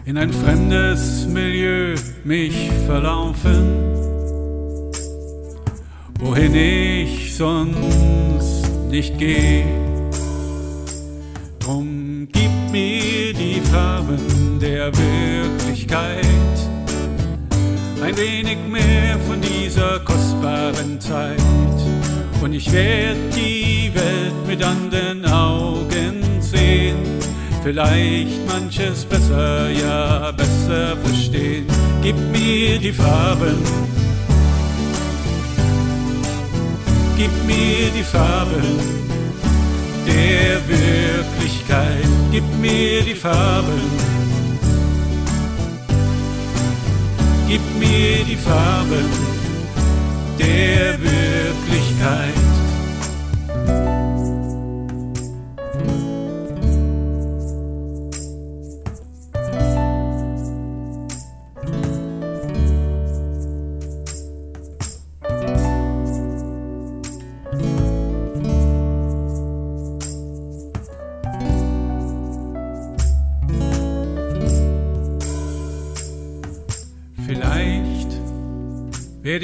In 0.05 0.17
ein 0.17 0.33
fremdes 0.33 1.27
Milieu 1.27 1.95
mich 2.25 2.71
verlaufen, 2.87 3.75
wohin 6.19 6.55
ich 6.55 7.37
sonst 7.37 8.69
nicht 8.91 9.19
gehe. 9.19 9.88
Vielleicht 27.69 28.47
manches 28.47 29.05
besser, 29.05 29.69
ja 29.69 30.31
besser 30.31 30.97
verstehen. 31.05 31.67
Gib 32.03 32.17
mir 32.33 32.79
die 32.79 32.93
Farben, 32.93 33.59
gib 37.19 37.31
mir 37.47 37.91
die 37.95 38.03
Farben 38.03 38.63
der 40.07 40.67
Wirklichkeit. 40.67 42.09
Gib 42.33 42.45
mir 42.59 43.03
die 43.03 43.15
Farben, 43.15 43.83
gib 47.49 47.61
mir 47.79 48.25
die 48.25 48.37
Farben 48.37 49.05
der 50.39 50.99
Wirklichkeit. 50.99 52.58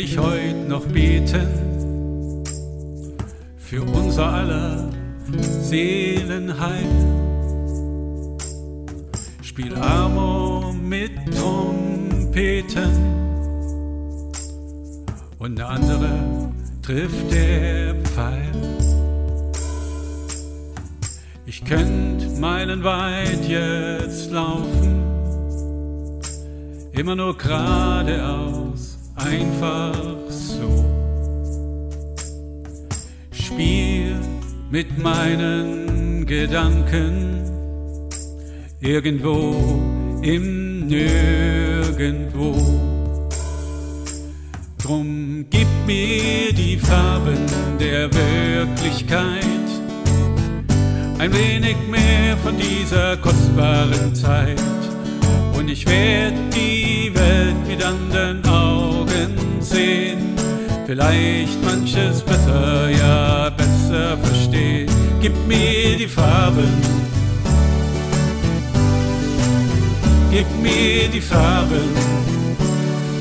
Ich 0.05 0.19
heute 0.19 0.55
noch 0.69 0.85
beten 0.87 2.45
für 3.57 3.83
unser 3.83 4.27
aller 4.27 4.91
Seelenheil. 5.41 6.85
Spiel 9.41 9.75
Amor 9.77 10.75
mit 10.75 11.13
Trompeten 11.35 12.93
und 15.39 15.57
der 15.57 15.71
andere 15.71 16.53
trifft 16.83 17.33
der 17.33 17.95
Pfeil. 18.03 18.53
Ich 21.47 21.65
könnte 21.65 22.29
meilenweit 22.41 23.49
jetzt 23.49 24.31
laufen, 24.31 25.03
immer 26.93 27.17
nur 27.17 27.39
geradeaus 27.39 28.94
einfach 29.25 29.95
so. 30.29 30.85
Spiel 33.33 34.17
mit 34.71 34.99
meinen 34.99 36.27
Gedanken 36.27 37.43
irgendwo 38.81 39.55
im 40.23 40.87
Nirgendwo. 40.87 42.55
Drum 44.83 45.47
gib 45.49 45.69
mir 45.87 46.53
die 46.53 46.77
Farben 46.77 47.47
der 47.81 48.11
Wirklichkeit, 48.13 49.69
ein 51.19 51.33
wenig 51.33 51.77
mehr 51.91 52.37
von 52.43 52.55
dieser 52.59 53.17
kostbaren 53.17 54.15
Zeit. 54.15 54.61
Und 55.57 55.71
ich 55.71 55.87
werde 55.87 56.37
die 56.55 57.11
Welt 57.15 57.67
mit 57.67 57.83
anderen 57.83 58.45
Augen 58.47 58.64
sehen, 59.61 60.35
vielleicht 60.87 61.63
manches 61.65 62.23
besser, 62.23 62.91
ja 62.91 63.51
besser 63.51 64.17
verstehen. 64.19 64.89
Gib 65.21 65.35
mir 65.47 65.97
die 65.99 66.07
Farben, 66.07 66.73
gib 70.31 70.47
mir 70.63 71.09
die 71.09 71.21
Farben 71.21 71.89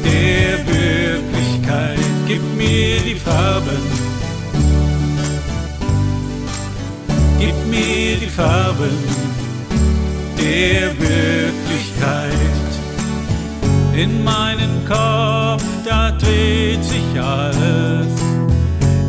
der 0.03 0.59
Wirklichkeit, 0.67 1.99
gib 2.27 2.41
mir 2.57 2.99
die 3.05 3.15
Farben. 3.15 4.13
Gib 7.39 7.55
mir 7.69 8.15
die 8.21 8.27
Farben 8.27 8.97
der 10.37 10.97
Wirklichkeit. 10.97 11.62
In 13.95 14.23
meinem 14.23 14.83
Kopf, 14.87 15.63
da 15.85 16.11
dreht 16.11 16.83
sich 16.83 17.21
alles. 17.21 18.07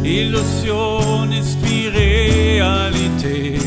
Illusion 0.02 1.32
ist 1.32 1.56
wie 1.64 1.86
Realität. 1.86 3.60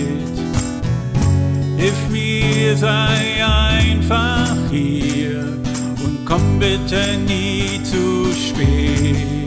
Hilf 1.76 2.10
mir, 2.12 2.78
sei 2.78 3.44
einfach 3.44 4.56
hier 4.70 5.40
und 6.06 6.24
komm 6.24 6.60
bitte 6.60 7.18
nie 7.26 7.82
zu 7.84 8.32
spät. 8.32 9.47